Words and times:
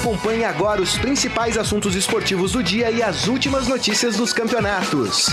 Acompanhe 0.00 0.44
agora 0.44 0.80
os 0.80 0.96
principais 0.96 1.58
assuntos 1.58 1.96
esportivos 1.96 2.52
do 2.52 2.62
dia 2.62 2.88
e 2.88 3.02
as 3.02 3.26
últimas 3.26 3.66
notícias 3.66 4.16
dos 4.16 4.32
campeonatos. 4.32 5.26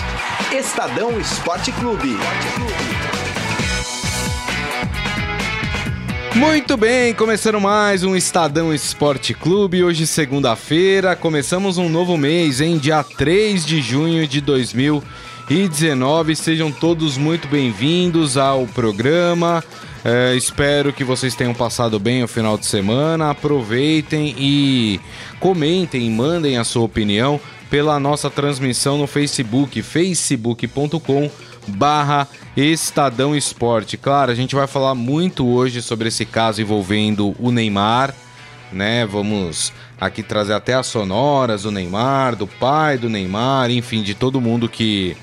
Estadão 0.52 1.20
Esporte 1.20 1.72
Clube. 1.74 2.18
Muito 6.34 6.76
bem, 6.76 7.14
começando 7.14 7.62
mais 7.62 8.04
um 8.04 8.16
Estadão 8.16 8.74
Esporte 8.74 9.36
Clube. 9.36 9.84
Hoje, 9.84 10.08
segunda-feira, 10.08 11.16
começamos 11.16 11.78
um 11.78 11.88
novo 11.88 12.18
mês, 12.18 12.60
em 12.60 12.80
dia 12.80 13.04
3 13.04 13.64
de 13.64 13.80
junho 13.84 14.28
de 14.28 14.42
2019. 14.42 16.36
Sejam 16.36 16.72
todos 16.72 17.18
muito 17.18 17.48
bem-vindos 17.48 18.36
ao 18.36 18.66
programa. 18.66 19.64
É, 20.08 20.36
espero 20.36 20.94
que 20.94 21.04
vocês 21.04 21.34
tenham 21.34 21.56
passado 21.56 22.00
bem 22.00 22.24
o 22.24 22.28
final 22.28 22.60
de 22.60 22.68
semana. 22.68 23.32
Aproveitem 23.32 24.36
e 24.38 25.02
comentem, 25.40 26.08
mandem 26.12 26.60
a 26.60 26.64
sua 26.64 26.84
opinião 26.84 27.42
pela 27.72 28.00
nossa 28.00 28.30
transmissão 28.30 29.00
no 29.00 29.08
Facebook, 29.08 29.82
facebook.com 29.82 31.28
barra 31.68 32.28
Estadão 32.56 33.36
Esporte. 33.36 33.98
Claro, 33.98 34.32
a 34.32 34.36
gente 34.36 34.54
vai 34.54 34.68
falar 34.68 34.94
muito 34.94 35.48
hoje 35.48 35.82
sobre 35.82 36.10
esse 36.10 36.24
caso 36.24 36.62
envolvendo 36.62 37.36
o 37.40 37.52
Neymar, 37.52 38.14
né? 38.72 39.08
Vamos 39.08 39.74
aqui 40.00 40.22
trazer 40.22 40.54
até 40.54 40.76
as 40.76 40.86
sonoras 40.86 41.64
do 41.64 41.72
Neymar, 41.72 42.36
do 42.36 42.46
pai 42.46 43.00
do 43.00 43.10
Neymar, 43.10 43.72
enfim, 43.72 44.04
de 44.04 44.14
todo 44.14 44.40
mundo 44.40 44.70
que 44.70 45.18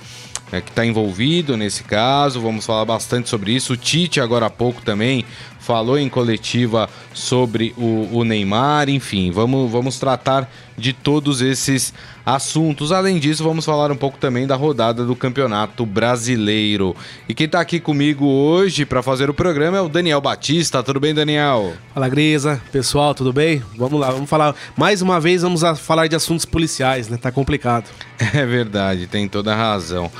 é, 0.52 0.60
que 0.60 0.70
está 0.70 0.84
envolvido 0.84 1.56
nesse 1.56 1.82
caso. 1.82 2.40
Vamos 2.40 2.66
falar 2.66 2.84
bastante 2.84 3.28
sobre 3.28 3.52
isso. 3.52 3.72
O 3.72 3.76
Tite, 3.76 4.20
agora 4.20 4.46
há 4.46 4.50
pouco, 4.50 4.82
também 4.82 5.24
falou 5.62 5.96
em 5.96 6.08
coletiva 6.08 6.90
sobre 7.14 7.72
o, 7.78 8.08
o, 8.12 8.24
Neymar, 8.24 8.88
enfim, 8.88 9.30
vamos, 9.30 9.70
vamos 9.70 9.98
tratar 9.98 10.50
de 10.76 10.92
todos 10.92 11.40
esses 11.40 11.94
assuntos. 12.26 12.90
Além 12.90 13.18
disso, 13.18 13.44
vamos 13.44 13.64
falar 13.64 13.92
um 13.92 13.96
pouco 13.96 14.18
também 14.18 14.44
da 14.44 14.56
rodada 14.56 15.04
do 15.04 15.14
Campeonato 15.14 15.86
Brasileiro. 15.86 16.96
E 17.28 17.34
quem 17.34 17.46
está 17.46 17.60
aqui 17.60 17.78
comigo 17.78 18.26
hoje 18.26 18.84
para 18.84 19.02
fazer 19.02 19.30
o 19.30 19.34
programa 19.34 19.78
é 19.78 19.80
o 19.80 19.88
Daniel 19.88 20.20
Batista. 20.20 20.82
Tudo 20.82 20.98
bem, 20.98 21.14
Daniel? 21.14 21.74
Fala, 21.94 22.08
Grisa. 22.08 22.60
Pessoal, 22.72 23.14
tudo 23.14 23.32
bem? 23.32 23.62
Vamos 23.76 24.00
lá, 24.00 24.10
vamos 24.10 24.28
falar. 24.28 24.56
Mais 24.76 25.00
uma 25.00 25.20
vez, 25.20 25.42
vamos 25.42 25.62
falar 25.78 26.08
de 26.08 26.16
assuntos 26.16 26.44
policiais, 26.44 27.08
né? 27.08 27.16
Tá 27.16 27.30
complicado. 27.30 27.88
É 28.34 28.46
verdade, 28.46 29.06
tem 29.08 29.28
toda 29.28 29.52
a 29.52 29.56
razão. 29.56 30.10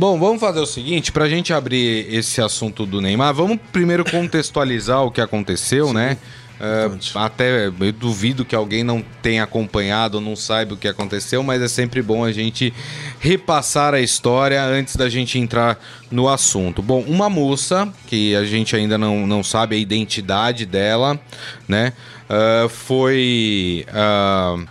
Bom, 0.00 0.18
vamos 0.18 0.40
fazer 0.40 0.60
o 0.60 0.64
seguinte, 0.64 1.12
para 1.12 1.26
a 1.26 1.28
gente 1.28 1.52
abrir 1.52 2.06
esse 2.10 2.40
assunto 2.40 2.86
do 2.86 3.02
Neymar, 3.02 3.34
vamos 3.34 3.58
primeiro 3.70 4.02
contextualizar 4.02 4.89
o 4.98 5.10
que 5.10 5.20
aconteceu, 5.20 5.88
Sim. 5.88 5.94
né? 5.94 6.18
Uh, 6.60 7.18
até 7.18 7.68
eu 7.68 7.72
duvido 7.90 8.44
que 8.44 8.54
alguém 8.54 8.84
não 8.84 9.02
tenha 9.22 9.44
acompanhado, 9.44 10.20
não 10.20 10.36
saiba 10.36 10.74
o 10.74 10.76
que 10.76 10.86
aconteceu, 10.86 11.42
mas 11.42 11.62
é 11.62 11.68
sempre 11.68 12.02
bom 12.02 12.22
a 12.22 12.32
gente 12.32 12.70
repassar 13.18 13.94
a 13.94 14.00
história 14.00 14.62
antes 14.62 14.94
da 14.94 15.08
gente 15.08 15.38
entrar 15.38 15.78
no 16.10 16.28
assunto. 16.28 16.82
Bom, 16.82 17.00
uma 17.08 17.30
moça, 17.30 17.90
que 18.06 18.36
a 18.36 18.44
gente 18.44 18.76
ainda 18.76 18.98
não, 18.98 19.26
não 19.26 19.42
sabe 19.42 19.74
a 19.74 19.78
identidade 19.78 20.66
dela, 20.66 21.18
né? 21.66 21.94
Uh, 22.28 22.68
foi 22.68 23.86
uh, 23.88 24.66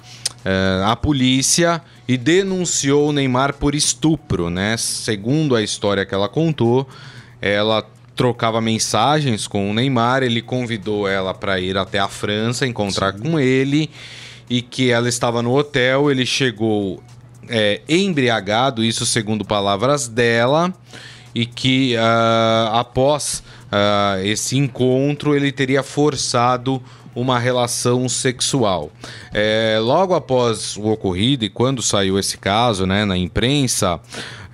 a 0.86 0.96
polícia 0.96 1.82
e 2.08 2.18
denunciou 2.18 3.10
o 3.10 3.12
Neymar 3.12 3.56
por 3.56 3.74
estupro, 3.74 4.52
né? 4.52 4.78
Segundo 4.78 5.56
a 5.56 5.64
história 5.64 6.06
que 6.06 6.14
ela 6.14 6.30
contou, 6.30 6.88
ela 7.42 7.84
trocava 8.20 8.60
mensagens 8.60 9.48
com 9.48 9.72
o 9.72 9.74
Neymar, 9.74 10.24
ele 10.24 10.42
convidou 10.42 11.08
ela 11.08 11.34
para 11.34 11.58
ir 11.58 11.78
até 11.78 12.00
a 12.00 12.10
França 12.10 12.68
encontrar 12.68 13.14
Sim. 13.14 13.20
com 13.20 13.40
ele 13.40 13.90
e 14.50 14.62
que 14.62 14.92
ela 14.92 15.08
estava 15.08 15.42
no 15.42 15.58
hotel, 15.58 16.12
ele 16.12 16.26
chegou 16.26 17.02
é, 17.48 17.80
embriagado, 17.88 18.84
isso 18.84 19.06
segundo 19.06 19.46
palavras 19.46 20.10
dela, 20.10 20.74
e 21.34 21.46
que 21.46 21.96
uh, 21.96 22.76
após 22.76 23.42
uh, 23.72 24.22
esse 24.26 24.58
encontro 24.58 25.34
ele 25.34 25.50
teria 25.50 25.82
forçado 25.82 26.84
uma 27.16 27.40
relação 27.40 28.10
sexual. 28.10 28.92
É, 29.34 29.78
logo 29.82 30.14
após 30.14 30.76
o 30.76 30.88
ocorrido 30.88 31.46
e 31.46 31.50
quando 31.50 31.82
saiu 31.82 32.20
esse 32.20 32.38
caso 32.38 32.86
né, 32.86 33.06
na 33.06 33.16
imprensa, 33.16 33.98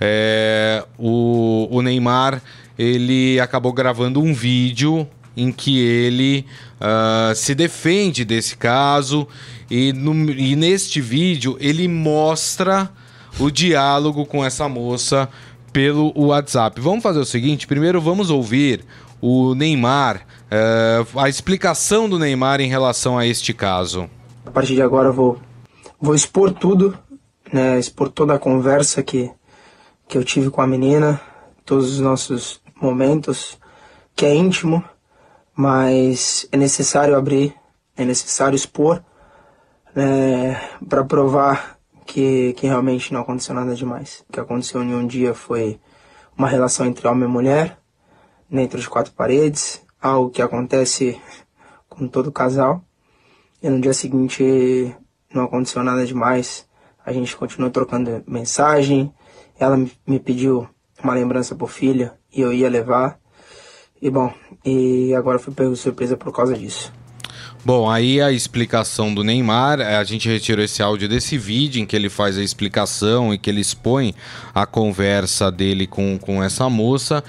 é, 0.00 0.84
o, 0.96 1.66
o 1.68 1.82
Neymar 1.82 2.40
ele 2.78 3.40
acabou 3.40 3.72
gravando 3.72 4.20
um 4.20 4.32
vídeo 4.32 5.08
em 5.36 5.52
que 5.52 5.78
ele 5.78 6.46
uh, 6.80 7.34
se 7.34 7.54
defende 7.54 8.24
desse 8.24 8.56
caso 8.56 9.28
e, 9.70 9.92
no, 9.92 10.30
e 10.30 10.56
neste 10.56 11.00
vídeo 11.00 11.56
ele 11.60 11.86
mostra 11.86 12.90
o 13.38 13.50
diálogo 13.50 14.24
com 14.24 14.44
essa 14.44 14.68
moça 14.68 15.28
pelo 15.72 16.12
WhatsApp. 16.16 16.80
Vamos 16.80 17.02
fazer 17.02 17.18
o 17.18 17.24
seguinte: 17.26 17.66
primeiro 17.66 18.00
vamos 18.00 18.30
ouvir 18.30 18.84
o 19.20 19.54
Neymar 19.54 20.26
uh, 20.46 21.20
a 21.20 21.28
explicação 21.28 22.08
do 22.08 22.18
Neymar 22.18 22.60
em 22.60 22.68
relação 22.68 23.18
a 23.18 23.26
este 23.26 23.52
caso. 23.52 24.08
A 24.44 24.50
partir 24.50 24.74
de 24.74 24.82
agora 24.82 25.08
eu 25.08 25.12
vou, 25.12 25.38
vou 26.00 26.14
expor 26.14 26.52
tudo, 26.52 26.96
né, 27.52 27.78
expor 27.78 28.08
toda 28.08 28.34
a 28.34 28.38
conversa 28.38 29.02
que, 29.02 29.30
que 30.08 30.16
eu 30.16 30.24
tive 30.24 30.50
com 30.50 30.62
a 30.62 30.66
menina, 30.66 31.20
todos 31.64 31.92
os 31.92 32.00
nossos 32.00 32.60
momentos, 32.80 33.58
que 34.14 34.26
é 34.26 34.34
íntimo, 34.34 34.84
mas 35.54 36.46
é 36.52 36.56
necessário 36.56 37.16
abrir, 37.16 37.54
é 37.96 38.04
necessário 38.04 38.56
expor, 38.56 39.02
né, 39.94 40.60
para 40.86 41.04
provar 41.04 41.78
que, 42.04 42.52
que 42.54 42.66
realmente 42.66 43.12
não 43.12 43.22
aconteceu 43.22 43.54
nada 43.54 43.74
demais. 43.74 44.24
O 44.28 44.32
que 44.32 44.40
aconteceu 44.40 44.82
em 44.82 44.94
um 44.94 45.06
dia 45.06 45.34
foi 45.34 45.80
uma 46.36 46.48
relação 46.48 46.86
entre 46.86 47.08
homem 47.08 47.24
e 47.24 47.32
mulher, 47.32 47.78
dentro 48.48 48.78
de 48.78 48.88
quatro 48.88 49.12
paredes, 49.12 49.82
algo 50.00 50.30
que 50.30 50.42
acontece 50.42 51.20
com 51.88 52.06
todo 52.06 52.30
casal. 52.30 52.84
E 53.62 53.70
no 53.70 53.80
dia 53.80 53.94
seguinte 53.94 54.94
não 55.32 55.44
aconteceu 55.44 55.82
nada 55.82 56.04
demais. 56.04 56.68
A 57.04 57.12
gente 57.12 57.36
continuou 57.36 57.70
trocando 57.70 58.22
mensagem. 58.26 59.12
Ela 59.58 59.76
me 60.06 60.20
pediu 60.20 60.68
uma 61.02 61.14
lembrança 61.14 61.54
por 61.54 61.70
filha 61.70 62.18
e 62.36 62.40
eu 62.42 62.52
ia 62.52 62.68
levar. 62.68 63.18
E 64.00 64.10
bom, 64.10 64.32
e 64.64 65.14
agora 65.14 65.38
fui 65.38 65.54
pego 65.54 65.72
de 65.72 65.78
surpresa 65.78 66.16
por 66.16 66.32
causa 66.32 66.56
disso. 66.56 66.92
Bom, 67.64 67.90
aí 67.90 68.20
a 68.20 68.30
explicação 68.30 69.12
do 69.12 69.24
Neymar, 69.24 69.80
a 69.80 70.04
gente 70.04 70.28
retirou 70.28 70.64
esse 70.64 70.82
áudio 70.82 71.08
desse 71.08 71.36
vídeo 71.36 71.82
em 71.82 71.86
que 71.86 71.96
ele 71.96 72.08
faz 72.08 72.38
a 72.38 72.42
explicação 72.42 73.34
e 73.34 73.38
que 73.38 73.50
ele 73.50 73.60
expõe 73.60 74.14
a 74.54 74.64
conversa 74.64 75.50
dele 75.50 75.84
com, 75.84 76.16
com 76.16 76.40
essa 76.40 76.70
moça. 76.70 77.24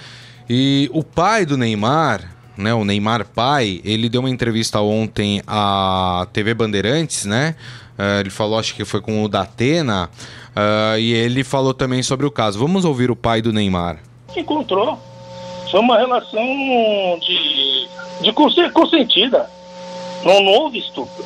E 0.47 0.91
o 0.93 1.03
pai 1.03 1.43
do 1.43 1.57
Neymar, 1.57 2.35
né, 2.55 2.71
o 2.73 2.85
Neymar 2.85 3.25
pai, 3.25 3.81
ele 3.83 4.09
deu 4.09 4.21
uma 4.21 4.29
entrevista 4.29 4.79
ontem 4.79 5.41
à 5.47 6.27
TV 6.31 6.53
Bandeirantes, 6.53 7.25
né? 7.25 7.55
Uh, 7.97 8.19
ele 8.19 8.29
falou, 8.29 8.59
acho 8.59 8.75
que 8.75 8.85
foi 8.85 9.01
com 9.01 9.23
o 9.23 9.27
Datena, 9.27 10.07
uh, 10.55 10.99
e 10.99 11.13
ele 11.13 11.43
falou 11.43 11.73
também 11.73 12.03
sobre 12.03 12.27
o 12.27 12.31
caso. 12.31 12.59
Vamos 12.59 12.85
ouvir 12.85 13.09
o 13.09 13.15
pai 13.15 13.41
do 13.41 13.51
Neymar. 13.51 14.06
Encontrou. 14.35 14.99
Foi 15.69 15.79
uma 15.79 15.97
relação 15.97 17.19
de, 17.19 17.89
de 18.21 18.33
consentida. 18.71 19.49
Não, 20.23 20.41
não 20.41 20.51
houve 20.53 20.79
estupro. 20.79 21.25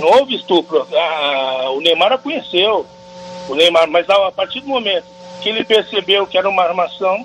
Não 0.00 0.08
houve 0.18 0.36
estupro. 0.36 0.86
Ah, 0.92 1.70
o 1.70 1.80
Neymar 1.80 2.12
a 2.12 2.18
conheceu. 2.18 2.86
O 3.48 3.54
Neymar, 3.54 3.88
mas 3.88 4.08
a 4.08 4.30
partir 4.30 4.60
do 4.60 4.68
momento 4.68 5.04
que 5.40 5.48
ele 5.48 5.64
percebeu 5.64 6.26
que 6.26 6.36
era 6.36 6.48
uma 6.48 6.62
armação, 6.62 7.24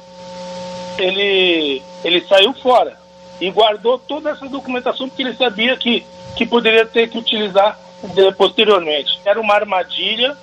ele, 0.98 1.82
ele 2.04 2.22
saiu 2.28 2.54
fora 2.54 2.98
e 3.42 3.50
guardou 3.50 3.98
toda 3.98 4.30
essa 4.30 4.48
documentação 4.48 5.10
porque 5.10 5.24
ele 5.24 5.36
sabia 5.36 5.76
que, 5.76 6.06
que 6.36 6.46
poderia 6.46 6.86
ter 6.86 7.10
que 7.10 7.18
utilizar 7.18 7.78
de, 8.04 8.32
posteriormente. 8.34 9.20
Era 9.26 9.40
uma 9.40 9.56
armadilha 9.56 10.38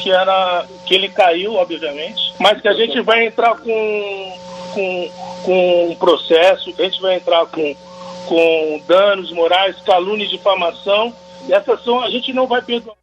que 0.00 0.10
era 0.10 0.66
que 0.86 0.94
ele 0.94 1.08
caiu, 1.08 1.54
obviamente, 1.54 2.34
mas 2.38 2.60
que 2.60 2.68
a 2.68 2.74
gente 2.74 3.00
vai 3.02 3.26
entrar 3.26 3.54
com, 3.56 4.38
com, 4.74 5.10
com 5.44 5.90
um 5.90 5.94
processo, 5.96 6.72
que 6.72 6.82
a 6.82 6.84
gente 6.86 7.00
vai 7.00 7.16
entrar 7.16 7.46
com, 7.46 7.76
com 8.26 8.82
danos 8.88 9.30
morais, 9.32 9.76
calúnia 9.84 10.24
e 10.24 10.28
difamação. 10.28 11.14
E 11.48 11.52
essas 11.52 11.82
são, 11.84 12.00
a 12.02 12.10
gente 12.10 12.32
não 12.32 12.46
vai 12.46 12.62
perdoar. 12.62 13.00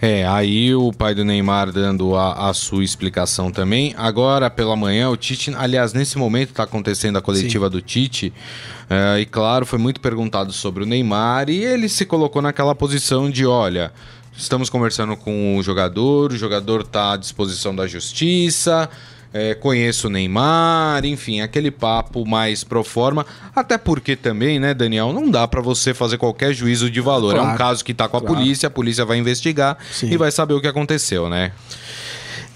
É, 0.00 0.24
aí 0.28 0.72
o 0.76 0.92
pai 0.92 1.12
do 1.12 1.24
Neymar 1.24 1.72
dando 1.72 2.14
a, 2.14 2.48
a, 2.48 2.54
sua 2.54 2.84
explicação 2.84 3.50
também. 3.50 3.92
Agora, 3.96 4.48
pela 4.48 4.76
manhã, 4.76 5.10
o 5.10 5.16
Tite, 5.16 5.52
aliás, 5.56 5.92
nesse 5.92 6.16
momento 6.16 6.50
está 6.50 6.62
acontecendo 6.62 7.18
a 7.18 7.20
coletiva 7.20 7.66
Sim. 7.66 7.72
do 7.72 7.82
Tite. 7.82 8.32
Uh, 8.88 9.18
e 9.18 9.26
claro, 9.26 9.66
foi 9.66 9.78
muito 9.78 10.00
perguntado 10.00 10.52
sobre 10.52 10.84
o 10.84 10.86
Neymar 10.86 11.50
e 11.50 11.64
ele 11.64 11.88
se 11.88 12.06
colocou 12.06 12.40
naquela 12.40 12.76
posição 12.76 13.28
de: 13.28 13.44
olha, 13.44 13.92
estamos 14.38 14.70
conversando 14.70 15.16
com 15.16 15.58
o 15.58 15.62
jogador, 15.62 16.32
o 16.32 16.36
jogador 16.36 16.82
está 16.82 17.12
à 17.12 17.16
disposição 17.16 17.74
da 17.74 17.86
justiça. 17.86 18.88
é, 19.34 19.54
conheço 19.54 20.06
o 20.06 20.10
Neymar, 20.10 21.04
enfim, 21.04 21.40
aquele 21.40 21.70
papo 21.70 22.24
mais 22.24 22.64
pro 22.64 22.82
forma. 22.82 23.26
Até 23.54 23.76
porque 23.76 24.16
também, 24.16 24.58
né, 24.58 24.72
Daniel, 24.72 25.12
não 25.12 25.30
dá 25.30 25.46
para 25.46 25.60
você 25.60 25.92
fazer 25.92 26.16
qualquer 26.16 26.54
juízo 26.54 26.90
de 26.90 27.00
valor. 27.00 27.34
Claro, 27.34 27.50
é 27.50 27.52
um 27.52 27.56
caso 27.56 27.84
que 27.84 27.92
tá 27.92 28.08
com 28.08 28.16
a 28.16 28.20
claro. 28.20 28.36
polícia, 28.36 28.68
a 28.68 28.70
polícia 28.70 29.04
vai 29.04 29.18
investigar 29.18 29.76
Sim. 29.92 30.10
e 30.10 30.16
vai 30.16 30.30
saber 30.30 30.54
o 30.54 30.60
que 30.60 30.66
aconteceu, 30.66 31.28
né? 31.28 31.52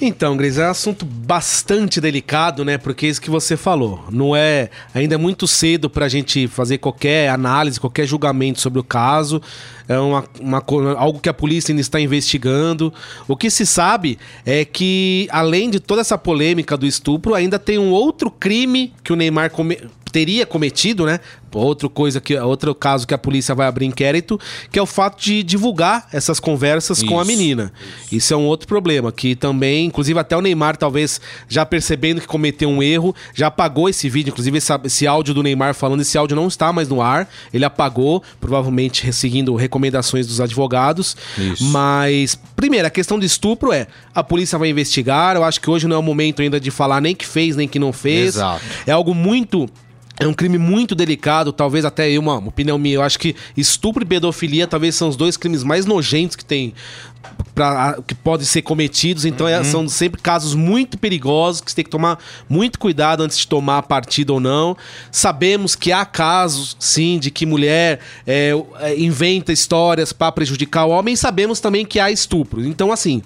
Então, 0.05 0.37
Gris, 0.37 0.59
é 0.59 0.67
um 0.67 0.71
assunto 0.71 1.07
bastante 1.07 2.01
delicado, 2.01 2.65
né? 2.65 2.77
Porque 2.77 3.07
é 3.07 3.09
isso 3.09 3.23
que 3.23 3.31
você 3.31 3.57
falou. 3.57 4.05
Não 4.11 4.35
é. 4.35 4.69
Ainda 4.93 5.15
é 5.15 5.17
muito 5.17 5.47
cedo 5.47 5.89
para 5.89 6.07
a 6.07 6.09
gente 6.09 6.49
fazer 6.49 6.79
qualquer 6.79 7.29
análise, 7.29 7.79
qualquer 7.79 8.05
julgamento 8.05 8.61
sobre 8.61 8.81
o 8.81 8.83
caso. 8.83 9.41
É 9.89 9.97
uma, 9.97 10.25
uma, 10.41 10.65
algo 10.97 11.21
que 11.21 11.29
a 11.29 11.33
polícia 11.33 11.71
ainda 11.71 11.81
está 11.81 12.01
investigando. 12.01 12.93
O 13.29 13.37
que 13.37 13.49
se 13.49 13.65
sabe 13.65 14.19
é 14.45 14.65
que, 14.65 15.29
além 15.31 15.71
de 15.71 15.79
toda 15.79 16.01
essa 16.01 16.19
polêmica 16.19 16.77
do 16.77 16.85
estupro, 16.85 17.33
ainda 17.33 17.57
tem 17.57 17.79
um 17.79 17.93
outro 17.93 18.29
crime 18.29 18.93
que 19.05 19.13
o 19.13 19.17
Neymar 19.17 19.53
come, 19.53 19.79
teria 20.13 20.45
cometido, 20.45 21.07
né? 21.07 21.19
Outro 21.55 21.91
coisa 21.91 22.21
que 22.21 22.35
outro 22.37 22.75
caso 22.75 23.07
que 23.07 23.13
a 23.13 23.19
polícia 23.19 23.55
vai 23.55 23.67
abrir 23.67 23.85
inquérito, 23.85 24.41
que 24.71 24.79
é 24.79 24.83
o 24.83 24.87
fato 24.87 25.23
de 25.23 25.43
divulgar 25.43 26.09
essas 26.11 26.41
conversas 26.41 26.99
isso, 26.99 27.07
com 27.07 27.21
a 27.21 27.25
menina. 27.25 27.73
Isso. 28.05 28.15
isso. 28.15 28.35
é 28.35 28.37
um 28.37 28.45
outro 28.45 28.67
problema 28.67 29.13
que 29.13 29.35
também, 29.35 29.87
inclusive 29.87 30.19
até 30.19 30.37
o 30.37 30.41
Neymar 30.41 30.77
talvez 30.77 31.21
já 31.49 31.67
percebendo 31.67 32.21
que 32.21 32.27
cometeu 32.27 32.71
um 32.71 32.83
erro, 32.83 33.15
já 33.35 33.49
apagou 33.49 33.89
esse 33.89 34.09
vídeo, 34.09 34.31
inclusive 34.31 34.57
esse, 34.57 34.73
esse 34.85 35.07
áudio 35.07 35.35
do 35.35 35.43
Neymar 35.43 35.75
falando, 35.75 36.01
esse 36.01 36.17
áudio 36.17 36.35
não 36.35 36.47
está 36.47 36.73
mais 36.73 36.89
no 36.89 37.03
ar, 37.03 37.29
ele 37.53 37.65
apagou, 37.65 38.23
provavelmente 38.41 39.13
seguindo 39.13 39.55
recomendações 39.55 40.27
dos 40.27 40.41
advogados. 40.41 41.17
Isso. 41.37 41.65
Mas 41.67 42.39
primeiro, 42.57 42.87
a 42.87 42.91
questão 42.91 43.19
do 43.19 43.27
estupro 43.27 43.73
é, 43.73 43.87
a 44.15 44.23
polícia 44.23 44.59
vai 44.59 44.71
investigar, 44.71 45.37
eu 45.37 45.45
acho 45.45 45.61
que 45.61 45.69
hoje 45.69 45.87
não 45.87 45.97
é 45.97 45.99
o 45.99 46.03
momento 46.03 46.41
ainda 46.41 46.59
de 46.59 46.71
falar 46.71 47.01
nem 47.01 47.15
que 47.15 47.27
fez, 47.27 47.57
nem 47.57 47.69
que 47.69 47.79
não 47.79 47.93
fez. 47.93 48.37
Exato. 48.37 48.63
É 48.87 48.93
algo 48.93 49.15
muito 49.15 49.69
é 50.21 50.27
um 50.27 50.35
crime 50.35 50.59
muito 50.59 50.95
delicado, 50.95 51.53
talvez 51.53 51.85
até 51.85 52.11
eu, 52.11 52.21
uma, 52.21 52.39
uma 52.39 52.49
opinião 52.49 52.79
minha. 52.79 52.97
Eu 52.97 53.03
acho 53.03 53.19
que 53.19 53.35
estupro 53.57 54.03
e 54.03 54.07
pedofilia 54.07 54.67
talvez 54.67 54.95
são 54.95 55.09
os 55.09 55.17
dois 55.17 55.37
crimes 55.37 55.65
mais 55.65 55.87
nojentos 55.87 56.37
que 56.37 56.45
tem 56.45 56.75
Pra, 57.55 57.99
que 58.05 58.15
podem 58.15 58.45
ser 58.45 58.63
cometidos, 58.63 59.25
então 59.25 59.47
é, 59.47 59.55
uhum. 59.55 59.61
é, 59.61 59.65
são 59.65 59.89
sempre 59.89 60.21
casos 60.21 60.55
muito 60.55 60.99
perigosos 60.99 61.61
que 61.61 61.71
você 61.71 61.77
tem 61.77 61.85
que 61.85 61.91
tomar 61.91 62.19
muito 62.49 62.79
cuidado 62.79 63.23
antes 63.23 63.39
de 63.39 63.47
tomar 63.47 63.79
a 63.79 63.83
partida 63.83 64.33
ou 64.33 64.41
não. 64.41 64.77
Sabemos 65.11 65.77
que 65.77 65.93
há 65.93 66.05
casos, 66.05 66.77
sim, 66.81 67.19
de 67.19 67.31
que 67.31 67.47
mulher 67.47 68.01
é, 68.27 68.53
é 68.81 68.99
inventa 68.99 69.53
histórias 69.53 70.13
para 70.13 70.33
prejudicar 70.33 70.87
o 70.87 70.91
homem, 70.91 71.15
e 71.15 71.17
sabemos 71.17 71.61
também 71.61 71.85
que 71.85 72.01
há 72.01 72.11
estupro. 72.11 72.65
Então, 72.65 72.91
assim, 72.91 73.23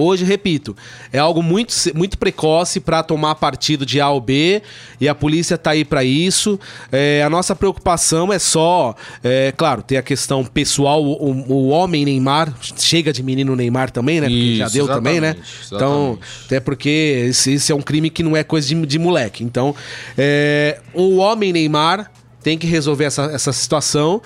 Hoje, 0.00 0.24
repito, 0.24 0.76
é 1.12 1.18
algo 1.18 1.42
muito, 1.42 1.74
muito 1.92 2.16
precoce 2.18 2.78
para 2.78 3.02
tomar 3.02 3.34
partido 3.34 3.84
de 3.84 4.00
A 4.00 4.08
ou 4.08 4.20
B 4.20 4.62
e 5.00 5.08
a 5.08 5.14
polícia 5.14 5.56
está 5.56 5.72
aí 5.72 5.84
para 5.84 6.04
isso. 6.04 6.56
É, 6.92 7.20
a 7.24 7.28
nossa 7.28 7.56
preocupação 7.56 8.32
é 8.32 8.38
só, 8.38 8.94
é, 9.24 9.52
claro, 9.56 9.82
ter 9.82 9.96
a 9.96 10.02
questão 10.02 10.44
pessoal. 10.44 11.04
O, 11.04 11.52
o, 11.52 11.68
homem 11.70 12.04
Neymar, 12.04 12.54
chega 12.76 13.12
de 13.12 13.24
menino 13.24 13.56
Neymar 13.56 13.90
também, 13.90 14.20
né? 14.20 14.28
Porque 14.28 14.38
isso, 14.38 14.58
já 14.58 14.68
deu 14.68 14.86
também, 14.86 15.20
né? 15.20 15.34
Então, 15.66 16.16
até 16.46 16.60
porque 16.60 17.26
esse, 17.30 17.54
esse, 17.54 17.72
é 17.72 17.74
um 17.74 17.82
crime 17.82 18.08
que 18.08 18.22
não 18.22 18.36
é 18.36 18.44
coisa 18.44 18.68
de, 18.68 18.86
de 18.86 19.00
moleque. 19.00 19.42
Então, 19.42 19.74
é, 20.16 20.78
o 20.94 21.16
homem 21.16 21.52
Neymar 21.52 22.08
tem 22.42 22.56
que 22.56 22.66
resolver 22.66 23.04
essa, 23.04 23.24
essa 23.24 23.52
situação. 23.52 24.22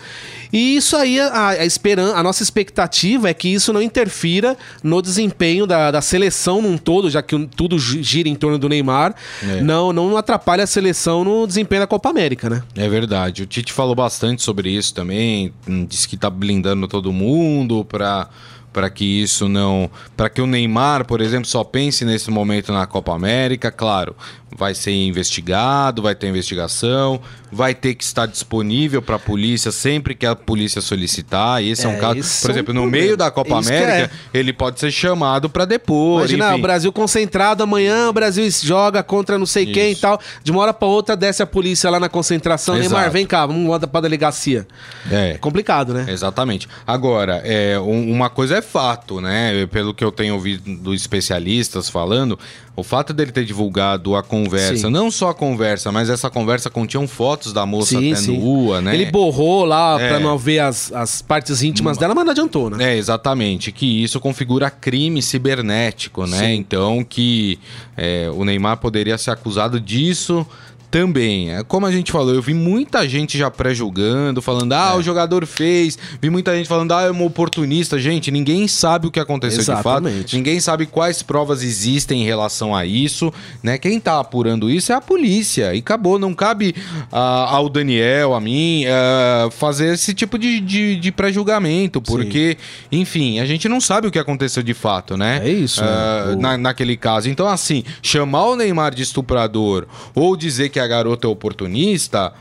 E 0.52 0.76
isso 0.76 0.96
aí, 0.96 1.18
a, 1.18 1.48
a, 1.48 1.64
esperan 1.64 2.12
a 2.14 2.22
nossa 2.22 2.42
expectativa 2.42 3.28
é 3.30 3.34
que 3.34 3.48
isso 3.48 3.72
não 3.72 3.80
interfira 3.80 4.56
no 4.82 5.00
desempenho 5.00 5.66
da, 5.66 5.90
da 5.90 6.02
seleção 6.02 6.60
num 6.60 6.76
todo, 6.76 7.10
já 7.10 7.22
que 7.22 7.46
tudo 7.56 7.78
gira 7.78 8.28
em 8.28 8.34
torno 8.34 8.58
do 8.58 8.68
Neymar. 8.68 9.14
É. 9.42 9.60
Não, 9.62 9.92
não 9.92 10.16
atrapalha 10.16 10.64
a 10.64 10.66
seleção 10.66 11.24
no 11.24 11.46
desempenho 11.46 11.82
da 11.82 11.86
Copa 11.86 12.10
América, 12.10 12.50
né? 12.50 12.62
É 12.76 12.88
verdade. 12.88 13.42
O 13.42 13.46
Tite 13.46 13.72
falou 13.72 13.94
bastante 13.94 14.42
sobre 14.42 14.70
isso 14.70 14.94
também. 14.94 15.52
Disse 15.88 16.06
que 16.08 16.16
tá 16.16 16.28
blindando 16.28 16.86
todo 16.86 17.12
mundo 17.12 17.84
para 17.84 18.28
para 18.72 18.88
que 18.88 19.04
isso 19.04 19.48
não, 19.48 19.90
para 20.16 20.30
que 20.30 20.40
o 20.40 20.46
Neymar, 20.46 21.04
por 21.04 21.20
exemplo, 21.20 21.46
só 21.46 21.62
pense 21.62 22.04
nesse 22.04 22.30
momento 22.30 22.72
na 22.72 22.86
Copa 22.86 23.14
América, 23.14 23.70
claro, 23.70 24.16
vai 24.56 24.74
ser 24.74 24.92
investigado, 24.92 26.02
vai 26.02 26.14
ter 26.14 26.28
investigação, 26.28 27.20
vai 27.50 27.74
ter 27.74 27.94
que 27.94 28.04
estar 28.04 28.26
disponível 28.26 29.02
para 29.02 29.16
a 29.16 29.18
polícia 29.18 29.70
sempre 29.70 30.14
que 30.14 30.26
a 30.26 30.34
polícia 30.34 30.80
solicitar. 30.80 31.62
Esse 31.62 31.86
é, 31.86 31.90
é 31.90 31.96
um 31.96 31.98
caso, 31.98 32.40
por 32.40 32.50
é 32.50 32.52
exemplo, 32.52 32.74
no 32.74 32.86
meio 32.86 33.16
da 33.16 33.30
Copa 33.30 33.60
isso 33.60 33.68
América, 33.68 34.10
é. 34.32 34.38
ele 34.38 34.52
pode 34.52 34.80
ser 34.80 34.90
chamado 34.90 35.48
para 35.48 35.64
depor. 35.64 36.20
Imagina, 36.20 36.50
enfim. 36.50 36.58
o 36.58 36.62
Brasil 36.62 36.92
concentrado 36.92 37.62
amanhã, 37.62 38.08
o 38.08 38.12
Brasil 38.12 38.48
joga 38.50 39.02
contra 39.02 39.38
não 39.38 39.46
sei 39.46 39.64
isso. 39.64 39.72
quem 39.72 39.92
e 39.92 39.96
tal. 39.96 40.20
De 40.42 40.50
uma 40.50 40.62
hora 40.62 40.72
para 40.72 40.88
outra 40.88 41.16
desce 41.16 41.42
a 41.42 41.46
polícia 41.46 41.90
lá 41.90 42.00
na 42.00 42.08
concentração, 42.08 42.76
Exato. 42.76 42.94
Neymar, 42.94 43.10
vem 43.10 43.26
cá, 43.26 43.46
vamos 43.46 43.78
para 43.86 43.98
a 43.98 44.02
delegacia. 44.02 44.66
É. 45.10 45.32
é 45.32 45.38
complicado, 45.38 45.92
né? 45.92 46.06
Exatamente. 46.08 46.68
Agora, 46.86 47.42
é, 47.44 47.78
uma 47.78 48.30
coisa 48.30 48.56
é 48.56 48.62
fato, 48.62 49.20
né? 49.20 49.66
Pelo 49.66 49.94
que 49.94 50.04
eu 50.04 50.12
tenho 50.12 50.34
ouvido 50.34 50.76
dos 50.76 51.00
especialistas 51.00 51.88
falando, 51.88 52.38
o 52.74 52.82
fato 52.82 53.12
dele 53.12 53.30
ter 53.30 53.44
divulgado 53.44 54.16
a 54.16 54.22
conversa, 54.22 54.86
sim. 54.86 54.90
não 54.90 55.10
só 55.10 55.30
a 55.30 55.34
conversa, 55.34 55.92
mas 55.92 56.08
essa 56.08 56.30
conversa 56.30 56.70
continha 56.70 57.06
fotos 57.06 57.52
da 57.52 57.66
moça 57.66 57.98
sim, 57.98 58.12
até 58.12 58.20
sim. 58.22 58.38
nua, 58.38 58.80
né? 58.80 58.94
Ele 58.94 59.10
borrou 59.10 59.64
lá 59.64 60.00
é. 60.00 60.08
pra 60.08 60.20
não 60.20 60.38
ver 60.38 60.60
as, 60.60 60.92
as 60.92 61.20
partes 61.20 61.62
íntimas 61.62 61.98
dela, 61.98 62.14
mas 62.14 62.24
não 62.24 62.32
adiantou, 62.32 62.70
né? 62.70 62.92
É, 62.92 62.96
exatamente. 62.96 63.72
Que 63.72 64.02
isso 64.02 64.18
configura 64.20 64.70
crime 64.70 65.20
cibernético, 65.20 66.26
né? 66.26 66.54
Então 66.54 67.04
que 67.04 67.58
é, 67.96 68.30
o 68.32 68.44
Neymar 68.44 68.78
poderia 68.78 69.18
ser 69.18 69.30
acusado 69.30 69.78
disso 69.78 70.46
também. 70.92 71.50
É, 71.50 71.64
como 71.64 71.86
a 71.86 71.90
gente 71.90 72.12
falou, 72.12 72.34
eu 72.34 72.42
vi 72.42 72.52
muita 72.52 73.08
gente 73.08 73.38
já 73.38 73.50
pré-julgando, 73.50 74.42
falando, 74.42 74.74
ah, 74.74 74.92
é. 74.92 74.98
o 74.98 75.02
jogador 75.02 75.46
fez. 75.46 75.98
Vi 76.20 76.28
muita 76.28 76.54
gente 76.54 76.68
falando, 76.68 76.92
ah, 76.92 77.04
é 77.04 77.10
um 77.10 77.24
oportunista. 77.24 77.98
Gente, 77.98 78.30
ninguém 78.30 78.68
sabe 78.68 79.06
o 79.06 79.10
que 79.10 79.18
aconteceu 79.18 79.60
Exatamente. 79.60 80.16
de 80.16 80.22
fato. 80.22 80.36
Ninguém 80.36 80.60
sabe 80.60 80.84
quais 80.84 81.22
provas 81.22 81.62
existem 81.62 82.22
em 82.22 82.26
relação 82.26 82.61
a 82.70 82.84
isso. 82.84 83.32
Né? 83.62 83.78
Quem 83.78 83.98
tá 83.98 84.20
apurando 84.20 84.70
isso 84.70 84.92
é 84.92 84.94
a 84.94 85.00
polícia. 85.00 85.74
E 85.74 85.78
acabou. 85.78 86.18
Não 86.18 86.34
cabe 86.34 86.74
uh, 87.10 87.16
ao 87.16 87.68
Daniel, 87.68 88.34
a 88.34 88.40
mim, 88.40 88.84
uh, 88.84 89.50
fazer 89.50 89.94
esse 89.94 90.12
tipo 90.12 90.38
de, 90.38 90.60
de, 90.60 90.96
de 90.96 91.10
pré-julgamento. 91.10 92.02
Porque, 92.02 92.58
Sim. 92.90 93.00
enfim, 93.00 93.40
a 93.40 93.46
gente 93.46 93.68
não 93.68 93.80
sabe 93.80 94.06
o 94.06 94.10
que 94.10 94.18
aconteceu 94.18 94.62
de 94.62 94.74
fato, 94.74 95.16
né? 95.16 95.40
É 95.42 95.50
isso. 95.50 95.80
Uh, 95.82 96.38
na, 96.38 96.58
naquele 96.58 96.96
caso. 96.96 97.30
Então, 97.30 97.48
assim, 97.48 97.82
chamar 98.02 98.48
o 98.48 98.56
Neymar 98.56 98.94
de 98.94 99.02
estuprador 99.02 99.86
ou 100.14 100.36
dizer 100.36 100.68
que 100.68 100.78
a 100.78 100.86
garota 100.86 101.26
é 101.26 101.30
oportunista, 101.30 102.32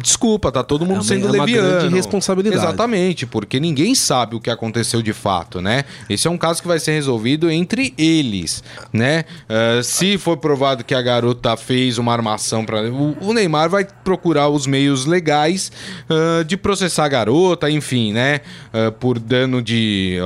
Desculpa, 0.00 0.50
tá 0.50 0.62
todo 0.62 0.86
mundo 0.86 1.00
é 1.00 1.04
sendo 1.04 1.26
é 1.26 1.30
uma 1.30 1.44
leviano. 1.44 1.68
Grande 1.68 1.94
responsabilidade. 1.94 2.56
Exatamente, 2.56 3.26
porque 3.26 3.60
ninguém 3.60 3.94
sabe 3.94 4.34
o 4.34 4.40
que 4.40 4.48
aconteceu 4.48 5.02
de 5.02 5.12
fato, 5.12 5.60
né? 5.60 5.84
Esse 6.08 6.26
é 6.26 6.30
um 6.30 6.38
caso 6.38 6.62
que 6.62 6.68
vai 6.68 6.78
ser 6.78 6.92
resolvido 6.92 7.50
entre 7.50 7.92
eles, 7.98 8.64
né? 8.92 9.24
Uh, 9.44 9.82
se 9.82 10.16
for 10.16 10.38
provado 10.38 10.84
que 10.84 10.94
a 10.94 11.02
garota 11.02 11.54
fez 11.56 11.98
uma 11.98 12.12
armação 12.12 12.64
para 12.64 12.90
o, 12.90 13.16
o, 13.20 13.32
Neymar 13.34 13.68
vai 13.68 13.86
procurar 14.02 14.48
os 14.48 14.66
meios 14.66 15.04
legais 15.04 15.70
uh, 16.08 16.44
de 16.44 16.56
processar 16.56 17.04
a 17.04 17.08
garota, 17.08 17.70
enfim, 17.70 18.12
né? 18.12 18.40
Uh, 18.72 18.90
por 18.92 19.18
dano 19.18 19.60
de, 19.60 20.18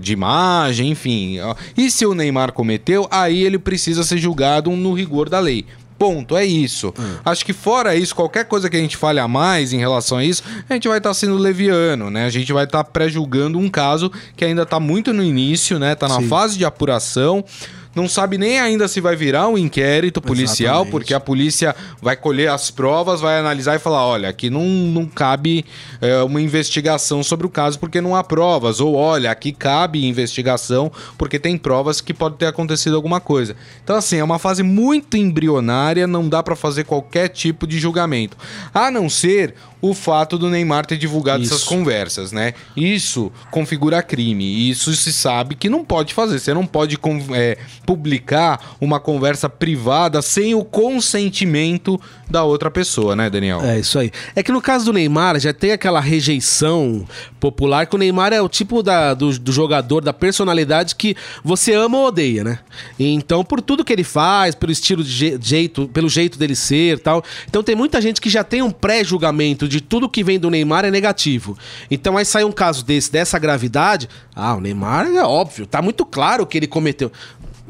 de 0.00 0.12
imagem, 0.12 0.90
enfim. 0.90 1.38
E 1.76 1.90
se 1.90 2.04
o 2.04 2.14
Neymar 2.14 2.52
cometeu, 2.52 3.06
aí 3.10 3.44
ele 3.44 3.58
precisa 3.58 4.02
ser 4.02 4.18
julgado 4.18 4.70
no 4.72 4.92
rigor 4.92 5.28
da 5.28 5.38
lei. 5.38 5.64
Ponto, 6.00 6.34
é 6.34 6.46
isso. 6.46 6.94
Hum. 6.98 7.16
Acho 7.22 7.44
que 7.44 7.52
fora 7.52 7.94
isso, 7.94 8.14
qualquer 8.14 8.46
coisa 8.46 8.70
que 8.70 8.76
a 8.78 8.80
gente 8.80 8.96
fale 8.96 9.20
a 9.20 9.28
mais 9.28 9.74
em 9.74 9.76
relação 9.76 10.16
a 10.16 10.24
isso, 10.24 10.42
a 10.66 10.72
gente 10.72 10.88
vai 10.88 10.96
estar 10.96 11.10
tá 11.10 11.14
sendo 11.14 11.36
leviano, 11.36 12.10
né? 12.10 12.24
A 12.24 12.30
gente 12.30 12.50
vai 12.54 12.64
estar 12.64 12.82
tá 12.82 12.90
pré-julgando 12.90 13.58
um 13.58 13.68
caso 13.68 14.10
que 14.34 14.42
ainda 14.42 14.62
está 14.62 14.80
muito 14.80 15.12
no 15.12 15.22
início, 15.22 15.78
né? 15.78 15.94
Tá 15.94 16.08
na 16.08 16.22
Sim. 16.22 16.28
fase 16.28 16.56
de 16.56 16.64
apuração 16.64 17.44
não 17.94 18.08
sabe 18.08 18.38
nem 18.38 18.60
ainda 18.60 18.86
se 18.86 19.00
vai 19.00 19.16
virar 19.16 19.48
um 19.48 19.58
inquérito 19.58 20.20
policial, 20.20 20.76
Exatamente. 20.76 20.90
porque 20.90 21.14
a 21.14 21.20
polícia 21.20 21.74
vai 22.00 22.16
colher 22.16 22.50
as 22.50 22.70
provas, 22.70 23.20
vai 23.20 23.38
analisar 23.38 23.74
e 23.76 23.78
falar: 23.78 24.06
olha, 24.06 24.28
aqui 24.28 24.48
não, 24.48 24.64
não 24.64 25.06
cabe 25.06 25.64
é, 26.00 26.22
uma 26.22 26.40
investigação 26.40 27.22
sobre 27.22 27.46
o 27.46 27.50
caso 27.50 27.78
porque 27.78 28.00
não 28.00 28.14
há 28.14 28.22
provas, 28.22 28.80
ou 28.80 28.94
olha, 28.94 29.30
aqui 29.30 29.52
cabe 29.52 30.06
investigação 30.06 30.90
porque 31.18 31.38
tem 31.38 31.58
provas 31.58 32.00
que 32.00 32.14
pode 32.14 32.36
ter 32.36 32.46
acontecido 32.46 32.94
alguma 32.94 33.20
coisa. 33.20 33.56
Então, 33.82 33.96
assim, 33.96 34.18
é 34.18 34.24
uma 34.24 34.38
fase 34.38 34.62
muito 34.62 35.16
embrionária, 35.16 36.06
não 36.06 36.28
dá 36.28 36.42
para 36.42 36.54
fazer 36.54 36.84
qualquer 36.84 37.28
tipo 37.28 37.66
de 37.66 37.78
julgamento, 37.78 38.36
a 38.72 38.90
não 38.90 39.08
ser 39.08 39.54
o 39.82 39.94
fato 39.94 40.36
do 40.36 40.50
Neymar 40.50 40.84
ter 40.84 40.96
divulgado 40.96 41.42
isso. 41.42 41.54
essas 41.54 41.66
conversas, 41.66 42.32
né? 42.32 42.54
Isso 42.76 43.32
configura 43.50 44.02
crime. 44.02 44.44
E 44.44 44.70
isso 44.70 44.94
se 44.94 45.12
sabe 45.12 45.54
que 45.54 45.68
não 45.68 45.84
pode 45.84 46.12
fazer. 46.12 46.38
Você 46.38 46.52
não 46.52 46.66
pode 46.66 46.98
é, 47.32 47.56
publicar 47.90 48.76
uma 48.80 49.00
conversa 49.00 49.48
privada 49.48 50.22
sem 50.22 50.54
o 50.54 50.64
consentimento 50.64 52.00
da 52.30 52.44
outra 52.44 52.70
pessoa, 52.70 53.16
né, 53.16 53.28
Daniel? 53.28 53.60
É 53.64 53.80
isso 53.80 53.98
aí. 53.98 54.12
É 54.36 54.44
que 54.44 54.52
no 54.52 54.62
caso 54.62 54.84
do 54.84 54.92
Neymar 54.92 55.40
já 55.40 55.52
tem 55.52 55.72
aquela 55.72 55.98
rejeição 55.98 57.04
popular 57.40 57.86
que 57.86 57.96
o 57.96 57.98
Neymar 57.98 58.32
é 58.32 58.40
o 58.40 58.48
tipo 58.48 58.80
da, 58.80 59.12
do, 59.12 59.36
do 59.40 59.50
jogador, 59.50 60.02
da 60.02 60.12
personalidade 60.12 60.94
que 60.94 61.16
você 61.42 61.74
ama 61.74 61.98
ou 61.98 62.06
odeia, 62.06 62.44
né? 62.44 62.60
Então, 62.96 63.42
por 63.42 63.60
tudo 63.60 63.84
que 63.84 63.92
ele 63.92 64.04
faz, 64.04 64.54
pelo 64.54 64.70
estilo 64.70 65.02
de 65.02 65.36
jeito, 65.42 65.88
pelo 65.88 66.08
jeito 66.08 66.38
dele 66.38 66.54
ser 66.54 67.00
tal. 67.00 67.24
Então 67.48 67.60
tem 67.60 67.74
muita 67.74 68.00
gente 68.00 68.20
que 68.20 68.30
já 68.30 68.44
tem 68.44 68.62
um 68.62 68.70
pré-julgamento 68.70 69.66
de 69.66 69.80
tudo 69.80 70.08
que 70.08 70.22
vem 70.22 70.38
do 70.38 70.48
Neymar 70.48 70.84
é 70.84 70.92
negativo. 70.92 71.58
Então 71.90 72.16
aí 72.16 72.24
sai 72.24 72.44
um 72.44 72.52
caso 72.52 72.84
desse, 72.84 73.10
dessa 73.10 73.36
gravidade. 73.36 74.08
Ah, 74.32 74.54
o 74.54 74.60
Neymar 74.60 75.08
é 75.08 75.24
óbvio, 75.24 75.66
tá 75.66 75.82
muito 75.82 76.06
claro 76.06 76.46
que 76.46 76.56
ele 76.56 76.68
cometeu. 76.68 77.10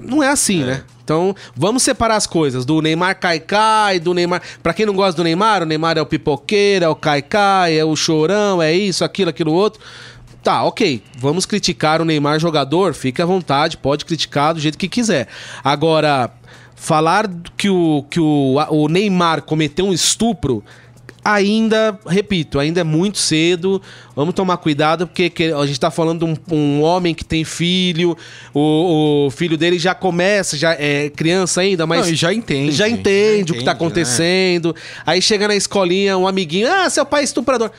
Não 0.02 0.23
é 0.23 0.28
assim, 0.28 0.62
é. 0.62 0.66
né? 0.66 0.83
Então, 1.02 1.35
vamos 1.57 1.83
separar 1.83 2.16
as 2.16 2.26
coisas 2.26 2.64
do 2.64 2.80
Neymar 2.80 3.19
Caicai, 3.19 3.99
do 3.99 4.14
Neymar. 4.14 4.40
Para 4.62 4.73
quem 4.73 4.87
não 4.87 4.95
gosta 4.95 5.16
do 5.16 5.25
Neymar, 5.25 5.62
o 5.62 5.66
Neymar 5.66 5.99
é 5.99 6.00
o 6.00 6.07
pipoqueiro, 6.07 6.85
é 6.85 6.88
o 6.88 6.95
Caicai, 6.95 7.76
é 7.76 7.85
o 7.85 7.97
chorão, 7.97 8.62
é 8.62 8.73
isso, 8.73 9.04
aquilo, 9.04 9.30
aquilo 9.30 9.52
outro. 9.52 9.80
Tá, 10.42 10.62
ok. 10.62 11.02
Vamos 11.19 11.45
criticar 11.47 12.00
o 12.00 12.04
Neymar 12.04 12.38
jogador, 12.38 12.95
fique 12.95 13.21
à 13.21 13.26
vontade, 13.26 13.76
pode 13.76 14.04
criticar 14.04 14.54
do 14.54 14.61
jeito 14.61 14.78
que 14.78 14.88
quiser. 14.88 15.26
Agora, 15.64 16.30
falar 16.76 17.28
que 17.57 17.69
o, 17.69 18.04
que 18.09 18.21
o, 18.21 18.57
o 18.71 18.88
Neymar 18.88 19.42
cometeu 19.42 19.87
um 19.87 19.92
estupro 19.92 20.64
ainda, 21.24 21.98
repito, 22.06 22.58
ainda 22.58 22.80
é 22.80 22.84
muito 22.84 23.18
cedo. 23.18 23.80
Vamos 24.14 24.34
tomar 24.34 24.56
cuidado, 24.56 25.06
porque 25.06 25.32
a 25.54 25.60
gente 25.62 25.72
está 25.72 25.90
falando 25.90 26.24
de 26.24 26.24
um, 26.24 26.56
um, 26.56 26.82
homem 26.82 27.14
que 27.14 27.24
tem 27.24 27.44
filho, 27.44 28.16
o, 28.52 29.26
o, 29.26 29.30
filho 29.30 29.56
dele 29.56 29.78
já 29.78 29.94
começa, 29.94 30.56
já 30.56 30.72
é 30.72 31.10
criança 31.10 31.60
ainda, 31.60 31.86
mas. 31.86 32.06
Não, 32.06 32.14
já 32.14 32.32
entende. 32.32 32.72
Já 32.72 32.88
entende, 32.88 33.48
já 33.48 33.52
o 33.52 33.54
que 33.54 33.60
está 33.60 33.72
né? 33.72 33.76
acontecendo. 33.76 34.74
Né? 34.74 34.80
Aí 35.06 35.22
chega 35.22 35.48
na 35.48 35.54
escolinha, 35.54 36.16
um 36.18 36.26
amiguinho, 36.26 36.68
ah, 36.70 36.88
seu 36.90 37.06
pai 37.06 37.22
é 37.22 37.24
estuprador. 37.24 37.70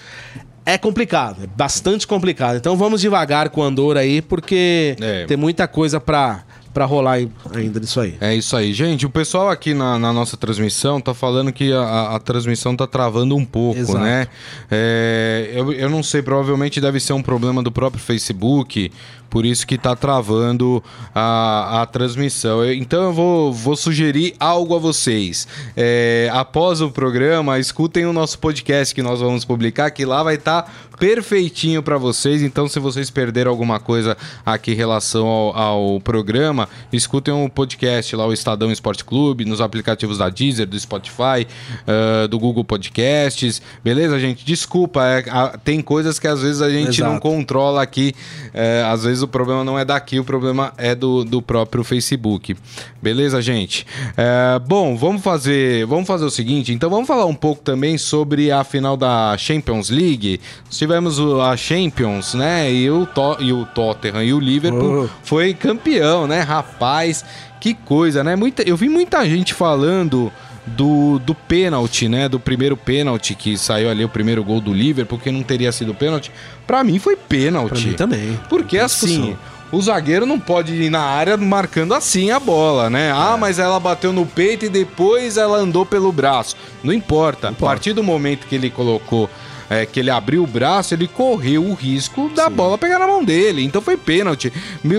É 0.64 0.78
complicado, 0.78 1.44
é 1.44 1.48
bastante 1.48 2.06
complicado. 2.06 2.56
Então 2.56 2.78
vamos 2.78 3.02
devagar 3.02 3.50
com 3.50 3.62
o 3.62 3.64
Andor 3.64 3.98
aí, 3.98 4.22
porque 4.22 4.96
é. 5.02 5.26
tem 5.26 5.36
muita 5.36 5.68
coisa 5.68 6.00
para 6.00 6.44
para 6.74 6.86
rolar 6.86 7.20
ainda 7.54 7.80
disso 7.80 8.00
aí. 8.00 8.16
É 8.20 8.36
isso 8.36 8.56
aí. 8.56 8.74
Gente, 8.74 9.06
o 9.06 9.10
pessoal 9.10 9.50
aqui 9.50 9.74
na, 9.74 10.00
na 10.00 10.14
nossa 10.14 10.38
transmissão 10.38 11.02
tá 11.02 11.14
falando 11.14 11.52
que 11.52 11.72
a, 11.72 12.16
a, 12.16 12.20
transmissão 12.20 12.76
tá 12.76 12.88
travando 12.88 13.36
um 13.36 13.46
pouco, 13.46 13.80
Exato. 13.80 14.00
né? 14.00 14.28
É, 14.70 15.52
eu, 15.54 15.72
eu 15.72 15.90
não 15.90 16.02
sei, 16.02 16.22
provavelmente 16.22 16.80
deve 16.80 17.00
ser 17.00 17.14
um 17.14 17.22
problema 17.22 17.62
do 17.62 17.72
próprio 17.72 18.02
Facebook, 18.02 18.92
por 19.32 19.46
isso 19.46 19.66
que 19.66 19.76
está 19.76 19.96
travando 19.96 20.84
a, 21.16 21.82
a 21.82 21.86
transmissão. 21.86 22.64
Então 22.66 23.04
eu 23.06 23.14
vou, 23.14 23.54
vou 23.54 23.78
sugerir 23.78 24.36
algo 24.38 24.76
a 24.76 24.78
vocês. 24.78 25.48
É, 25.76 26.30
após 26.34 26.82
o 26.82 26.92
programa, 26.92 27.58
escutem 27.58 28.06
o 28.06 28.12
nosso 28.12 28.38
podcast 28.38 28.94
que 28.94 29.02
nós 29.02 29.22
vamos 29.22 29.46
publicar, 29.46 29.90
que 29.90 30.04
lá 30.04 30.22
vai 30.22 30.36
estar 30.36 30.64
tá 30.64 30.72
perfeitinho 31.02 31.82
para 31.82 31.98
vocês. 31.98 32.44
Então, 32.44 32.68
se 32.68 32.78
vocês 32.80 33.10
perderam 33.10 33.50
alguma 33.50 33.80
coisa 33.80 34.16
aqui 34.46 34.74
em 34.74 34.76
relação 34.76 35.26
ao, 35.26 35.58
ao, 35.58 36.00
programa, 36.00 36.70
escutem 36.94 37.34
o 37.34 37.50
podcast 37.50 38.16
lá, 38.16 38.28
o 38.28 38.32
Estadão 38.32 38.72
Esporte 38.72 39.04
Clube, 39.04 39.44
nos 39.44 39.62
aplicativos 39.62 40.20
da 40.20 40.30
Deezer, 40.30 40.68
do 40.68 40.80
Spotify, 40.80 41.48
uh, 41.88 42.28
do 42.28 42.38
Google 42.38 42.64
Podcasts. 42.64 43.64
Beleza, 43.84 44.20
gente? 44.20 44.46
Desculpa, 44.46 45.04
é, 45.04 45.26
a, 45.28 45.58
tem 45.58 45.82
coisas 45.82 46.20
que 46.20 46.28
às 46.28 46.44
vezes 46.44 46.62
a 46.62 46.70
gente 46.70 47.00
Exato. 47.00 47.12
não 47.12 47.20
controla 47.20 47.82
aqui. 47.82 48.14
É, 48.54 48.86
às 48.88 49.04
vezes 49.04 49.21
o 49.22 49.28
problema 49.28 49.64
não 49.64 49.78
é 49.78 49.86
daqui, 49.86 50.20
o 50.20 50.24
problema 50.24 50.74
é 50.78 50.94
do, 50.96 51.24
do 51.24 51.42
próprio 51.42 51.84
Facebook. 51.84 52.56
Beleza, 53.02 53.42
gente? 53.42 53.86
É, 54.18 54.60
bom, 54.60 54.96
vamos 54.96 55.22
fazer, 55.22 55.86
vamos 55.86 56.08
fazer 56.08 56.26
o 56.26 56.30
seguinte, 56.30 56.74
então 56.74 56.90
vamos 56.90 57.08
falar 57.08 57.26
um 57.26 57.36
pouco 57.36 57.62
também 57.62 57.98
sobre 57.98 58.52
a 58.52 58.64
final 58.64 58.96
da 58.96 59.36
Champions 59.38 59.90
League. 59.90 60.40
Nós 60.66 60.78
tivemos 60.78 61.20
a 61.20 61.56
Champions, 61.58 62.34
né? 62.34 62.72
E 62.72 62.90
o, 62.90 63.06
to 63.06 63.38
e 63.40 63.54
o 63.54 63.66
Tottenham 63.66 64.24
e 64.24 64.34
o 64.34 64.40
Liverpool 64.40 65.06
oh. 65.06 65.10
foi 65.24 65.54
campeão, 65.54 66.28
né? 66.28 66.42
Rapaz, 66.42 67.24
que 67.60 67.74
coisa, 67.74 68.24
né? 68.24 68.36
Muita, 68.36 68.64
eu 68.64 68.76
vi 68.76 68.90
muita 68.90 69.26
gente 69.26 69.54
falando 69.54 70.32
do, 70.66 71.20
do 71.20 71.34
pênalti, 71.34 72.08
né? 72.08 72.30
Do 72.30 72.40
primeiro 72.40 72.78
pênalti 72.78 73.36
que 73.36 73.58
saiu 73.58 73.90
ali, 73.90 74.04
o 74.06 74.10
primeiro 74.10 74.44
gol 74.44 74.62
do 74.62 74.74
Liverpool, 74.74 75.18
porque 75.18 75.32
não 75.32 75.44
teria 75.44 75.72
sido 75.72 75.94
pênalti. 75.94 76.32
Para 76.68 76.84
mim 76.84 77.00
foi 77.00 77.16
pênalti. 77.16 77.70
Pra 77.70 77.80
mim 77.80 77.94
também. 77.94 78.40
Porque 78.50 78.78
assim, 78.78 79.36
o 79.72 79.82
zagueiro 79.82 80.26
não 80.26 80.40
pode 80.40 80.74
ir 80.74 80.90
na 80.90 81.02
área 81.02 81.38
marcando 81.38 81.94
assim 81.94 82.30
a 82.30 82.40
bola, 82.40 82.90
né? 82.90 83.12
Ah, 83.14 83.34
é. 83.36 83.40
mas 83.40 83.58
ela 83.58 83.80
bateu 83.80 84.12
no 84.12 84.26
peito 84.26 84.66
e 84.66 84.70
depois 84.70 85.38
ela 85.38 85.58
andou 85.58 85.86
pelo 85.86 86.12
braço. 86.12 86.56
Não 86.84 86.94
importa. 86.94 87.48
Não 87.48 87.54
importa. 87.54 87.66
A 87.66 87.70
partir 87.70 87.94
do 87.94 88.04
momento 88.04 88.48
que 88.48 88.56
ele 88.56 88.70
colocou 88.70 89.30
é, 89.72 89.86
que 89.86 90.02
ele 90.02 90.10
abriu 90.10 90.44
o 90.44 90.48
braço, 90.48 90.94
ele 90.94 91.08
correu 91.08 91.64
o 91.64 91.74
risco 91.74 92.30
da 92.36 92.50
Sim. 92.50 92.52
bola 92.52 92.78
pegar 92.78 93.00
na 93.00 93.08
mão 93.08 93.24
dele. 93.24 93.64
Então 93.64 93.82
foi 93.82 93.96
pênalti. 93.96 94.52
Me, 94.84 94.96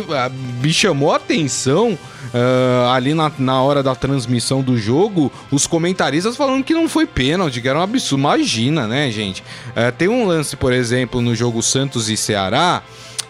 me 0.63 0.73
chamou 0.73 1.13
a 1.13 1.17
atenção 1.17 1.91
uh, 1.91 2.89
ali 2.91 3.13
na, 3.13 3.31
na 3.39 3.61
hora 3.61 3.83
da 3.83 3.95
transmissão 3.95 4.63
do 4.63 4.79
jogo, 4.79 5.31
os 5.51 5.67
comentaristas 5.67 6.39
falando 6.39 6.65
que 6.65 6.73
não 6.73 6.89
foi 6.89 7.05
pênalti, 7.05 7.61
que 7.61 7.69
era 7.69 7.79
um 7.79 7.83
absurdo. 7.83 8.23
Imagina, 8.23 8.87
né, 8.87 9.11
gente? 9.11 9.43
Uh, 9.43 9.93
tem 9.99 10.09
um 10.09 10.27
lance, 10.27 10.57
por 10.57 10.73
exemplo, 10.73 11.21
no 11.21 11.35
jogo 11.35 11.63
Santos 11.63 12.09
e 12.09 12.17
Ceará, 12.17 12.83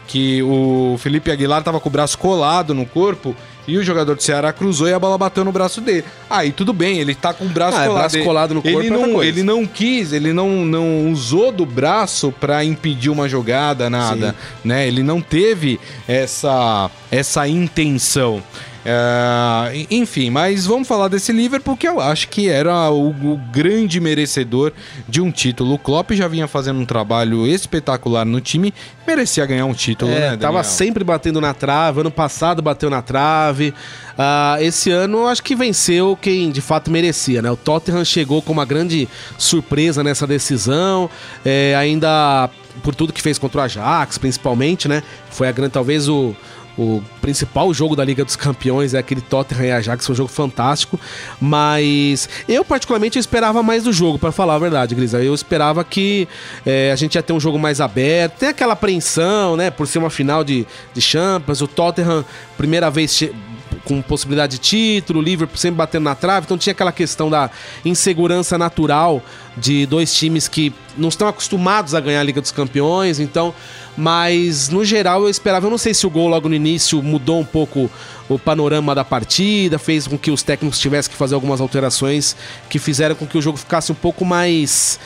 que 0.07 0.45
o 0.45 0.95
Felipe 1.01 1.33
Aguilar 1.33 1.65
tava 1.65 1.81
com 1.81 1.89
o 1.89 1.93
braço 1.93 2.17
colado 2.19 2.73
no 2.73 2.87
corpo 2.87 3.35
e 3.67 3.77
o 3.77 3.83
jogador 3.83 4.15
do 4.15 4.23
Ceará 4.23 4.53
cruzou 4.53 4.89
e 4.89 4.93
a 4.93 4.99
bola 4.99 5.17
bateu 5.17 5.45
no 5.45 5.53
braço 5.53 5.81
dele. 5.81 6.05
Aí 6.29 6.53
tudo 6.53 6.73
bem, 6.73 6.99
ele 6.99 7.15
tá 7.15 7.33
com 7.33 7.45
o 7.45 7.49
braço 7.49 7.79
ah, 7.79 7.85
é 7.85 7.87
colado. 7.87 8.01
braço 8.01 8.25
colado 8.25 8.55
no 8.55 8.63
corpo. 8.63 8.81
Ele 8.81 8.89
é 8.89 8.91
não, 8.91 9.23
ele 9.23 9.43
não 9.43 9.67
quis, 9.67 10.13
ele 10.13 10.33
não, 10.33 10.65
não 10.65 11.11
usou 11.11 11.53
do 11.53 11.65
braço 11.65 12.33
para 12.33 12.65
impedir 12.65 13.11
uma 13.11 13.29
jogada, 13.29 13.89
nada, 13.89 14.31
Sim. 14.31 14.69
né? 14.69 14.87
Ele 14.87 15.03
não 15.03 15.21
teve 15.21 15.79
essa 16.07 16.91
essa 17.11 17.47
intenção. 17.47 18.43
Uh, 18.85 19.87
enfim, 19.89 20.29
mas 20.29 20.67
vamos 20.67 20.89
falar 20.89 21.07
desse 21.07 21.31
Liverpool 21.31 21.77
que 21.77 21.87
eu 21.87 22.01
acho 22.01 22.29
que 22.29 22.49
era 22.49 22.91
o, 22.91 23.11
o, 23.11 23.37
grande 23.53 24.01
merecedor 24.01 24.73
de 25.09 25.21
um 25.21 25.31
título. 25.31 25.75
O 25.75 25.79
Klopp 25.79 26.11
já 26.13 26.27
vinha 26.27 26.49
fazendo 26.49 26.81
um 26.81 26.85
trabalho 26.85 27.47
espetacular 27.47 28.25
no 28.25 28.41
time, 28.41 28.75
merecia 29.07 29.47
ganhar 29.47 29.67
um 29.67 29.73
título, 29.73 30.11
é, 30.11 30.15
né? 30.15 30.21
Daniel? 30.21 30.39
Tava 30.41 30.65
sempre 30.65 31.05
batendo 31.05 31.41
na 31.41 31.55
trave, 31.55 32.01
ano 32.01 32.11
passado 32.11 32.61
bateu 32.61 32.91
na 32.91 33.01
trave. 33.01 33.73
Uh, 34.13 34.61
esse 34.61 34.91
ano 34.91 35.29
acho 35.29 35.45
que 35.45 35.55
venceu 35.55 36.19
quem 36.21 36.51
de 36.51 36.61
fato 36.61 36.91
merecia, 36.91 37.41
né? 37.41 37.51
O 37.53 37.57
Tottenham 37.57 38.05
chegou 38.05 38.43
com 38.43 38.53
uma 38.53 38.65
grande 38.65 39.09
surpresa 39.39 40.03
nessa 40.03 40.27
decisão, 40.27 41.09
é, 41.45 41.77
ainda 41.77 42.51
por 42.83 42.97
tudo 42.97 43.13
que 43.13 43.23
fez 43.23 43.39
contra 43.39 43.61
o 43.61 43.65
Ajax, 43.65 44.19
principalmente, 44.19 44.89
né? 44.89 45.05
Foi 45.31 45.47
a 45.47 45.53
grande, 45.53 45.73
talvez 45.73 46.09
o 46.09 46.35
o 46.77 47.03
principal 47.21 47.73
jogo 47.75 47.95
da 47.95 48.05
Liga 48.05 48.25
dos 48.25 48.37
Campeões 48.37 48.95
é 48.95 48.99
aquele 48.99 49.21
Tottenham 49.21 49.65
e 49.65 49.73
Ajax, 49.73 50.07
foi 50.07 50.13
um 50.15 50.17
jogo 50.17 50.31
fantástico, 50.31 50.99
mas 51.41 52.29
eu 52.49 52.65
particularmente 52.65 53.19
esperava 53.19 53.63
mais 53.63 53.85
do 53.85 53.93
jogo, 53.93 54.19
para 54.19 54.33
falar 54.33 54.55
a 54.55 54.59
verdade, 54.59 54.95
Grisa. 54.95 55.23
Eu 55.23 55.35
esperava 55.35 55.85
que 55.85 56.27
é, 56.65 56.91
a 56.93 56.97
gente 56.97 57.15
ia 57.15 57.23
ter 57.23 57.33
um 57.33 57.41
jogo 57.41 57.59
mais 57.59 57.81
aberto, 57.81 58.39
tem 58.39 58.49
aquela 58.49 58.73
apreensão, 58.73 59.57
né, 59.57 59.71
por 59.71 59.87
ser 59.87 59.99
uma 59.99 60.11
final 60.11 60.43
de, 60.43 60.67
de 60.95 61.01
Champions, 61.01 61.61
o 61.61 61.67
Tottenham, 61.67 62.25
primeira 62.57 62.91
vez 62.91 63.23
com 63.85 64.01
possibilidade 64.01 64.53
de 64.53 64.59
título, 64.59 65.21
o 65.21 65.23
Liverpool 65.23 65.57
sempre 65.57 65.79
batendo 65.79 66.05
na 66.05 66.15
trave, 66.15 66.45
então 66.45 66.57
tinha 66.59 66.73
aquela 66.73 66.93
questão 66.93 67.29
da 67.29 67.51
insegurança 67.85 68.57
natural 68.57 69.23
de 69.57 69.87
dois 69.87 70.15
times 70.15 70.49
que 70.49 70.73
não 70.97 71.09
estão 71.09 71.29
acostumados 71.29 71.95
a 71.95 72.01
ganhar 72.01 72.21
a 72.21 72.23
Liga 72.23 72.41
dos 72.41 72.53
Campeões, 72.53 73.19
então, 73.19 73.55
mas 73.97 74.69
no 74.69 74.85
geral 74.85 75.23
eu 75.23 75.29
esperava, 75.29 75.67
eu 75.67 75.71
não 75.71 75.79
sei 75.79 75.93
se 75.93 76.07
o 76.07 76.11
gol 76.11 76.29
logo 76.29 76.49
no 76.49 76.55
início 76.55 77.03
mudou 77.03 77.41
um 77.41 77.45
pouco 77.45 77.91
o 78.29 78.39
panorama 78.39 78.95
da 78.95 79.05
partida, 79.05 79.79
fez 79.79 80.07
com 80.07 80.17
que 80.17 80.31
os 80.31 80.43
técnicos 80.43 80.79
tivessem 80.79 81.11
que 81.11 81.17
fazer 81.17 81.35
algumas 81.35 81.61
alterações 81.61 82.35
que 82.69 82.79
fizeram 82.79 83.15
com 83.15 83.27
que 83.27 83.37
o 83.37 83.43
jogo 83.43 83.59
ficasse 83.59 83.93
um 83.93 83.95
pouco 83.95 84.25
mais 84.25 84.99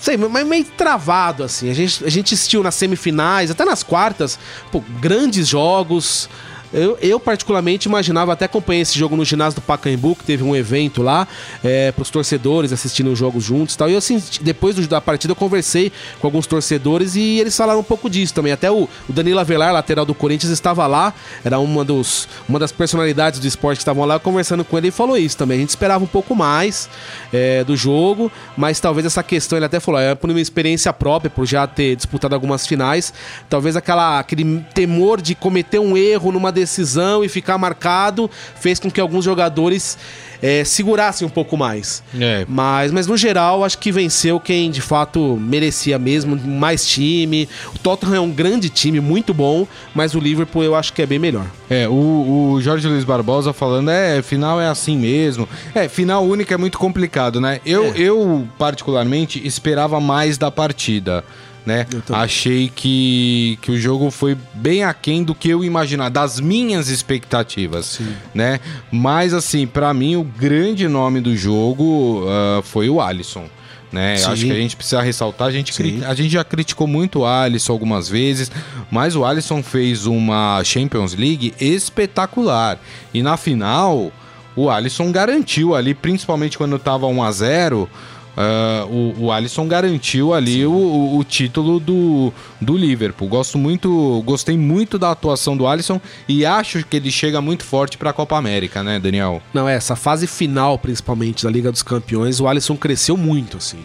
sei, 0.00 0.16
mas 0.16 0.46
meio 0.46 0.64
travado, 0.64 1.44
assim. 1.44 1.70
A 1.70 1.74
gente, 1.74 2.04
a 2.04 2.08
gente 2.08 2.34
assistiu 2.34 2.62
nas 2.62 2.74
semifinais, 2.74 3.50
até 3.50 3.64
nas 3.64 3.82
quartas, 3.82 4.38
pô, 4.72 4.82
grandes 4.98 5.46
jogos, 5.46 6.28
eu, 6.72 6.96
eu, 7.00 7.18
particularmente, 7.18 7.88
imaginava, 7.88 8.32
até 8.32 8.44
acompanhei 8.44 8.82
esse 8.82 8.98
jogo 8.98 9.16
no 9.16 9.24
ginásio 9.24 9.60
do 9.60 9.62
Pacaembu, 9.62 10.14
que 10.14 10.24
teve 10.24 10.44
um 10.44 10.54
evento 10.54 11.02
lá, 11.02 11.26
é, 11.64 11.90
para 11.92 12.02
os 12.02 12.10
torcedores 12.10 12.72
assistindo 12.72 13.10
os 13.10 13.18
jogos 13.18 13.42
juntos 13.42 13.74
e 13.74 13.78
tal. 13.78 13.88
E 13.88 13.92
eu, 13.92 13.98
assim, 13.98 14.22
depois 14.40 14.76
da 14.86 15.00
partida, 15.00 15.32
eu 15.32 15.36
conversei 15.36 15.92
com 16.20 16.26
alguns 16.26 16.46
torcedores 16.46 17.16
e 17.16 17.40
eles 17.40 17.56
falaram 17.56 17.80
um 17.80 17.84
pouco 17.84 18.08
disso 18.08 18.32
também. 18.34 18.52
Até 18.52 18.70
o, 18.70 18.88
o 19.08 19.12
Danilo 19.12 19.40
Avelar, 19.40 19.72
lateral 19.72 20.04
do 20.04 20.14
Corinthians, 20.14 20.52
estava 20.52 20.86
lá, 20.86 21.12
era 21.44 21.58
uma, 21.58 21.84
dos, 21.84 22.28
uma 22.48 22.58
das 22.58 22.70
personalidades 22.70 23.40
do 23.40 23.46
esporte 23.46 23.78
que 23.78 23.82
estavam 23.82 24.04
lá, 24.04 24.18
conversando 24.18 24.64
com 24.64 24.78
ele 24.78 24.88
e 24.88 24.92
falou 24.92 25.16
isso 25.16 25.36
também. 25.36 25.58
A 25.58 25.60
gente 25.60 25.70
esperava 25.70 26.04
um 26.04 26.08
pouco 26.08 26.34
mais 26.34 26.88
é, 27.32 27.64
do 27.64 27.76
jogo, 27.76 28.30
mas 28.56 28.78
talvez 28.78 29.06
essa 29.06 29.22
questão, 29.22 29.58
ele 29.58 29.66
até 29.66 29.80
falou, 29.80 30.00
é 30.00 30.14
por 30.14 30.30
uma 30.30 30.40
experiência 30.40 30.92
própria, 30.92 31.30
por 31.30 31.46
já 31.46 31.66
ter 31.66 31.96
disputado 31.96 32.34
algumas 32.34 32.66
finais, 32.66 33.12
talvez 33.48 33.76
aquela, 33.76 34.18
aquele 34.18 34.64
temor 34.74 35.20
de 35.20 35.34
cometer 35.34 35.78
um 35.78 35.96
erro 35.96 36.32
numa 36.32 36.52
decisão 36.60 37.24
e 37.24 37.28
ficar 37.28 37.58
marcado 37.58 38.30
fez 38.60 38.78
com 38.78 38.90
que 38.90 39.00
alguns 39.00 39.24
jogadores 39.24 39.96
é, 40.42 40.64
segurassem 40.64 41.26
um 41.26 41.30
pouco 41.30 41.56
mais. 41.56 42.02
É. 42.18 42.44
Mas, 42.48 42.90
mas 42.92 43.06
no 43.06 43.16
geral, 43.16 43.64
acho 43.64 43.78
que 43.78 43.92
venceu 43.92 44.38
quem 44.40 44.70
de 44.70 44.80
fato 44.80 45.36
merecia 45.40 45.98
mesmo, 45.98 46.36
mais 46.36 46.86
time. 46.86 47.48
O 47.74 47.78
Tottenham 47.78 48.14
é 48.16 48.20
um 48.20 48.30
grande 48.30 48.68
time, 48.68 49.00
muito 49.00 49.34
bom, 49.34 49.66
mas 49.94 50.14
o 50.14 50.18
Liverpool 50.20 50.62
eu 50.62 50.74
acho 50.74 50.92
que 50.92 51.02
é 51.02 51.06
bem 51.06 51.18
melhor. 51.18 51.46
É, 51.68 51.88
o, 51.88 52.52
o 52.54 52.60
Jorge 52.60 52.86
Luiz 52.88 53.04
Barbosa 53.04 53.52
falando, 53.52 53.90
é, 53.90 54.22
final 54.22 54.60
é 54.60 54.66
assim 54.66 54.96
mesmo. 54.96 55.48
É, 55.74 55.88
final 55.88 56.24
única 56.24 56.54
é 56.54 56.56
muito 56.56 56.78
complicado, 56.78 57.40
né? 57.40 57.60
Eu, 57.64 57.86
É. 57.86 57.92
eu 57.98 58.48
particularmente, 58.58 59.46
esperava 59.46 60.00
mais 60.00 60.38
da 60.38 60.50
partida. 60.50 61.24
Né? 61.66 61.86
Achei 62.10 62.72
que, 62.74 63.58
que 63.60 63.70
o 63.70 63.78
jogo 63.78 64.10
foi 64.10 64.36
bem 64.54 64.82
aquém 64.82 65.22
do 65.22 65.34
que 65.34 65.50
eu 65.50 65.62
imaginava, 65.62 66.08
das 66.10 66.40
minhas 66.40 66.88
expectativas, 66.88 68.00
né? 68.34 68.60
Mas 68.90 69.34
assim, 69.34 69.66
pra 69.66 69.92
mim 69.92 70.16
o 70.16 70.24
grande 70.24 70.88
nome 70.88 71.20
do 71.20 71.36
jogo 71.36 72.24
ah, 72.28 72.62
foi 72.64 72.88
o 72.88 73.00
Alisson. 73.00 73.44
Né? 73.92 74.16
Sim. 74.16 74.30
Acho 74.30 74.44
que 74.46 74.52
a 74.52 74.54
gente 74.54 74.76
precisa 74.76 75.02
ressaltar. 75.02 75.48
A 75.48 75.50
gente, 75.50 75.72
cri- 75.72 75.98
Sim. 75.98 76.04
a 76.04 76.14
gente 76.14 76.30
já 76.30 76.44
criticou 76.44 76.86
muito 76.86 77.20
o 77.20 77.26
Alisson 77.26 77.72
algumas 77.72 78.08
vezes, 78.08 78.50
mas 78.90 79.16
o 79.16 79.24
Alisson 79.24 79.62
fez 79.64 80.06
uma 80.06 80.62
Champions 80.62 81.14
League 81.14 81.52
espetacular. 81.60 82.78
E 83.12 83.20
na 83.22 83.36
final, 83.36 84.12
o 84.54 84.70
Alisson 84.70 85.10
garantiu 85.10 85.74
ali, 85.74 85.92
principalmente 85.92 86.56
quando 86.56 86.78
tava 86.78 87.06
1 87.08 87.22
a 87.22 87.32
0 87.32 87.90
ah, 88.36 88.86
o, 88.88 89.24
o 89.26 89.32
Alisson 89.32 89.66
garantiu 89.66 90.32
ali 90.34 90.64
o, 90.66 90.70
o- 90.72 91.18
o 91.18 91.24
título 91.24 91.78
do, 91.80 92.32
do 92.60 92.76
Liverpool. 92.76 93.28
Gosto 93.28 93.58
muito, 93.58 94.22
gostei 94.24 94.56
muito 94.56 94.98
da 94.98 95.10
atuação 95.10 95.56
do 95.56 95.66
Alisson 95.66 96.00
e 96.28 96.44
acho 96.46 96.84
que 96.84 96.96
ele 96.96 97.10
chega 97.10 97.40
muito 97.40 97.64
forte 97.64 97.96
para 97.98 98.10
a 98.10 98.12
Copa 98.12 98.36
América, 98.36 98.82
né, 98.82 98.98
Daniel? 98.98 99.42
Não, 99.52 99.68
é, 99.68 99.74
essa 99.74 99.96
fase 99.96 100.26
final, 100.26 100.78
principalmente, 100.78 101.44
da 101.44 101.50
Liga 101.50 101.70
dos 101.72 101.82
Campeões, 101.82 102.40
o 102.40 102.46
Alisson 102.48 102.76
cresceu 102.76 103.16
muito, 103.16 103.56
assim. 103.56 103.80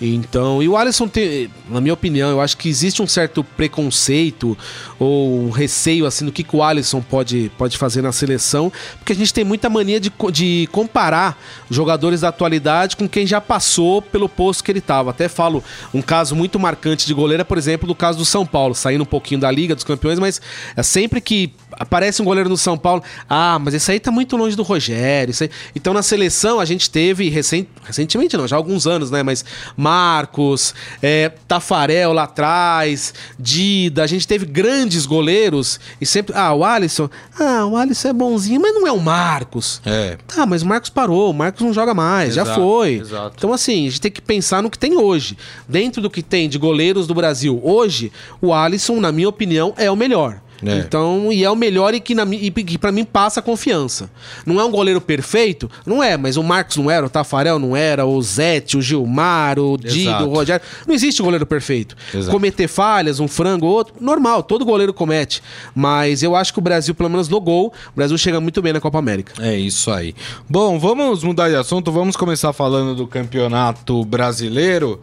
Então, 0.00 0.62
e 0.62 0.68
o 0.68 0.76
Alisson 0.78 1.06
tem, 1.06 1.50
na 1.68 1.80
minha 1.80 1.92
opinião, 1.92 2.30
eu 2.30 2.40
acho 2.40 2.56
que 2.56 2.68
existe 2.68 3.02
um 3.02 3.06
certo 3.06 3.44
preconceito 3.44 4.56
ou 4.98 5.42
um 5.44 5.50
receio, 5.50 6.06
assim, 6.06 6.24
do 6.24 6.32
que, 6.32 6.42
que 6.42 6.56
o 6.56 6.62
Alisson 6.62 7.02
pode, 7.02 7.52
pode 7.58 7.76
fazer 7.76 8.00
na 8.00 8.10
seleção, 8.10 8.72
porque 8.96 9.12
a 9.12 9.16
gente 9.16 9.34
tem 9.34 9.44
muita 9.44 9.68
mania 9.68 10.00
de, 10.00 10.10
de 10.32 10.68
comparar 10.72 11.38
jogadores 11.70 12.22
da 12.22 12.28
atualidade 12.28 12.96
com 12.96 13.06
quem 13.06 13.26
já 13.26 13.40
passou 13.40 14.00
pelo 14.00 14.28
posto 14.28 14.64
que 14.64 14.72
ele 14.72 14.78
estava. 14.78 15.10
Até 15.10 15.28
falo 15.28 15.62
um 15.92 16.00
caso 16.00 16.34
muito 16.34 16.58
marcante 16.58 17.06
de 17.06 17.12
goleiro, 17.12 17.44
por 17.44 17.58
exemplo, 17.58 17.86
do 17.86 17.94
caso 17.94 18.16
do 18.16 18.24
São 18.24 18.46
Paulo, 18.46 18.74
saindo 18.74 19.02
um 19.02 19.06
pouquinho 19.06 19.40
da 19.40 19.50
Liga 19.50 19.74
dos 19.74 19.84
Campeões, 19.84 20.18
mas 20.18 20.40
é 20.76 20.82
sempre 20.82 21.20
que 21.20 21.52
aparece 21.72 22.22
um 22.22 22.24
goleiro 22.24 22.48
no 22.48 22.56
São 22.56 22.76
Paulo, 22.76 23.02
ah, 23.28 23.58
mas 23.58 23.74
esse 23.74 23.90
aí 23.92 24.00
tá 24.00 24.10
muito 24.10 24.36
longe 24.36 24.56
do 24.56 24.62
Rogério. 24.62 25.34
Então 25.74 25.92
na 25.92 26.02
seleção 26.02 26.58
a 26.58 26.64
gente 26.64 26.90
teve, 26.90 27.28
recen- 27.28 27.66
recentemente 27.84 28.36
não, 28.36 28.48
já 28.48 28.56
há 28.56 28.58
alguns 28.58 28.86
anos, 28.86 29.10
né? 29.10 29.22
Mas 29.22 29.44
Marcos, 29.90 30.72
é, 31.02 31.32
Tafarel 31.48 32.12
lá 32.12 32.22
atrás, 32.22 33.12
Dida, 33.36 34.04
a 34.04 34.06
gente 34.06 34.26
teve 34.26 34.46
grandes 34.46 35.04
goleiros 35.04 35.80
e 36.00 36.06
sempre, 36.06 36.32
ah, 36.36 36.54
o 36.54 36.64
Alisson, 36.64 37.10
ah, 37.38 37.66
o 37.66 37.76
Alisson 37.76 38.08
é 38.08 38.12
bonzinho, 38.12 38.60
mas 38.60 38.72
não 38.72 38.86
é 38.86 38.92
o 38.92 39.00
Marcos. 39.00 39.82
É. 39.84 40.16
Tá, 40.28 40.46
mas 40.46 40.62
o 40.62 40.66
Marcos 40.66 40.90
parou, 40.90 41.30
o 41.30 41.34
Marcos 41.34 41.62
não 41.62 41.72
joga 41.72 41.92
mais, 41.92 42.34
já 42.34 42.42
Exato, 42.42 42.60
foi. 42.60 42.94
exato. 42.94 43.34
Então, 43.36 43.52
assim, 43.52 43.88
a 43.88 43.90
gente 43.90 44.00
tem 44.00 44.12
que 44.12 44.22
pensar 44.22 44.62
no 44.62 44.70
que 44.70 44.78
tem 44.78 44.96
hoje. 44.96 45.36
Dentro 45.68 46.00
do 46.00 46.08
que 46.08 46.22
tem 46.22 46.48
de 46.48 46.56
goleiros 46.56 47.08
do 47.08 47.14
Brasil 47.14 47.60
hoje, 47.64 48.12
o 48.40 48.54
Alisson, 48.54 49.00
na 49.00 49.10
minha 49.10 49.28
opinião, 49.28 49.74
é 49.76 49.90
o 49.90 49.96
melhor. 49.96 50.40
É. 50.64 50.78
Então, 50.78 51.32
e 51.32 51.44
é 51.44 51.50
o 51.50 51.56
melhor 51.56 51.94
e 51.94 52.00
que, 52.00 52.14
na, 52.14 52.24
e 52.24 52.50
que 52.50 52.78
pra 52.78 52.92
mim 52.92 53.04
passa 53.04 53.40
confiança. 53.40 54.10
Não 54.44 54.60
é 54.60 54.64
um 54.64 54.70
goleiro 54.70 55.00
perfeito? 55.00 55.70
Não 55.86 56.02
é, 56.02 56.16
mas 56.16 56.36
o 56.36 56.42
Marcos 56.42 56.76
não 56.76 56.90
era, 56.90 57.06
o 57.06 57.10
Tafarel 57.10 57.58
não 57.58 57.76
era, 57.76 58.04
o 58.06 58.20
Zete, 58.20 58.76
o 58.76 58.82
Gilmar, 58.82 59.58
o 59.58 59.76
Dido, 59.76 60.10
Exato. 60.10 60.24
o 60.24 60.28
Rogério. 60.28 60.64
Não 60.86 60.94
existe 60.94 61.22
goleiro 61.22 61.46
perfeito. 61.46 61.96
Exato. 62.14 62.30
Cometer 62.30 62.68
falhas, 62.68 63.20
um 63.20 63.28
frango 63.28 63.66
ou 63.66 63.72
outro, 63.72 63.94
normal, 64.00 64.42
todo 64.42 64.64
goleiro 64.64 64.92
comete. 64.92 65.42
Mas 65.74 66.22
eu 66.22 66.36
acho 66.36 66.52
que 66.52 66.58
o 66.58 66.62
Brasil, 66.62 66.94
pelo 66.94 67.08
menos 67.08 67.28
no 67.28 67.40
gol, 67.40 67.72
o 67.92 67.96
Brasil 67.96 68.16
chega 68.18 68.40
muito 68.40 68.60
bem 68.60 68.72
na 68.72 68.80
Copa 68.80 68.98
América. 68.98 69.32
É 69.42 69.56
isso 69.56 69.90
aí. 69.90 70.14
Bom, 70.48 70.78
vamos 70.78 71.24
mudar 71.24 71.48
de 71.48 71.56
assunto, 71.56 71.90
vamos 71.90 72.16
começar 72.16 72.52
falando 72.52 72.94
do 72.94 73.06
campeonato 73.06 74.04
brasileiro. 74.04 75.00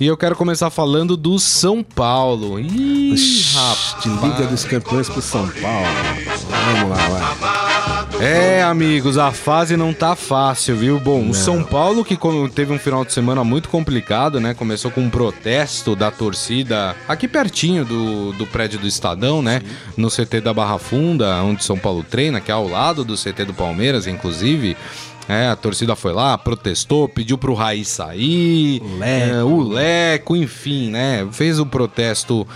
E 0.00 0.06
eu 0.06 0.16
quero 0.16 0.34
começar 0.34 0.70
falando 0.70 1.14
do 1.14 1.38
São 1.38 1.82
Paulo. 1.82 2.58
Ih, 2.58 3.14
De 4.02 4.08
Liga 4.08 4.46
dos 4.46 4.64
Campeões 4.64 5.10
pro 5.10 5.20
São 5.20 5.46
Paulo. 5.46 5.86
Vamos 6.48 6.88
lá, 6.88 7.08
vai. 7.08 7.60
É, 8.18 8.62
amigos, 8.62 9.18
a 9.18 9.30
fase 9.30 9.76
não 9.76 9.92
tá 9.92 10.16
fácil, 10.16 10.74
viu? 10.74 10.98
Bom, 10.98 11.28
o 11.28 11.34
São 11.34 11.62
Paulo 11.62 12.02
que 12.02 12.18
teve 12.54 12.72
um 12.72 12.78
final 12.78 13.04
de 13.04 13.12
semana 13.12 13.44
muito 13.44 13.68
complicado, 13.68 14.40
né? 14.40 14.54
Começou 14.54 14.90
com 14.90 15.02
um 15.02 15.10
protesto 15.10 15.94
da 15.94 16.10
torcida 16.10 16.96
aqui 17.06 17.28
pertinho 17.28 17.84
do, 17.84 18.32
do 18.32 18.46
prédio 18.46 18.78
do 18.78 18.86
Estadão, 18.86 19.42
né? 19.42 19.60
No 19.98 20.08
CT 20.08 20.40
da 20.40 20.54
Barra 20.54 20.78
Funda, 20.78 21.42
onde 21.42 21.62
São 21.62 21.78
Paulo 21.78 22.02
treina, 22.02 22.40
que 22.40 22.50
é 22.50 22.54
ao 22.54 22.66
lado 22.66 23.04
do 23.04 23.16
CT 23.16 23.44
do 23.44 23.52
Palmeiras, 23.52 24.06
inclusive. 24.06 24.78
É, 25.28 25.48
a 25.48 25.54
torcida 25.56 25.94
foi 25.94 26.12
lá, 26.12 26.36
protestou, 26.36 27.08
pediu 27.08 27.38
pro 27.38 27.54
Raí 27.54 27.84
sair, 27.84 28.82
O 28.82 28.98
Leco. 28.98 29.34
é, 29.34 29.44
o 29.44 29.60
Leco, 29.62 30.36
enfim, 30.36 30.90
né? 30.90 31.26
Fez 31.30 31.58
o 31.60 31.66
protesto. 31.66 32.46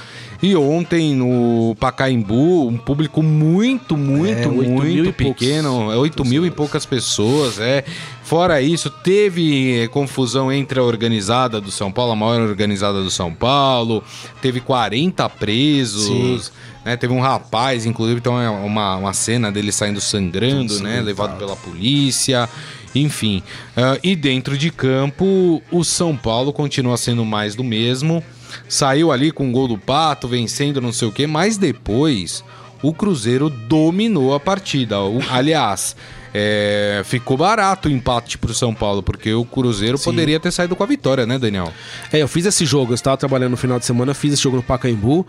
E 0.43 0.55
ontem 0.57 1.15
no 1.15 1.75
Pacaembu, 1.81 2.67
um 2.69 2.77
público 2.77 3.23
muito, 3.23 3.97
muito, 3.97 4.43
É, 4.43 4.47
muito 4.47 5.13
pequeno, 5.13 5.91
é 5.91 5.97
8 5.97 6.23
mil 6.25 6.45
e 6.45 6.51
poucas 6.51 6.85
pessoas, 6.85 7.59
é. 7.59 7.83
Fora 8.25 8.61
isso, 8.61 8.91
teve 8.91 9.83
eh, 9.85 9.89
confusão 9.89 10.53
entre 10.53 10.79
a 10.81 10.83
organizada 10.83 11.61
do 11.61 11.71
São 11.71 11.91
Paulo, 11.93 12.13
a 12.13 12.17
maior 12.17 12.41
organizada 12.43 13.03
do 13.03 13.11
São 13.11 13.33
Paulo, 13.33 14.03
teve 14.43 14.61
40 14.61 15.29
presos, 15.31 16.07
Sim. 16.07 16.53
Né? 16.85 16.97
Teve 16.97 17.13
um 17.13 17.21
rapaz, 17.21 17.87
inclusive, 17.87 18.21
então 18.21 18.41
é 18.41 18.49
uma, 18.51 18.97
uma 18.97 19.13
cena 19.13 19.51
dele 19.51 19.73
saindo 19.73 20.01
sangrando, 20.01 20.81
né? 20.81 21.01
Levado 21.01 21.39
pela 21.39 21.57
polícia, 21.57 22.49
enfim. 22.95 23.43
Ah, 23.77 23.99
e 24.03 24.15
dentro 24.15 24.57
de 24.59 24.71
campo, 24.71 25.63
o 25.71 25.83
São 25.85 26.17
Paulo 26.17 26.53
continua 26.53 26.97
sendo 26.97 27.25
mais 27.25 27.55
do 27.55 27.65
mesmo. 27.65 28.23
Saiu 28.69 29.11
ali 29.11 29.31
com 29.33 29.49
o 29.49 29.53
gol 29.53 29.67
do 29.67 29.77
Pato, 29.79 30.29
vencendo 30.29 30.81
não 30.81 30.93
sei 30.93 31.09
o 31.09 31.13
quê, 31.13 31.27
mas 31.27 31.57
depois 31.57 32.45
o 32.83 32.93
Cruzeiro 32.93 33.49
dominou 33.51 34.35
a 34.35 34.39
partida. 34.39 35.01
O- 35.01 35.21
aliás, 35.31 35.97
é, 36.33 37.03
ficou 37.05 37.37
barato 37.37 37.89
o 37.89 37.91
empate 37.91 38.39
pro 38.39 38.53
São 38.55 38.73
Paulo, 38.75 39.03
porque 39.03 39.33
o 39.33 39.45
Cruzeiro 39.45 39.99
poderia 39.99 40.39
ter 40.39 40.53
saído 40.53 40.77
com 40.77 40.83
a 40.83 40.87
vitória, 40.87 41.27
né, 41.27 41.39
Daniel? 41.39 41.73
É, 42.13 42.19
eu 42.19 42.29
fiz 42.29 42.45
esse 42.47 42.65
jogo, 42.65 42.93
eu 42.93 42.95
estava 42.95 43.17
trabalhando 43.17 43.53
no 43.53 43.57
final 43.57 43.79
de 43.79 43.87
semana, 43.87 44.15
fiz 44.15 44.35
esse 44.35 44.43
jogo 44.43 44.57
no 44.57 44.63
Pacaembu. 44.63 45.27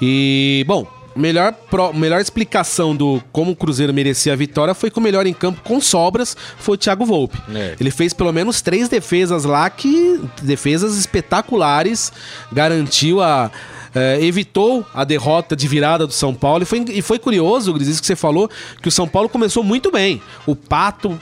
E, 0.00 0.64
bom, 0.66 0.86
melhor, 1.18 1.52
pro- 1.52 1.92
melhor 1.92 2.20
explicação 2.20 2.94
do 2.94 3.22
como 3.32 3.52
o 3.52 3.56
Cruzeiro 3.56 3.92
merecia 3.92 4.32
a 4.32 4.36
vitória 4.36 4.72
foi 4.74 4.90
que 4.90 4.98
o 4.98 5.02
melhor 5.02 5.26
em 5.26 5.32
campo 5.34 5.60
com 5.62 5.80
sobras 5.80 6.36
foi 6.58 6.74
o 6.74 6.78
Thiago 6.78 7.04
Volpe. 7.04 7.38
É. 7.54 7.76
Ele 7.80 7.90
fez 7.90 8.12
pelo 8.12 8.32
menos 8.32 8.60
três 8.62 8.88
defesas 8.88 9.44
lá 9.44 9.68
que. 9.68 10.20
defesas 10.42 10.96
espetaculares, 10.96 12.12
garantiu 12.52 13.20
a. 13.22 13.50
eh, 13.94 14.18
evitou 14.22 14.84
a 14.94 15.04
derrota 15.04 15.54
de 15.56 15.66
virada 15.68 16.06
do 16.06 16.12
São 16.12 16.34
Paulo. 16.34 16.62
E 16.62 16.66
foi, 16.66 16.84
e 16.88 17.02
foi 17.02 17.18
curioso, 17.18 17.72
Gris, 17.72 17.88
isso 17.88 18.00
que 18.00 18.06
você 18.06 18.16
falou, 18.16 18.50
que 18.82 18.88
o 18.88 18.92
São 18.92 19.08
Paulo 19.08 19.28
começou 19.28 19.62
muito 19.62 19.90
bem. 19.90 20.20
O 20.46 20.54
Pato 20.54 21.18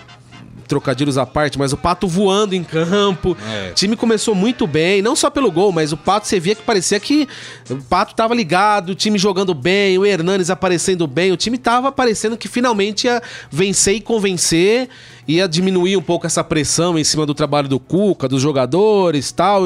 trocadilhos 0.67 1.17
à 1.19 1.25
parte, 1.25 1.59
mas 1.59 1.73
o 1.73 1.77
Pato 1.77 2.07
voando 2.07 2.55
em 2.55 2.63
campo. 2.63 3.37
É. 3.49 3.71
O 3.71 3.75
time 3.75 3.97
começou 3.97 4.35
muito 4.35 4.67
bem, 4.67 5.01
não 5.03 5.17
só 5.17 5.31
pelo 5.31 5.51
gol, 5.51 5.73
mas 5.73 5.93
o 5.93 5.97
Pato 5.97 6.27
você 6.27 6.41
via 6.41 6.55
que 6.55 6.63
parecia 6.63 6.99
que 7.01 7.29
o 7.71 7.77
Pato 7.77 8.15
tava 8.15 8.35
ligado, 8.35 8.91
o 8.91 8.95
time 8.95 9.19
jogando 9.19 9.55
bem, 9.55 9.99
o 9.99 10.05
Hernanes 10.05 10.51
aparecendo 10.51 11.07
bem, 11.07 11.33
o 11.33 11.37
time 11.37 11.59
tava 11.59 11.91
parecendo 11.93 12.37
que 12.37 12.49
finalmente 12.49 13.07
ia 13.07 13.23
vencer 13.51 13.95
e 13.95 14.01
convencer, 14.01 14.89
ia 15.27 15.49
diminuir 15.49 15.97
um 15.97 16.03
pouco 16.03 16.27
essa 16.27 16.43
pressão 16.43 16.99
em 16.99 17.05
cima 17.05 17.27
do 17.27 17.35
trabalho 17.35 17.69
do 17.69 17.79
Cuca, 17.79 18.29
dos 18.29 18.43
jogadores 18.43 19.33
tal. 19.33 19.63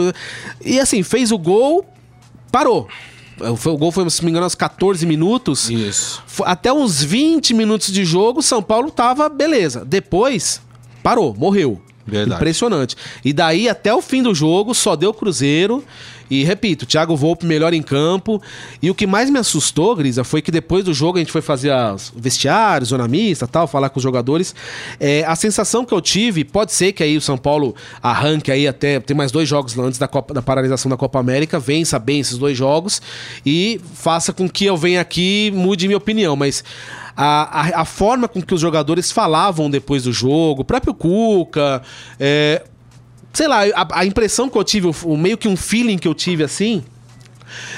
E 0.65 0.79
assim, 0.79 1.03
fez 1.03 1.33
o 1.33 1.39
gol, 1.39 1.87
parou. 2.51 2.89
O 3.41 3.79
gol 3.79 3.91
foi, 3.91 4.09
se 4.11 4.21
não 4.21 4.27
me 4.27 4.31
engano, 4.33 4.45
aos 4.45 4.55
14 4.55 5.07
minutos. 5.07 5.71
Isso. 5.71 6.23
Até 6.45 6.73
uns 6.73 7.03
20 7.03 7.55
minutos 7.55 7.91
de 7.91 8.05
jogo, 8.05 8.43
São 8.43 8.63
Paulo 8.63 8.91
tava 8.91 9.29
beleza. 9.29 9.83
Depois, 9.85 10.61
parou, 11.03 11.35
morreu. 11.35 11.81
Verdade. 12.07 12.41
Impressionante. 12.41 12.97
E 13.25 13.33
daí, 13.33 13.69
até 13.69 13.95
o 13.95 14.03
fim 14.03 14.23
do 14.23 14.35
jogo, 14.35 14.75
só 14.75 14.97
deu 14.97 15.15
Cruzeiro. 15.15 15.85
E 16.31 16.45
repito, 16.45 16.87
Thiago 16.87 17.17
Volpe 17.17 17.45
melhor 17.45 17.75
em 17.75 17.83
campo. 17.83 18.41
E 18.81 18.89
o 18.89 18.95
que 18.95 19.07
mais 19.07 19.29
me 19.29 19.39
assustou, 19.39 19.97
Grisa, 19.97 20.23
foi 20.23 20.41
que 20.41 20.53
depois 20.53 20.85
do 20.85 20.95
jogo 20.95 21.19
a 21.19 21.21
gente 21.21 21.33
foi 21.33 21.43
fazer 21.43 21.73
as 21.73 22.13
vestiários, 22.17 22.91
zona 22.91 23.09
mista 23.09 23.49
tal, 23.49 23.67
falar 23.67 23.89
com 23.89 23.99
os 23.99 24.03
jogadores. 24.03 24.55
É, 25.01 25.25
a 25.25 25.35
sensação 25.35 25.85
que 25.85 25.93
eu 25.93 26.01
tive, 26.01 26.45
pode 26.45 26.73
ser 26.73 26.93
que 26.93 27.03
aí 27.03 27.17
o 27.17 27.21
São 27.21 27.37
Paulo 27.37 27.75
arranque 28.01 28.53
aí 28.53 28.69
até. 28.69 29.01
Tem 29.01 29.17
mais 29.17 29.33
dois 29.33 29.49
jogos 29.49 29.77
antes 29.77 29.99
da, 29.99 30.07
Copa, 30.07 30.33
da 30.33 30.41
paralisação 30.41 30.89
da 30.89 30.97
Copa 30.97 31.19
América, 31.19 31.59
vença 31.59 31.99
bem 31.99 32.21
esses 32.21 32.39
dois 32.39 32.57
jogos 32.57 33.03
e 33.45 33.81
faça 33.95 34.33
com 34.33 34.49
que 34.49 34.65
eu 34.65 34.77
venha 34.77 35.01
aqui 35.01 35.49
e 35.49 35.51
mude 35.51 35.89
minha 35.89 35.99
opinião. 35.99 36.37
Mas 36.37 36.63
a, 37.23 37.61
a, 37.61 37.83
a, 37.83 37.85
forma 37.85 38.27
com 38.27 38.41
que 38.41 38.55
os 38.55 38.61
jogadores 38.63 39.13
falavam 39.13 39.69
depois 39.69 40.05
do 40.05 40.13
jogo, 40.13 40.63
o 40.63 40.65
próprio 40.65 40.95
Cuca, 40.95 41.83
é, 42.19 42.63
sei 43.31 43.47
lá, 43.47 43.61
a, 43.75 44.01
a, 44.01 44.07
impressão 44.07 44.49
que 44.49 44.57
eu 44.57 44.65
tive, 44.65 44.87
o, 44.87 44.95
o, 45.05 45.19
meio 45.19 45.37
que 45.37 45.47
um 45.47 45.55
feeling 45.55 45.99
que 45.99 46.09
eu 46.09 46.15
tive 46.15 46.43
assim. 46.43 46.83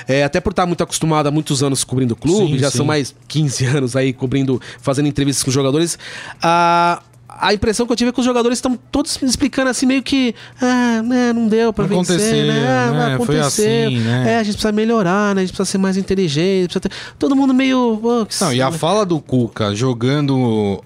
É, 0.07 0.23
até 0.23 0.39
por 0.39 0.51
estar 0.51 0.65
muito 0.65 0.85
acostumado 0.85 1.27
há 1.27 1.31
muitos 1.33 1.61
anos 1.61 1.83
cobrindo 1.83 2.15
o 2.15 2.17
clube, 2.17 2.53
sim, 2.53 2.59
já 2.59 2.71
sim. 2.71 2.77
são 2.77 2.87
mais 2.87 3.15
15 3.27 3.65
anos 3.77 3.97
aí 3.97 4.13
cobrindo, 4.13 4.63
fazendo 4.81 5.09
entrevistas 5.09 5.43
com 5.43 5.49
os 5.49 5.55
jogadores. 5.55 5.99
A, 6.41 7.03
a 7.41 7.55
impressão 7.55 7.87
que 7.87 7.93
eu 7.93 7.97
tive 7.97 8.11
é 8.11 8.13
que 8.13 8.21
os 8.21 8.25
jogadores 8.25 8.59
estão 8.59 8.79
todos 8.91 9.21
explicando 9.23 9.71
assim, 9.71 9.87
meio 9.87 10.03
que. 10.03 10.35
Ah, 10.61 11.03
né, 11.03 11.33
não 11.33 11.49
deu 11.49 11.73
pra 11.73 11.87
vencer, 11.87 12.47
né? 12.47 12.67
Ah, 12.67 13.09
né? 13.19 13.25
Foi 13.25 13.39
assim, 13.39 13.99
né? 14.01 14.35
É, 14.35 14.39
a 14.39 14.43
gente 14.43 14.55
precisa 14.55 14.73
melhorar, 14.73 15.35
né? 15.35 15.43
A 15.43 15.45
gente 15.45 15.55
precisa 15.55 15.71
ser 15.71 15.79
mais 15.79 15.97
inteligente. 15.97 16.79
Ter... 16.81 16.91
Todo 17.19 17.37
mundo 17.37 17.53
meio. 17.53 18.01
Oh, 18.03 18.27
não, 18.41 18.53
e 18.53 18.61
a 18.61 18.71
fala 18.71 19.05
do 19.05 19.21
Cuca 19.21 19.75
jogando 19.75 20.83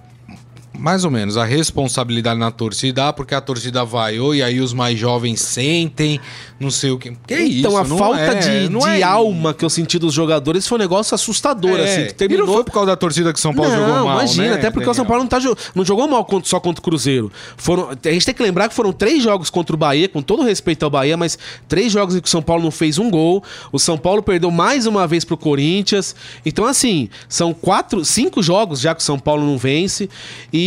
mais 0.79 1.05
ou 1.05 1.11
menos, 1.11 1.37
a 1.37 1.45
responsabilidade 1.45 2.39
na 2.39 2.51
torcida, 2.51 3.09
ah, 3.09 3.13
porque 3.13 3.35
a 3.35 3.41
torcida 3.41 3.85
vaiou 3.85 4.35
e 4.35 4.43
aí 4.43 4.61
os 4.61 4.73
mais 4.73 4.99
jovens 4.99 5.41
sentem, 5.41 6.21
não 6.59 6.71
sei 6.71 6.91
o 6.91 6.99
que. 6.99 7.11
Que 7.27 7.35
então, 7.35 7.47
isso? 7.47 7.59
Então, 7.59 7.79
a 7.79 7.85
falta 7.85 8.21
é, 8.21 8.35
de, 8.35 8.69
de 8.69 8.87
é... 8.87 9.03
alma 9.03 9.55
que 9.55 9.65
eu 9.65 9.71
senti 9.71 9.99
dos 9.99 10.13
jogadores 10.13 10.67
foi 10.67 10.79
um 10.79 10.81
negócio 10.81 11.15
assustador, 11.15 11.79
é. 11.79 11.85
assim. 11.85 12.07
Que 12.07 12.15
terminou... 12.15 12.45
E 12.45 12.47
não 12.47 12.55
foi 12.55 12.65
por 12.65 12.73
causa 12.73 12.87
da 12.87 12.97
torcida 12.97 13.33
que 13.33 13.39
o 13.39 13.43
São 13.43 13.55
Paulo 13.55 13.71
não, 13.71 13.79
jogou 13.79 14.05
mal, 14.05 14.19
imagina, 14.19 14.49
né, 14.49 14.55
até 14.55 14.71
porque 14.71 14.87
Daniel? 14.87 14.91
o 14.91 14.95
São 14.95 15.05
Paulo 15.07 15.23
não, 15.23 15.29
tá, 15.29 15.39
não 15.75 15.85
jogou 15.85 16.09
mal 16.09 16.27
só 16.45 16.61
contra 16.61 16.81
o 16.81 16.83
Cruzeiro. 16.83 17.31
Foram, 17.57 17.91
a 17.91 18.11
gente 18.11 18.27
tem 18.27 18.35
que 18.35 18.43
lembrar 18.43 18.69
que 18.69 18.75
foram 18.75 18.93
três 18.93 19.23
jogos 19.23 19.51
contra 19.51 19.75
o 19.75 19.79
Bahia, 19.79 20.09
com 20.09 20.23
todo 20.23 20.43
respeito 20.43 20.85
ao 20.85 20.91
Bahia, 20.91 21.17
mas 21.17 21.39
três 21.69 21.93
jogos 21.93 22.15
em 22.17 22.21
que 22.21 22.29
o 22.29 22.31
São 22.31 22.43
Paulo 22.43 22.63
não 22.63 22.71
fez 22.71 22.99
um 22.99 23.11
gol. 23.11 23.43
O 23.73 23.79
São 23.79 23.97
Paulo 23.97 24.23
perdeu 24.23 24.51
mais 24.51 24.87
uma 24.87 25.07
vez 25.07 25.25
pro 25.25 25.37
Corinthians. 25.37 26.15
Então, 26.45 26.65
assim, 26.65 27.09
são 27.29 27.53
quatro, 27.53 28.05
cinco 28.05 28.43
jogos 28.43 28.81
já 28.81 28.95
que 28.95 29.01
o 29.01 29.05
São 29.05 29.19
Paulo 29.19 29.45
não 29.45 29.59
vence. 29.59 30.09
E, 30.53 30.66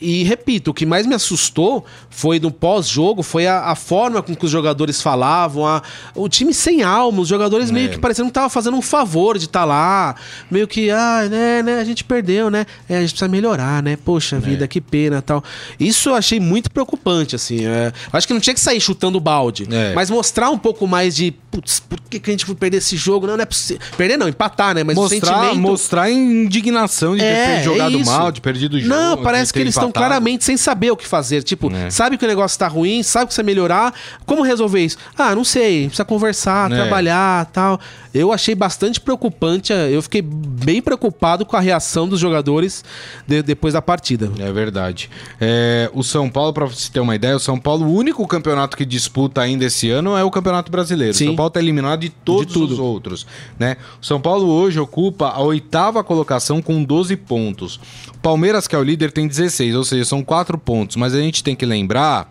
e 0.00 0.22
repito, 0.24 0.70
o 0.70 0.74
que 0.74 0.84
mais 0.84 1.06
me 1.06 1.14
assustou 1.14 1.84
foi 2.08 2.40
no 2.40 2.50
pós-jogo, 2.50 3.22
foi 3.22 3.46
a, 3.46 3.70
a, 3.70 3.74
forma 3.74 4.22
com 4.22 4.34
que 4.34 4.44
os 4.44 4.50
jogadores 4.50 5.00
falavam, 5.00 5.66
a, 5.66 5.82
o 6.14 6.28
time 6.28 6.52
sem 6.52 6.82
alma, 6.82 7.20
os 7.20 7.28
jogadores 7.28 7.70
é. 7.70 7.72
meio 7.72 7.90
que 7.90 7.98
parecendo 7.98 8.26
que 8.26 8.30
estavam 8.30 8.50
fazendo 8.50 8.76
um 8.76 8.82
favor 8.82 9.38
de 9.38 9.44
estar 9.44 9.60
tá 9.60 9.64
lá, 9.64 10.14
meio 10.50 10.66
que, 10.66 10.90
ah, 10.90 11.28
né, 11.30 11.62
né, 11.62 11.78
a 11.78 11.84
gente 11.84 12.02
perdeu, 12.02 12.50
né, 12.50 12.66
é, 12.88 12.96
a 12.96 13.00
gente 13.00 13.10
precisa 13.10 13.28
melhorar, 13.28 13.82
né, 13.82 13.96
poxa 13.96 14.36
é. 14.36 14.38
vida, 14.40 14.66
que 14.66 14.80
pena 14.80 15.22
tal. 15.22 15.42
Isso 15.78 16.10
eu 16.10 16.14
achei 16.14 16.40
muito 16.40 16.70
preocupante, 16.70 17.36
assim, 17.36 17.64
é, 17.64 17.92
acho 18.12 18.26
que 18.26 18.34
não 18.34 18.40
tinha 18.40 18.54
que 18.54 18.60
sair 18.60 18.80
chutando 18.80 19.18
o 19.18 19.20
balde, 19.20 19.68
é. 19.70 19.92
mas 19.94 20.10
mostrar 20.10 20.50
um 20.50 20.58
pouco 20.58 20.86
mais 20.86 21.14
de, 21.14 21.32
putz, 21.50 21.80
por 21.80 22.00
que, 22.00 22.18
que 22.18 22.30
a 22.30 22.32
gente 22.32 22.44
foi 22.44 22.54
perder 22.54 22.78
esse 22.78 22.96
jogo? 22.96 23.26
Não, 23.26 23.36
não 23.36 23.42
é 23.42 23.46
possível. 23.46 23.80
Perder 23.96 24.16
não, 24.16 24.28
empatar, 24.28 24.74
né, 24.74 24.82
mas 24.82 24.96
mostrar, 24.96 25.16
o 25.16 25.44
sentimento... 25.44 25.60
Mostrar 25.60 26.10
indignação 26.10 27.16
de 27.16 27.22
é, 27.22 27.56
ter 27.56 27.64
jogado 27.64 28.04
mal, 28.04 28.32
de 28.32 28.40
perdido 28.40 28.76
o 28.76 28.80
jogo. 28.80 28.94
Não, 28.94 29.16
parece 29.30 29.52
que 29.52 29.58
eles 29.58 29.74
estão 29.74 29.90
claramente 29.90 30.44
sem 30.44 30.56
saber 30.56 30.90
o 30.90 30.96
que 30.96 31.06
fazer, 31.06 31.42
tipo, 31.42 31.72
é. 31.72 31.90
sabe 31.90 32.18
que 32.18 32.24
o 32.24 32.28
negócio 32.28 32.58
tá 32.58 32.68
ruim, 32.68 33.02
sabe 33.02 33.26
que 33.26 33.28
precisa 33.28 33.42
melhorar, 33.42 33.94
como 34.26 34.42
resolver 34.42 34.80
isso? 34.80 34.96
Ah, 35.16 35.34
não 35.34 35.44
sei, 35.44 35.86
precisa 35.86 36.04
conversar, 36.04 36.70
é. 36.70 36.74
trabalhar 36.74 37.46
tal. 37.46 37.80
Eu 38.12 38.32
achei 38.32 38.56
bastante 38.56 39.00
preocupante, 39.00 39.72
eu 39.72 40.02
fiquei 40.02 40.20
bem 40.20 40.82
preocupado 40.82 41.46
com 41.46 41.56
a 41.56 41.60
reação 41.60 42.08
dos 42.08 42.18
jogadores 42.18 42.84
de, 43.26 43.40
depois 43.40 43.74
da 43.74 43.80
partida. 43.80 44.30
É 44.38 44.50
verdade. 44.52 45.08
É, 45.40 45.88
o 45.94 46.02
São 46.02 46.28
Paulo, 46.28 46.52
para 46.52 46.66
você 46.66 46.90
ter 46.90 46.98
uma 46.98 47.14
ideia, 47.14 47.36
o 47.36 47.40
São 47.40 47.58
Paulo, 47.58 47.86
o 47.86 47.94
único 47.94 48.26
campeonato 48.26 48.76
que 48.76 48.84
disputa 48.84 49.40
ainda 49.40 49.64
esse 49.64 49.88
ano 49.90 50.16
é 50.16 50.24
o 50.24 50.30
Campeonato 50.30 50.72
Brasileiro. 50.72 51.14
Sim. 51.14 51.24
O 51.24 51.26
São 51.28 51.36
Paulo 51.36 51.50
tá 51.50 51.60
eliminado 51.60 52.00
de 52.00 52.10
todos 52.10 52.52
de 52.52 52.58
os 52.58 52.78
outros. 52.80 53.26
Né? 53.58 53.76
O 54.02 54.04
São 54.04 54.20
Paulo 54.20 54.48
hoje 54.48 54.80
ocupa 54.80 55.28
a 55.28 55.40
oitava 55.40 56.02
colocação 56.02 56.60
com 56.60 56.82
12 56.82 57.16
pontos. 57.16 57.78
Palmeiras, 58.22 58.66
que 58.66 58.74
é 58.74 58.78
o 58.78 58.82
líder, 58.82 59.12
tem 59.12 59.26
16, 59.26 59.74
ou 59.74 59.84
seja, 59.84 60.04
são 60.04 60.22
4 60.22 60.56
pontos. 60.58 60.96
Mas 60.96 61.14
a 61.14 61.20
gente 61.20 61.42
tem 61.42 61.56
que 61.56 61.66
lembrar 61.66 62.30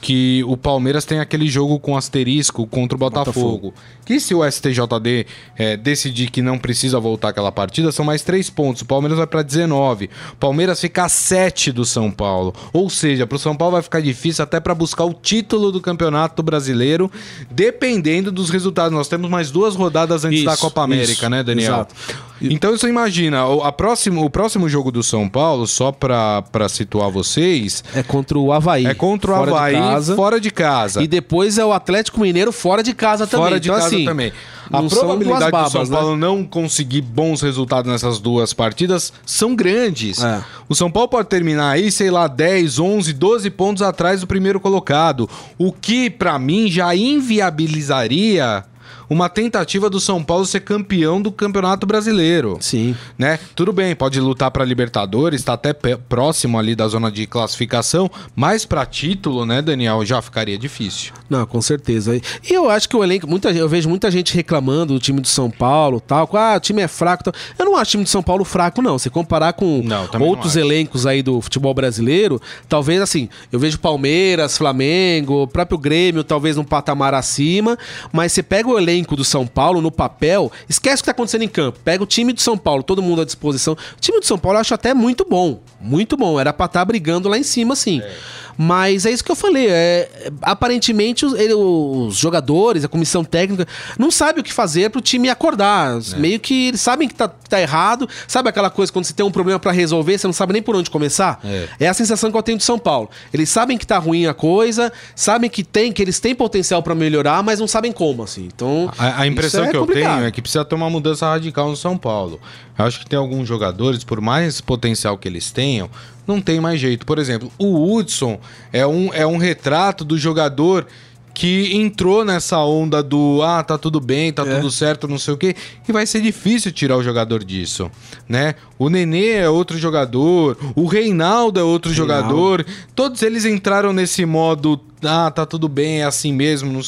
que 0.00 0.42
o 0.46 0.56
Palmeiras 0.56 1.04
tem 1.04 1.20
aquele 1.20 1.46
jogo 1.46 1.78
com 1.78 1.96
asterisco 1.96 2.66
contra 2.66 2.96
o 2.96 2.98
Botafogo. 2.98 3.32
Botafogo. 3.32 3.74
Que 4.04 4.18
se 4.18 4.34
o 4.34 4.50
STJD 4.50 5.26
é, 5.56 5.76
decidir 5.76 6.30
que 6.30 6.40
não 6.40 6.58
precisa 6.58 6.98
voltar 6.98 7.28
aquela 7.28 7.52
partida, 7.52 7.92
são 7.92 8.04
mais 8.04 8.22
três 8.22 8.48
pontos. 8.48 8.82
O 8.82 8.86
Palmeiras 8.86 9.18
vai 9.18 9.26
para 9.26 9.42
19. 9.42 10.08
O 10.32 10.36
Palmeiras 10.36 10.80
fica 10.80 11.04
a 11.04 11.08
7 11.08 11.70
do 11.70 11.84
São 11.84 12.10
Paulo. 12.10 12.54
Ou 12.72 12.88
seja, 12.88 13.26
para 13.26 13.36
o 13.36 13.38
São 13.38 13.54
Paulo 13.54 13.72
vai 13.72 13.82
ficar 13.82 14.00
difícil 14.00 14.42
até 14.42 14.58
para 14.58 14.74
buscar 14.74 15.04
o 15.04 15.12
título 15.12 15.70
do 15.70 15.80
Campeonato 15.80 16.42
Brasileiro, 16.42 17.10
dependendo 17.50 18.32
dos 18.32 18.48
resultados. 18.48 18.92
Nós 18.92 19.08
temos 19.08 19.30
mais 19.30 19.50
duas 19.50 19.76
rodadas 19.76 20.24
antes 20.24 20.38
isso, 20.38 20.48
da 20.48 20.56
Copa 20.56 20.82
América, 20.82 21.12
isso, 21.12 21.30
né, 21.30 21.42
Daniel? 21.42 21.74
Exato. 21.74 21.94
Então 22.40 22.76
você 22.76 22.88
imagina, 22.88 23.42
a 23.62 23.72
próximo, 23.72 24.24
o 24.24 24.30
próximo 24.30 24.68
jogo 24.68 24.90
do 24.90 25.02
São 25.02 25.28
Paulo, 25.28 25.66
só 25.66 25.92
para 25.92 26.68
situar 26.68 27.10
vocês. 27.10 27.84
É 27.94 28.02
contra 28.02 28.38
o 28.38 28.52
Havaí. 28.52 28.86
É 28.86 28.94
contra 28.94 29.32
o 29.32 29.34
Havaí 29.34 29.74
casa. 29.74 30.16
Fora 30.16 30.40
de 30.40 30.50
casa. 30.50 31.02
E 31.02 31.08
depois 31.08 31.58
é 31.58 31.64
o 31.64 31.72
Atlético 31.72 32.20
Mineiro 32.20 32.52
fora 32.52 32.82
de 32.82 32.94
casa 32.94 33.26
também. 33.26 33.46
Fora 33.46 33.60
de 33.60 33.68
então, 33.68 33.80
casa 33.80 33.94
assim, 33.94 34.04
também. 34.04 34.32
A 34.72 34.82
probabilidade 34.84 35.50
babas, 35.50 35.72
do 35.72 35.78
São 35.78 35.88
Paulo 35.88 36.12
né? 36.14 36.20
não 36.20 36.44
conseguir 36.44 37.00
bons 37.00 37.42
resultados 37.42 37.90
nessas 37.90 38.20
duas 38.20 38.52
partidas 38.52 39.12
são 39.26 39.56
grandes. 39.56 40.22
É. 40.22 40.42
O 40.68 40.74
São 40.76 40.90
Paulo 40.90 41.08
pode 41.08 41.28
terminar 41.28 41.70
aí, 41.70 41.90
sei 41.90 42.10
lá, 42.10 42.28
10, 42.28 42.78
11, 42.78 43.12
12 43.12 43.50
pontos 43.50 43.82
atrás 43.82 44.20
do 44.20 44.28
primeiro 44.28 44.60
colocado. 44.60 45.28
O 45.58 45.72
que, 45.72 46.08
para 46.08 46.38
mim, 46.38 46.70
já 46.70 46.94
inviabilizaria 46.94 48.64
uma 49.10 49.28
tentativa 49.28 49.90
do 49.90 49.98
São 49.98 50.22
Paulo 50.22 50.46
ser 50.46 50.60
campeão 50.60 51.20
do 51.20 51.32
Campeonato 51.32 51.84
Brasileiro. 51.84 52.56
Sim. 52.60 52.94
Né? 53.18 53.40
Tudo 53.56 53.72
bem, 53.72 53.94
pode 53.96 54.20
lutar 54.20 54.52
para 54.52 54.64
Libertadores, 54.64 55.40
está 55.40 55.54
até 55.54 55.74
próximo 55.74 56.56
ali 56.56 56.76
da 56.76 56.86
zona 56.86 57.10
de 57.10 57.26
classificação, 57.26 58.08
mas 58.36 58.64
para 58.64 58.86
título, 58.86 59.44
né, 59.44 59.60
Daniel, 59.60 60.06
já 60.06 60.22
ficaria 60.22 60.56
difícil. 60.56 61.12
Não, 61.28 61.44
com 61.44 61.60
certeza. 61.60 62.16
E 62.16 62.22
eu 62.52 62.70
acho 62.70 62.88
que 62.88 62.96
o 62.96 63.02
elenco, 63.02 63.26
muita, 63.26 63.50
eu 63.50 63.68
vejo 63.68 63.88
muita 63.88 64.10
gente 64.12 64.32
reclamando 64.32 64.94
do 64.94 65.00
time 65.00 65.20
do 65.20 65.26
São 65.26 65.50
Paulo, 65.50 66.00
tal, 66.00 66.30
ah, 66.34 66.54
o 66.56 66.60
time 66.60 66.80
é 66.80 66.88
fraco, 66.88 67.24
tal. 67.24 67.34
Eu 67.58 67.64
não 67.64 67.76
acho 67.76 67.88
o 67.88 67.92
time 67.92 68.04
do 68.04 68.10
São 68.10 68.22
Paulo 68.22 68.44
fraco 68.44 68.80
não. 68.80 68.96
Se 68.96 69.10
comparar 69.10 69.54
com 69.54 69.82
não, 69.82 70.08
outros 70.20 70.54
elencos 70.54 71.04
aí 71.04 71.20
do 71.20 71.40
futebol 71.40 71.74
brasileiro, 71.74 72.40
talvez 72.68 73.00
assim, 73.00 73.28
eu 73.50 73.58
vejo 73.58 73.76
Palmeiras, 73.80 74.56
Flamengo, 74.56 75.42
o 75.42 75.48
próprio 75.48 75.78
Grêmio, 75.78 76.22
talvez 76.22 76.56
um 76.56 76.64
patamar 76.64 77.12
acima, 77.12 77.76
mas 78.12 78.32
você 78.32 78.42
pega 78.42 78.68
o 78.68 78.78
elenco 78.78 78.99
elenco 79.00 79.16
do 79.16 79.24
São 79.24 79.46
Paulo 79.46 79.80
no 79.80 79.90
papel, 79.90 80.52
esquece 80.68 80.96
o 80.96 80.98
que 80.98 81.02
está 81.02 81.12
acontecendo 81.12 81.42
em 81.42 81.48
campo. 81.48 81.78
Pega 81.82 82.02
o 82.02 82.06
time 82.06 82.32
do 82.32 82.40
São 82.40 82.56
Paulo, 82.56 82.82
todo 82.82 83.02
mundo 83.02 83.22
à 83.22 83.24
disposição. 83.24 83.74
O 83.74 84.00
time 84.00 84.20
do 84.20 84.26
São 84.26 84.38
Paulo 84.38 84.56
eu 84.56 84.60
acho 84.60 84.74
até 84.74 84.94
muito 84.94 85.26
bom. 85.28 85.60
Muito 85.80 86.16
bom. 86.16 86.38
Era 86.38 86.52
para 86.52 86.66
estar 86.66 86.80
tá 86.80 86.84
brigando 86.84 87.28
lá 87.28 87.38
em 87.38 87.42
cima, 87.42 87.74
sim. 87.74 88.00
É. 88.00 88.16
Mas 88.62 89.06
é 89.06 89.10
isso 89.10 89.24
que 89.24 89.32
eu 89.32 89.36
falei. 89.36 89.68
É, 89.70 90.30
aparentemente, 90.42 91.24
os, 91.24 91.32
ele, 91.32 91.54
os, 91.54 92.14
jogadores, 92.14 92.84
a 92.84 92.88
comissão 92.88 93.24
técnica, 93.24 93.66
não 93.98 94.10
sabe 94.10 94.40
o 94.40 94.42
que 94.44 94.52
fazer 94.52 94.90
pro 94.90 95.00
time 95.00 95.30
acordar. 95.30 95.96
É. 95.96 96.18
Meio 96.18 96.38
que 96.38 96.68
eles 96.68 96.80
sabem 96.82 97.08
que 97.08 97.14
tá, 97.14 97.26
tá, 97.26 97.58
errado. 97.58 98.06
Sabe 98.28 98.50
aquela 98.50 98.68
coisa 98.68 98.92
quando 98.92 99.06
você 99.06 99.14
tem 99.14 99.24
um 99.24 99.30
problema 99.30 99.58
para 99.58 99.72
resolver, 99.72 100.18
você 100.18 100.26
não 100.26 100.34
sabe 100.34 100.52
nem 100.52 100.60
por 100.60 100.76
onde 100.76 100.90
começar? 100.90 101.40
É. 101.42 101.68
é. 101.80 101.88
a 101.88 101.94
sensação 101.94 102.30
que 102.30 102.36
eu 102.36 102.42
tenho 102.42 102.58
de 102.58 102.64
São 102.64 102.78
Paulo. 102.78 103.08
Eles 103.32 103.48
sabem 103.48 103.78
que 103.78 103.86
tá 103.86 103.96
ruim 103.96 104.26
a 104.26 104.34
coisa, 104.34 104.92
sabem 105.16 105.48
que 105.48 105.64
tem, 105.64 105.90
que 105.90 106.02
eles 106.02 106.20
têm 106.20 106.34
potencial 106.34 106.82
para 106.82 106.94
melhorar, 106.94 107.42
mas 107.42 107.60
não 107.60 107.66
sabem 107.66 107.92
como, 107.92 108.24
assim. 108.24 108.44
Então. 108.44 108.92
A, 108.98 109.22
a 109.22 109.26
impressão 109.26 109.64
é 109.64 109.68
que 109.68 109.78
complicado. 109.78 110.02
eu 110.02 110.16
tenho 110.16 110.28
é 110.28 110.30
que 110.30 110.42
precisa 110.42 110.66
ter 110.66 110.74
uma 110.74 110.90
mudança 110.90 111.24
radical 111.24 111.70
no 111.70 111.76
São 111.76 111.96
Paulo. 111.96 112.38
Eu 112.78 112.84
acho 112.84 112.98
que 112.98 113.06
tem 113.06 113.18
alguns 113.18 113.48
jogadores, 113.48 114.04
por 114.04 114.20
mais 114.20 114.60
potencial 114.60 115.16
que 115.16 115.26
eles 115.26 115.50
tenham, 115.50 115.88
não 116.30 116.40
tem 116.40 116.60
mais 116.60 116.80
jeito. 116.80 117.04
Por 117.04 117.18
exemplo, 117.18 117.52
o 117.58 117.92
Hudson 117.92 118.40
é 118.72 118.86
um, 118.86 119.12
é 119.12 119.26
um 119.26 119.36
retrato 119.36 120.04
do 120.04 120.16
jogador 120.16 120.86
que 121.34 121.74
entrou 121.76 122.24
nessa 122.24 122.58
onda 122.58 123.02
do 123.02 123.40
ah, 123.42 123.62
tá 123.62 123.78
tudo 123.78 124.00
bem, 124.00 124.32
tá 124.32 124.42
é. 124.42 124.56
tudo 124.56 124.70
certo, 124.70 125.08
não 125.08 125.18
sei 125.18 125.34
o 125.34 125.36
quê, 125.36 125.54
e 125.88 125.92
vai 125.92 126.06
ser 126.06 126.20
difícil 126.20 126.72
tirar 126.72 126.96
o 126.96 127.02
jogador 127.02 127.44
disso, 127.44 127.90
né? 128.28 128.56
O 128.78 128.90
Nenê 128.90 129.34
é 129.34 129.48
outro 129.48 129.78
jogador, 129.78 130.58
o 130.74 130.86
Reinaldo 130.86 131.58
é 131.58 131.62
outro 131.62 131.92
Reinaldo. 131.92 132.28
jogador, 132.28 132.66
todos 132.94 133.22
eles 133.22 133.44
entraram 133.44 133.92
nesse 133.92 134.26
modo 134.26 134.80
ah, 135.02 135.30
tá 135.30 135.46
tudo 135.46 135.68
bem, 135.68 136.00
é 136.00 136.04
assim 136.04 136.32
mesmo. 136.32 136.72
Não, 136.72 136.80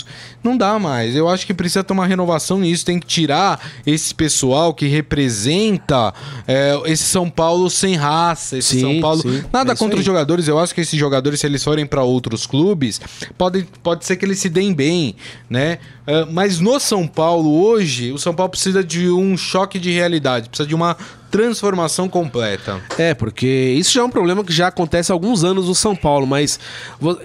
não 0.42 0.57
dá 0.57 0.79
mais. 0.79 1.16
Eu 1.16 1.29
acho 1.29 1.46
que 1.46 1.55
precisa 1.55 1.83
ter 1.83 1.92
uma 1.92 2.07
renovação 2.07 2.59
nisso. 2.59 2.85
Tem 2.85 2.98
que 2.98 3.07
tirar 3.07 3.61
esse 3.87 4.14
pessoal 4.14 4.75
que 4.75 4.87
representa 4.87 6.12
é, 6.46 6.81
esse 6.87 7.05
São 7.05 7.31
Paulo 7.31 7.70
sem 7.70 7.94
raça, 7.94 8.59
esse 8.59 8.77
sim, 8.77 8.81
São 8.81 9.01
Paulo. 9.01 9.22
Sim, 9.22 9.44
Nada 9.53 9.72
é 9.72 9.77
contra 9.77 9.98
os 9.98 10.05
jogadores. 10.05 10.48
Eu 10.48 10.59
acho 10.59 10.75
que 10.75 10.81
esses 10.81 10.98
jogadores, 10.98 11.40
se 11.40 11.46
eles 11.46 11.62
forem 11.62 11.87
para 11.87 12.03
outros 12.03 12.46
clubes, 12.46 13.01
pode, 13.37 13.66
pode 13.83 14.05
ser 14.05 14.16
que 14.16 14.25
eles 14.25 14.38
se 14.38 14.48
deem 14.48 14.72
bem, 14.72 15.14
né? 15.48 15.79
Uh, 16.03 16.31
mas 16.33 16.59
no 16.59 16.79
São 16.81 17.07
Paulo 17.07 17.62
hoje, 17.64 18.12
o 18.12 18.18
São 18.18 18.35
Paulo 18.35 18.51
precisa 18.51 18.83
de 18.83 19.09
um 19.11 19.37
choque 19.37 19.79
de 19.79 19.90
realidade, 19.90 20.48
precisa 20.48 20.68
de 20.68 20.75
uma 20.75 20.96
transformação 21.33 22.11
completa. 22.11 22.79
É, 22.99 23.14
porque 23.14 23.47
isso 23.47 23.90
já 23.90 24.03
é 24.03 24.05
um 24.05 24.11
problema 24.11 24.45
que 24.45 24.53
já 24.53 24.68
acontece 24.68 25.11
há 25.11 25.14
alguns 25.14 25.42
anos 25.42 25.66
no 25.66 25.75
São 25.75 25.97
Paulo, 25.97 26.27
mas 26.27 26.61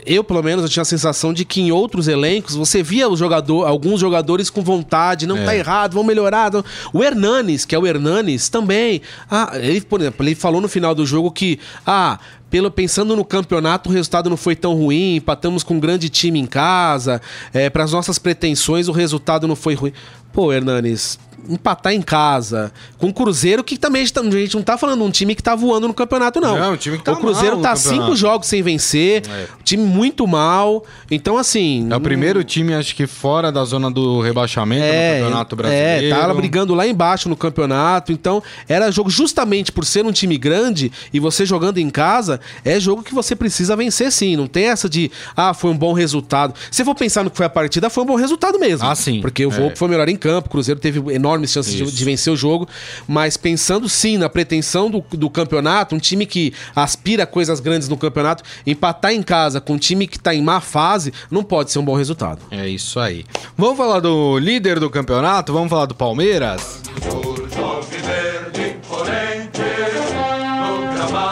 eu, 0.06 0.24
pelo 0.24 0.42
menos, 0.42 0.64
eu 0.64 0.70
tinha 0.70 0.82
a 0.82 0.86
sensação 0.86 1.34
de 1.34 1.44
que 1.44 1.60
em 1.60 1.74
outros 1.74 2.08
elencos 2.08 2.56
você 2.56 2.82
via 2.82 3.10
os 3.10 3.20
jogador, 3.20 3.68
alguns 3.68 4.00
jogadores 4.00 4.50
com 4.50 4.62
vontade, 4.62 5.28
não 5.28 5.38
é. 5.38 5.44
tá 5.44 5.56
errado, 5.56 5.94
vão 5.94 6.06
melhorar. 6.06 6.52
O 6.94 7.04
Hernanes, 7.04 7.66
que 7.66 7.76
é 7.76 7.80
o 7.80 7.86
Hernanes, 7.86 8.48
também. 8.48 9.02
Ah, 9.30 9.52
ele, 9.56 9.82
por 9.82 10.00
exemplo, 10.00 10.26
ele 10.26 10.36
falou 10.36 10.62
no 10.62 10.70
final 10.70 10.96
do 10.96 11.06
jogo 11.06 11.30
que, 11.30 11.60
ah, 11.86 12.18
pelo, 12.50 12.72
pensando 12.72 13.14
no 13.14 13.26
campeonato, 13.26 13.90
o 13.90 13.94
resultado 13.94 14.30
não 14.30 14.38
foi 14.38 14.56
tão 14.56 14.74
ruim, 14.74 15.18
empatamos 15.18 15.64
com 15.64 15.74
um 15.74 15.80
grande 15.82 16.08
time 16.08 16.40
em 16.40 16.46
casa, 16.46 17.22
é, 17.54 17.70
para 17.70 17.84
as 17.84 17.92
nossas 17.92 18.18
pretensões, 18.18 18.88
o 18.88 18.94
resultado 18.94 19.46
não 19.50 19.56
foi 19.56 19.76
ruim. 19.76 19.92
Pô, 20.32 20.54
Hernanes, 20.54 21.20
empatar 21.50 21.94
em 21.94 22.02
casa. 22.02 22.72
Com 22.98 23.10
o 23.10 23.14
Cruzeiro, 23.14 23.64
que 23.64 23.78
também 23.78 24.02
a 24.02 24.06
gente, 24.06 24.14
tá, 24.14 24.22
a 24.22 24.30
gente 24.30 24.56
não 24.56 24.64
tá 24.64 24.78
falando 24.78 25.00
de 25.00 25.06
um 25.06 25.12
time 25.12 25.36
que 25.36 25.44
tá 25.44 25.56
voando 25.56 25.88
no 25.88 25.94
campeonato, 25.94 26.40
não. 26.40 26.58
Não, 26.58 26.74
o 26.74 26.78
time 26.78 26.98
que 26.98 27.04
tá 27.04 27.14
O 27.14 27.18
Cruzeiro 27.18 27.58
tá 27.62 27.76
cinco 27.76 28.16
jogos 28.16 28.48
sem 28.48 28.62
vencer, 28.62 29.24
é. 29.30 29.48
time 29.64 29.84
muito 29.84 30.26
mal. 30.28 30.84
Então, 31.10 31.38
assim. 31.38 31.88
É 31.90 31.96
o 31.96 32.02
primeiro 32.02 32.44
time, 32.44 32.74
acho 32.74 32.96
que 32.96 33.08
fora 33.08 33.52
da 33.52 33.64
zona 33.64 33.90
do 33.92 34.22
rebaixamento 34.22 34.84
é, 34.84 35.20
no 35.20 35.26
Campeonato 35.26 35.56
Brasileiro. 35.56 36.06
É, 36.06 36.10
tá 36.10 36.34
brigando 36.34 36.74
lá 36.74 36.88
embaixo 36.88 37.30
no 37.30 37.36
campeonato. 37.36 38.12
Então, 38.12 38.42
era 38.68 38.92
jogo 38.92 39.10
justamente 39.10 39.72
por 39.72 39.86
ser 39.86 40.06
um 40.06 40.12
time 40.12 40.38
grande 40.38 40.92
e 41.14 41.20
você 41.20 41.46
jogando 41.46 41.78
em 41.78 41.90
casa, 41.90 42.40
é 42.64 42.80
jogo 42.80 43.04
que 43.04 43.14
você 43.14 43.36
precisa 43.36 43.76
vencer 43.76 44.12
sim. 44.12 44.36
Não 44.36 44.48
tem 44.48 44.66
essa 44.66 44.90
de, 44.90 45.12
ah, 45.36 45.54
foi 45.54 45.72
um 45.72 45.78
bom 45.78 45.94
resultado. 45.94 46.54
Se 46.72 46.84
for 46.84 46.96
pensar 46.96 47.24
no 47.24 47.30
que 47.30 47.38
foi 47.38 47.46
a 47.46 47.50
partida, 47.50 47.90
foi 47.90 48.04
um 48.04 48.08
bom 48.08 48.16
resultado 48.16 48.60
mesmo. 48.60 48.88
Ah, 48.88 48.96
sim. 48.96 49.22
Porque 49.22 49.46
o 49.46 49.52
Volpe 49.52 49.74
é. 49.74 49.76
foi 49.76 49.88
melhor 49.88 50.10
em 50.10 50.16
campo, 50.16 50.48
o 50.48 50.52
Cruzeiro 50.52 50.80
teve 50.80 51.14
enorme 51.14 51.37
enormes 51.38 51.52
chances 51.52 51.74
de, 51.74 51.84
de, 51.84 52.06
vencer 52.06 52.34
o 52.34 52.36
jogo. 52.36 52.68
Mas 53.08 53.38
pensando 53.38 53.88
sim 53.88 54.18
na 54.18 54.28
pretensão 54.28 54.90
do, 54.90 55.04
do 55.12 55.30
campeonato, 55.30 55.96
um 55.96 56.00
time 56.00 56.26
que 56.26 56.54
aspira 56.76 57.24
a 57.24 57.28
coisas 57.28 57.60
grandes 57.60 57.88
no 57.88 57.98
campeonato, 57.98 58.44
empatar 58.66 59.14
em 59.14 59.24
casa 59.24 59.62
com 59.62 59.74
um 59.74 59.78
time 59.78 60.08
que 60.08 60.18
está 60.18 60.34
em 60.34 60.42
má 60.42 60.60
fase, 60.60 61.14
não 61.30 61.44
pode 61.44 61.72
ser 61.72 61.80
um 61.80 61.86
bom 61.86 61.96
resultado. 61.96 62.40
É 62.52 62.68
isso 62.68 63.00
aí. 63.00 63.26
Vamos 63.58 63.78
falar 63.78 64.00
do 64.00 64.38
líder 64.40 64.80
do 64.80 64.90
campeonato? 64.90 65.54
Vamos 65.54 65.70
falar 65.70 65.86
do 65.86 65.96
Palmeiras? 65.96 66.82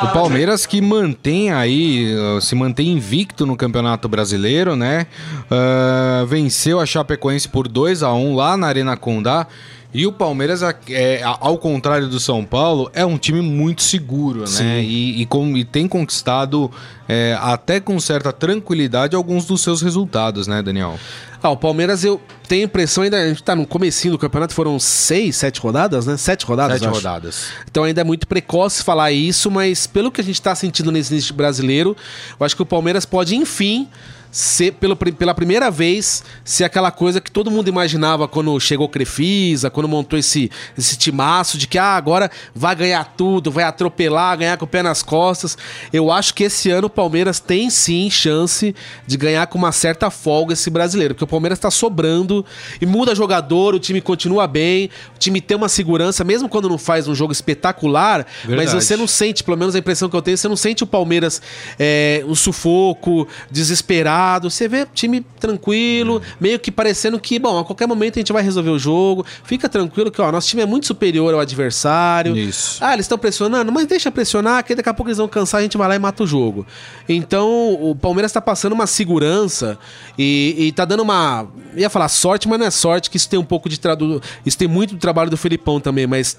O 0.03 0.07
Palmeiras 0.13 0.65
que 0.65 0.81
mantém 0.81 1.51
aí, 1.51 2.13
se 2.39 2.53
mantém 2.53 2.89
invicto 2.89 3.45
no 3.45 3.57
Campeonato 3.57 4.07
Brasileiro, 4.07 4.75
né? 4.75 5.07
Uh, 5.49 6.25
venceu 6.25 6.79
a 6.79 6.85
Chapecoense 6.85 7.49
por 7.49 7.67
2 7.67 8.03
a 8.03 8.13
1 8.13 8.35
lá 8.35 8.55
na 8.55 8.67
Arena 8.67 8.95
Condá. 8.95 9.47
E 9.95 10.05
o 10.05 10.12
Palmeiras, 10.12 10.62
é, 10.89 11.21
ao 11.23 11.58
contrário 11.58 12.10
do 12.10 12.19
São 12.19 12.43
Paulo, 12.43 12.91
é 12.93 13.05
um 13.05 13.17
time 13.17 13.39
muito 13.39 13.81
seguro, 13.81 14.41
né? 14.41 14.47
Sim. 14.47 14.81
E, 14.81 15.21
e, 15.21 15.25
com, 15.25 15.55
e 15.55 15.63
tem 15.63 15.88
conquistado, 15.88 16.69
é, 17.08 17.38
até 17.39 17.79
com 17.79 17.97
certa 17.97 18.34
tranquilidade, 18.34 19.15
alguns 19.15 19.45
dos 19.45 19.62
seus 19.62 19.81
resultados, 19.81 20.47
né, 20.47 20.62
Daniel? 20.62 20.99
Ah, 21.41 21.49
o 21.49 21.55
Palmeiras, 21.55 22.03
eu 22.03 22.19
tenho 22.45 22.63
a 22.63 22.65
impressão 22.65 23.05
ainda, 23.05 23.15
a 23.15 23.25
gente 23.29 23.41
tá 23.41 23.55
no 23.55 23.65
comecinho 23.65 24.15
do 24.15 24.17
campeonato, 24.17 24.53
foram 24.53 24.77
seis, 24.79 25.38
sete 25.38 25.62
rodadas, 25.62 26.05
né? 26.05 26.17
Sete 26.17 26.45
rodadas, 26.45 26.81
Sete 26.81 26.91
rodadas. 26.91 27.47
Então 27.71 27.86
ainda 27.86 28.01
é 28.01 28.03
muito 28.03 28.27
precoce 28.27 28.84
falar 28.84 29.13
isso, 29.13 29.49
mas 29.49 29.88
pelo 29.88 30.12
que 30.12 30.19
a 30.19 30.23
gente 30.25 30.41
tá 30.41 30.53
sentindo 30.55 30.91
nesse 30.91 31.13
início 31.13 31.34
brasileiro, 31.34 31.95
eu 32.38 32.45
acho 32.45 32.53
que 32.53 32.62
o 32.62 32.65
Palmeiras 32.65 33.05
pode, 33.05 33.34
enfim 33.34 33.88
ser 34.36 34.74
pelo, 34.74 34.98
pela 34.98 35.34
primeira 35.34 35.71
vez 35.71 36.21
ser 36.43 36.65
aquela 36.65 36.91
coisa 36.91 37.21
que 37.21 37.32
todo 37.32 37.50
mundo 37.50 37.69
imaginava 37.69 38.28
quando 38.28 38.60
chegou 38.60 38.89
Crefisa, 38.89 39.69
quando 39.69 39.88
montou 39.88 40.19
esse, 40.19 40.52
esse 40.78 40.98
timaço 40.98 41.58
de 41.58 41.69
que 41.69 41.78
ah, 41.78 41.95
agora 41.95 42.30
vai 42.54 42.76
ganhar 42.76 43.13
tudo, 43.15 43.50
vai 43.50 43.63
atropelar, 43.63 44.38
ganhar 44.38 44.58
com 44.58 44.65
o 44.65 44.67
pé 44.67 44.84
nas 44.84 45.02
costas. 45.02 45.58
Eu 45.93 46.12
acho 46.12 46.34
que 46.34 46.43
esse 46.43 46.69
ano 46.69 46.88
o 46.88 46.89
Palmeiras 46.89 47.39
tem 47.39 47.69
sim 47.69 48.10
chance 48.10 48.76
de 49.08 49.15
ganhar 49.15 49.48
com 49.48 49.58
uma 49.58 49.71
certa 49.71 50.10
folga 50.10 50.52
esse 50.52 50.69
brasileiro, 50.69 51.15
porque 51.15 51.24
o 51.24 51.28
Palmeiras 51.28 51.58
está 51.58 51.71
sobrando 51.71 52.45
e 52.82 52.86
muda 52.86 53.15
jogador, 53.15 53.74
o 53.74 53.80
time 53.80 54.02
continua 54.02 54.48
bem, 54.48 54.89
o 55.15 55.17
time 55.17 55.39
tem 55.39 55.56
uma 55.56 55.69
segurança, 55.69 56.26
mesmo 56.26 56.50
quando 56.50 56.67
não 56.67 56.78
faz 56.78 57.08
um 57.08 57.15
jogo 57.15 57.32
espetacular, 57.32 58.28
Verdade. 58.43 58.74
mas 58.74 58.84
você 58.84 58.98
não 58.98 59.08
sente, 59.08 59.45
pelo 59.45 59.56
menos 59.56 59.76
a 59.76 59.80
impressão 59.80 60.10
que 60.10 60.15
eu 60.17 60.21
tenho, 60.21 60.38
você 60.38 60.50
não 60.50 60.58
sente 60.58 60.84
o 60.84 60.88
Palmeiras 60.88 61.41
é, 61.80 62.21
um 62.28 62.36
sufoco, 62.36 63.26
desesperado 63.50 64.24
você 64.41 64.67
vê 64.67 64.85
time 64.93 65.21
tranquilo, 65.39 66.21
meio 66.39 66.59
que 66.59 66.71
parecendo 66.71 67.19
que, 67.19 67.39
bom, 67.39 67.59
a 67.59 67.65
qualquer 67.65 67.88
momento 67.88 68.17
a 68.17 68.19
gente 68.19 68.33
vai 68.33 68.43
resolver 68.43 68.69
o 68.69 68.79
jogo. 68.79 69.25
Fica 69.43 69.69
tranquilo 69.69 70.11
que, 70.11 70.21
ó, 70.21 70.31
nosso 70.31 70.47
time 70.47 70.61
é 70.61 70.65
muito 70.65 70.88
superior 70.88 71.33
ao 71.33 71.39
adversário. 71.39 72.35
Isso. 72.35 72.83
Ah, 72.83 72.93
eles 72.93 73.05
estão 73.05 73.17
pressionando, 73.17 73.71
mas 73.71 73.85
deixa 73.85 74.11
pressionar, 74.11 74.63
que 74.63 74.75
daqui 74.75 74.89
a 74.89 74.93
pouco 74.93 75.09
eles 75.09 75.17
vão 75.17 75.27
cansar, 75.27 75.59
a 75.59 75.63
gente 75.63 75.77
vai 75.77 75.88
lá 75.88 75.95
e 75.95 75.99
mata 75.99 76.23
o 76.23 76.27
jogo. 76.27 76.65
Então, 77.07 77.73
o 77.81 77.95
Palmeiras 77.95 78.31
tá 78.31 78.41
passando 78.41 78.73
uma 78.73 78.88
segurança 78.88 79.77
e, 80.17 80.55
e 80.57 80.71
tá 80.71 80.85
dando 80.85 81.03
uma. 81.03 81.47
ia 81.75 81.89
falar 81.89 82.09
sorte, 82.09 82.47
mas 82.47 82.59
não 82.59 82.65
é 82.65 82.71
sorte, 82.71 83.09
que 83.09 83.17
isso 83.17 83.29
tem 83.29 83.39
um 83.39 83.45
pouco 83.45 83.69
de. 83.69 83.79
Tradu... 83.79 84.21
Isso 84.45 84.57
tem 84.57 84.67
muito 84.67 84.95
do 84.95 84.99
trabalho 84.99 85.29
do 85.29 85.38
Felipão 85.38 85.79
também, 85.79 86.07
mas 86.07 86.38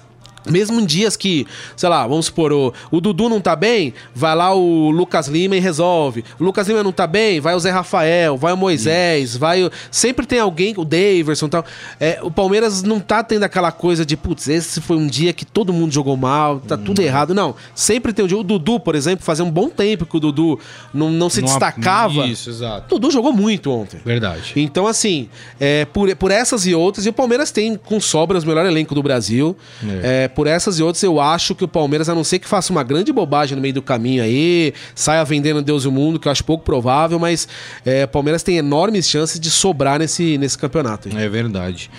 mesmo 0.49 0.79
em 0.79 0.85
dias 0.85 1.15
que, 1.15 1.45
sei 1.75 1.89
lá, 1.89 2.07
vamos 2.07 2.27
supor, 2.27 2.51
o, 2.51 2.73
o, 2.91 3.01
Dudu 3.01 3.29
não 3.29 3.39
tá 3.39 3.55
bem, 3.55 3.93
vai 4.13 4.35
lá 4.35 4.53
o 4.53 4.89
Lucas 4.89 5.27
Lima 5.27 5.55
e 5.55 5.59
resolve. 5.59 6.23
O 6.39 6.43
Lucas 6.43 6.67
Lima 6.67 6.83
não 6.83 6.91
tá 6.91 7.07
bem, 7.07 7.39
vai 7.39 7.55
o 7.55 7.59
Zé 7.59 7.71
Rafael, 7.71 8.37
vai 8.37 8.53
o 8.53 8.57
Moisés, 8.57 9.31
Isso. 9.31 9.39
vai 9.39 9.63
o... 9.63 9.71
Sempre 9.91 10.25
tem 10.25 10.39
alguém, 10.39 10.73
o 10.77 10.85
Daverson 10.85 11.47
e 11.47 11.49
tal. 11.49 11.65
É, 11.99 12.19
o 12.21 12.31
Palmeiras 12.31 12.83
não 12.83 12.99
tá 12.99 13.23
tendo 13.23 13.43
aquela 13.43 13.71
coisa 13.71 14.05
de, 14.05 14.15
putz, 14.15 14.47
esse 14.47 14.81
foi 14.81 14.97
um 14.97 15.07
dia 15.07 15.33
que 15.33 15.45
todo 15.45 15.73
mundo 15.73 15.91
jogou 15.91 16.17
mal, 16.17 16.59
tá 16.59 16.75
hum. 16.75 16.83
tudo 16.83 17.01
errado. 17.01 17.33
Não, 17.33 17.55
sempre 17.75 18.13
tem 18.13 18.25
um 18.25 18.27
dia. 18.27 18.37
O 18.37 18.43
Dudu, 18.43 18.79
por 18.79 18.95
exemplo, 18.95 19.25
fazia 19.25 19.43
um 19.43 19.51
bom 19.51 19.69
tempo 19.69 20.05
que 20.05 20.17
o 20.17 20.19
Dudu 20.19 20.59
não, 20.93 21.09
não 21.09 21.29
se 21.29 21.41
não 21.41 21.47
destacava. 21.47 22.25
Isso, 22.27 22.49
exato. 22.49 22.95
O 22.95 22.99
Dudu 22.99 23.11
jogou 23.11 23.33
muito 23.33 23.71
ontem. 23.71 23.99
Verdade. 24.05 24.53
Então, 24.55 24.87
assim, 24.87 25.29
é, 25.59 25.85
por, 25.85 26.13
por 26.15 26.31
essas 26.31 26.65
e 26.65 26.73
outras, 26.73 27.05
e 27.05 27.09
o 27.09 27.13
Palmeiras 27.13 27.51
tem 27.51 27.75
com 27.75 27.99
sobras 27.99 28.43
o 28.43 28.47
melhor 28.47 28.65
elenco 28.65 28.95
do 28.95 29.03
Brasil. 29.03 29.55
É. 29.83 30.23
é 30.23 30.27
por 30.37 30.45
essas 30.45 30.77
e 30.77 30.83
outras, 30.83 31.01
eu 31.01 31.19
acho 31.19 31.55
que 31.55 31.63
o 31.63 31.67
Palmeiras, 31.67 32.07
a 32.07 32.13
não 32.13 32.23
ser 32.23 32.37
que 32.37 32.47
faça 32.47 32.71
uma 32.71 32.83
grande 32.83 33.11
bobagem 33.11 33.55
no 33.55 33.61
meio 33.61 33.73
do 33.73 33.81
caminho 33.81 34.21
aí, 34.21 34.71
saia 34.93 35.23
vendendo 35.23 35.63
Deus 35.63 35.83
e 35.83 35.87
o 35.87 35.91
mundo, 35.91 36.19
que 36.19 36.27
eu 36.27 36.31
acho 36.31 36.43
pouco 36.43 36.63
provável, 36.63 37.17
mas 37.17 37.47
é, 37.83 38.05
Palmeiras 38.05 38.43
tem 38.43 38.55
enormes 38.55 39.09
chances 39.09 39.39
de 39.39 39.49
sobrar 39.49 39.97
nesse, 39.97 40.37
nesse 40.37 40.55
campeonato. 40.55 41.09
É 41.17 41.27
verdade. 41.27 41.89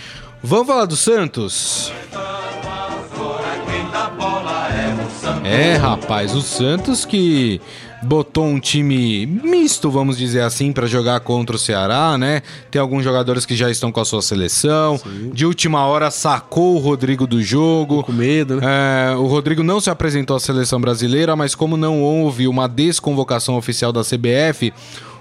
Vamos 0.40 0.68
falar 0.68 0.84
do 0.84 0.94
Santos? 0.94 1.92
É, 5.44 5.76
rapaz, 5.76 6.34
o 6.34 6.40
Santos 6.40 7.04
que 7.04 7.60
botou 8.02 8.44
um 8.44 8.60
time 8.60 9.26
misto, 9.26 9.90
vamos 9.90 10.16
dizer 10.16 10.42
assim, 10.42 10.72
para 10.72 10.86
jogar 10.86 11.20
contra 11.20 11.56
o 11.56 11.58
Ceará, 11.58 12.16
né? 12.16 12.42
Tem 12.70 12.80
alguns 12.80 13.02
jogadores 13.02 13.44
que 13.44 13.56
já 13.56 13.70
estão 13.70 13.90
com 13.90 14.00
a 14.00 14.04
sua 14.04 14.22
seleção. 14.22 14.98
Sim. 14.98 15.30
De 15.32 15.44
última 15.44 15.84
hora 15.84 16.10
sacou 16.10 16.76
o 16.76 16.78
Rodrigo 16.78 17.26
do 17.26 17.42
jogo. 17.42 18.02
Com 18.04 18.12
medo, 18.12 18.56
né? 18.56 19.12
É, 19.12 19.16
o 19.16 19.26
Rodrigo 19.26 19.62
não 19.62 19.80
se 19.80 19.90
apresentou 19.90 20.36
à 20.36 20.40
seleção 20.40 20.80
brasileira, 20.80 21.34
mas 21.34 21.54
como 21.54 21.76
não 21.76 22.02
houve 22.02 22.46
uma 22.46 22.68
desconvocação 22.68 23.56
oficial 23.56 23.92
da 23.92 24.02
CBF, 24.02 24.72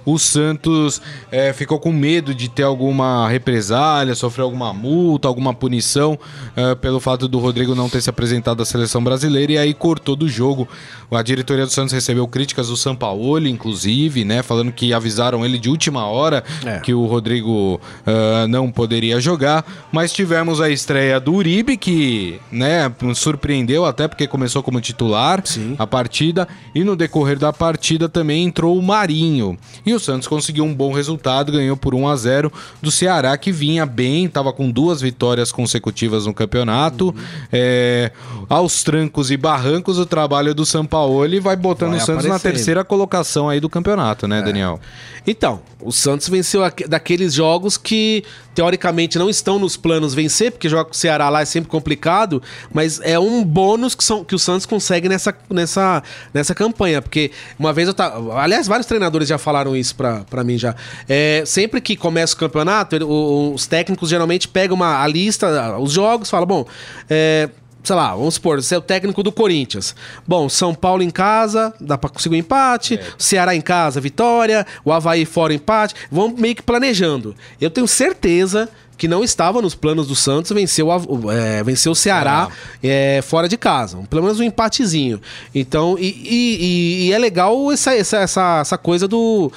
o 0.08 0.18
Santos 0.18 1.02
é, 1.30 1.52
ficou 1.52 1.78
com 1.82 1.92
medo 1.92 2.34
de 2.34 2.48
ter 2.48 2.64
alguma 2.64 3.28
represália, 3.28 4.16
sofrer 4.16 4.44
alguma 4.44 4.74
multa, 4.74 5.28
alguma 5.28 5.54
punição 5.54 6.18
é, 6.56 6.76
pelo 6.76 7.02
fato 7.02 7.28
do 7.28 7.38
Rodrigo 7.40 7.76
não 7.76 7.90
ter 7.90 8.00
se 8.00 8.10
apresentado 8.10 8.64
à 8.64 8.66
seleção 8.66 9.04
brasileira 9.04 9.52
e 9.52 9.58
aí 9.58 9.74
cortou 9.74 10.16
do 10.16 10.30
jogo. 10.30 10.66
A 11.12 11.22
diretoria 11.22 11.66
do 11.66 11.72
Santos 11.74 11.92
recebeu 11.92 12.26
críticas 12.26 12.70
do 12.70 12.78
Sampaoli, 12.78 13.50
inclusive, 13.50 14.24
né, 14.24 14.42
falando 14.42 14.72
que 14.72 14.94
avisaram 14.94 15.46
ele 15.46 15.58
de 15.58 15.70
última 15.70 16.06
hora 16.06 16.42
é. 16.66 16.80
que 16.80 16.94
o 16.94 17.06
Rodrigo 17.06 17.76
uh, 17.76 18.48
não 18.48 18.72
poderia 18.72 19.20
jogar, 19.20 19.66
mas 19.92 20.14
tivemos 20.14 20.62
a 20.62 20.70
estreia 20.70 21.20
do 21.20 21.34
Uribe 21.34 21.76
que, 21.76 22.40
né, 22.50 22.90
surpreendeu 23.14 23.86
até 23.86 24.08
porque 24.08 24.26
começou 24.26 24.64
como 24.64 24.80
titular 24.80 25.42
Sim. 25.44 25.76
a 25.78 25.86
partida 25.86 26.48
e 26.74 26.82
no 26.82 26.96
decorrer 26.96 27.38
da 27.38 27.52
partida 27.52 28.08
também 28.08 28.46
entrou 28.46 28.78
o 28.78 28.82
Marinho. 28.82 29.58
E 29.86 29.94
o 29.94 29.97
Santos 30.00 30.28
conseguiu 30.28 30.64
um 30.64 30.74
bom 30.74 30.92
resultado, 30.92 31.52
ganhou 31.52 31.78
por 31.78 31.94
1 31.94 32.08
a 32.08 32.16
0 32.16 32.54
do 32.82 32.92
Ceará, 32.92 33.38
que 33.38 33.52
vinha 33.52 33.86
bem, 33.86 34.26
estava 34.26 34.52
com 34.54 34.70
duas 34.70 35.02
vitórias 35.02 35.52
consecutivas 35.52 36.26
no 36.26 36.34
campeonato. 36.34 37.08
Uhum. 37.08 37.14
É, 37.52 38.12
aos 38.50 38.84
trancos 38.84 39.32
e 39.32 39.38
barrancos, 39.38 39.98
o 39.98 40.06
trabalho 40.06 40.54
do 40.54 40.66
Sampaoli 40.66 41.40
vai 41.40 41.56
botando 41.56 41.92
vai 41.92 42.00
o 42.00 42.06
Santos 42.06 42.26
na 42.26 42.40
terceira 42.40 42.84
colocação 42.84 43.50
aí 43.50 43.60
do 43.60 43.70
campeonato, 43.70 44.28
né, 44.28 44.40
é. 44.40 44.42
Daniel? 44.42 44.80
Então, 45.26 45.62
o 45.82 45.92
Santos 45.92 46.30
venceu 46.30 46.62
daqueles 46.88 47.34
jogos 47.34 47.78
que 47.78 48.24
teoricamente 48.58 49.20
não 49.20 49.30
estão 49.30 49.60
nos 49.60 49.78
planos 49.78 50.16
vencer, 50.16 50.52
porque 50.52 50.68
jogar 50.68 50.86
com 50.86 50.90
o 50.90 50.96
Ceará 50.96 51.30
lá 51.30 51.42
é 51.42 51.46
sempre 51.46 51.70
complicado, 51.70 52.42
mas 52.74 53.00
é 53.04 53.20
um 53.20 53.44
bônus 53.44 53.94
que, 53.94 54.04
são, 54.04 54.24
que 54.24 54.34
o 54.34 54.40
Santos 54.40 54.66
consegue 54.66 55.08
nessa, 55.08 55.32
nessa, 55.48 56.02
nessa 56.34 56.56
campanha. 56.56 57.00
Porque 57.00 57.30
uma 57.60 57.72
vez 57.72 57.88
eu 57.88 57.94
tava. 57.94 58.42
Aliás, 58.42 58.66
vários 58.66 58.88
treinadores 58.88 59.28
já 59.28 59.38
falaram 59.38 59.76
isso 59.76 59.96
pra, 59.96 60.22
pra 60.28 60.44
mim 60.44 60.58
já. 60.58 60.76
É, 61.08 61.44
sempre 61.46 61.80
que 61.80 61.96
começa 61.96 62.34
o 62.34 62.38
campeonato, 62.38 62.96
os 63.06 63.68
técnicos 63.68 64.10
geralmente 64.10 64.48
pegam 64.48 64.76
uma, 64.76 65.04
a 65.04 65.08
lista, 65.08 65.78
os 65.78 65.92
jogos, 65.92 66.28
falam, 66.28 66.48
bom. 66.48 66.66
É, 67.08 67.52
sei 67.84 67.96
lá, 67.96 68.16
vamos 68.16 68.36
supor, 68.36 68.62
você 68.62 68.76
é 68.76 68.78
o 68.78 68.82
técnico 68.82 69.24
do 69.24 69.32
Corinthians. 69.32 69.96
Bom, 70.28 70.50
São 70.50 70.76
Paulo 70.76 71.02
em 71.02 71.10
casa, 71.10 71.74
dá 71.80 71.98
pra 71.98 72.10
conseguir 72.10 72.36
um 72.36 72.40
empate. 72.40 72.96
É. 72.96 73.04
Ceará 73.18 73.56
em 73.56 73.62
casa, 73.62 74.02
vitória. 74.02 74.66
O 74.84 74.92
Havaí 74.92 75.26
fora, 75.26 75.54
empate. 75.54 75.96
Vamos 76.12 76.40
meio 76.40 76.56
que 76.56 76.62
planejando. 76.62 77.36
Eu 77.62 77.70
tenho 77.70 77.88
certeza 77.88 78.70
que 78.98 79.08
não 79.08 79.24
estava 79.24 79.62
nos 79.62 79.76
planos 79.76 80.08
do 80.08 80.16
Santos 80.16 80.52
vencer 80.52 80.84
o, 80.84 81.32
é, 81.32 81.64
vencer 81.64 81.92
o 81.92 81.96
Ceará 81.96 82.50
é, 82.82 83.22
fora 83.22 83.48
de 83.48 83.56
casa. 83.56 83.98
Pelo 84.10 84.24
menos 84.24 84.40
um 84.40 84.44
empatezinho. 84.44 85.22
Então, 85.54 85.96
e, 86.00 86.08
e, 86.08 87.08
e 87.08 87.14
é 87.14 87.18
legal 87.20 87.72
essa, 87.72 87.94
essa, 87.94 88.60
essa 88.62 88.78
coisa 88.78 89.08
do, 89.08 89.52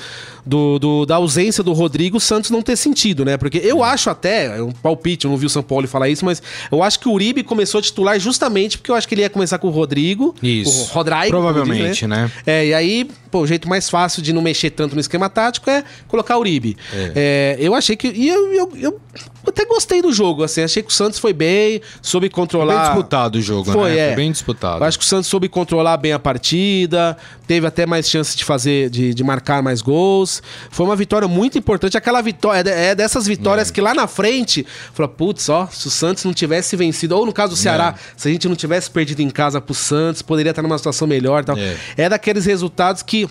do, 0.51 0.81
do, 0.81 1.07
da 1.07 1.15
ausência 1.15 1.63
do 1.63 1.73
Rodrigo 1.73 2.19
Santos 2.19 2.51
não 2.51 2.61
ter 2.61 2.75
sentido, 2.75 3.25
né? 3.25 3.37
Porque 3.37 3.59
eu 3.59 3.85
acho 3.85 4.11
até, 4.11 4.59
é 4.59 4.63
um 4.63 4.73
palpite, 4.73 5.25
eu 5.25 5.31
não 5.31 5.39
vi 5.39 5.47
o 5.47 5.49
São 5.49 5.63
Paulo 5.63 5.87
falar 5.87 6.09
isso, 6.09 6.25
mas 6.25 6.43
eu 6.73 6.83
acho 6.83 6.99
que 6.99 7.09
o 7.09 7.13
Uribe 7.13 7.45
começou 7.45 7.79
a 7.79 7.83
titular 7.83 8.19
justamente 8.19 8.77
porque 8.77 8.91
eu 8.91 8.97
acho 8.97 9.07
que 9.07 9.15
ele 9.15 9.23
ia 9.23 9.31
começar 9.31 9.59
com 9.59 9.69
o 9.69 9.71
Rodrigo. 9.71 10.35
Isso. 10.43 10.91
O 10.91 10.95
Rodrigo. 10.95 11.29
Provavelmente, 11.29 12.05
né? 12.05 12.25
né? 12.25 12.33
É, 12.45 12.67
e 12.67 12.75
aí, 12.75 13.09
pô, 13.31 13.43
o 13.43 13.47
jeito 13.47 13.69
mais 13.69 13.89
fácil 13.89 14.21
de 14.21 14.33
não 14.33 14.43
mexer 14.43 14.71
tanto 14.71 14.97
no 14.97 15.01
esquema 15.01 15.31
tático 15.31 15.71
é 15.71 15.85
colocar 16.09 16.37
o 16.37 16.41
Uribe. 16.41 16.77
É. 16.93 17.13
É, 17.15 17.57
eu 17.61 17.73
achei 17.73 17.95
que. 17.95 18.09
E 18.09 18.29
eu, 18.29 18.53
eu, 18.53 18.73
eu 18.75 19.01
até 19.47 19.65
gostei 19.65 20.03
do 20.03 20.13
jogo, 20.13 20.43
assim. 20.43 20.63
Achei 20.63 20.83
que 20.83 20.91
o 20.91 20.93
Santos 20.93 21.19
foi 21.19 21.33
bem, 21.33 21.81
soube 22.03 22.29
controlar. 22.29 22.75
Bem 22.75 22.85
disputado 22.85 23.39
o 23.39 23.43
jogo, 23.43 23.73
foi, 23.73 23.91
né? 23.91 23.99
É. 23.99 24.07
Foi 24.09 24.17
bem 24.17 24.33
disputado. 24.33 24.85
Acho 24.85 24.99
que 24.99 25.05
o 25.05 25.09
Santos 25.09 25.27
soube 25.27 25.49
controlar 25.49 25.97
bem 25.97 26.13
a 26.13 26.19
partida, 26.19 27.17
teve 27.47 27.67
até 27.67 27.87
mais 27.87 28.09
chance 28.09 28.37
de 28.37 28.45
fazer, 28.45 28.91
de, 28.91 29.15
de 29.15 29.25
marcar 29.25 29.63
mais 29.63 29.81
gols. 29.81 30.43
Foi 30.71 30.85
uma 30.85 30.97
vitória 30.97 31.27
muito 31.27 31.59
importante. 31.59 31.97
Aquela 31.97 32.21
vitória, 32.21 32.69
é 32.71 32.95
dessas 32.95 33.27
vitórias 33.27 33.71
é. 33.71 33.73
que 33.73 33.81
lá 33.81 33.95
na 33.95 34.07
frente, 34.07 34.67
fala, 34.93 35.09
putz, 35.09 35.49
ó, 35.49 35.67
se 35.71 35.87
o 35.87 35.91
Santos 35.91 36.25
não 36.25 36.33
tivesse 36.33 36.77
vencido, 36.77 37.17
ou 37.17 37.25
no 37.25 37.33
caso 37.33 37.55
do 37.55 37.57
Ceará, 37.57 37.95
é. 37.97 38.01
se 38.17 38.29
a 38.29 38.31
gente 38.31 38.49
não 38.49 38.57
tivesse 38.57 38.91
perdido 38.91 39.21
em 39.23 39.31
casa 39.31 39.61
pro 39.61 39.75
Santos, 39.75 40.23
poderia 40.23 40.51
estar 40.51 40.63
numa 40.63 40.79
situação 40.79 41.07
melhor. 41.09 41.45
Tal. 41.45 41.57
É. 41.57 41.77
é 41.97 42.09
daqueles 42.09 42.45
resultados 42.45 43.03
que 43.03 43.29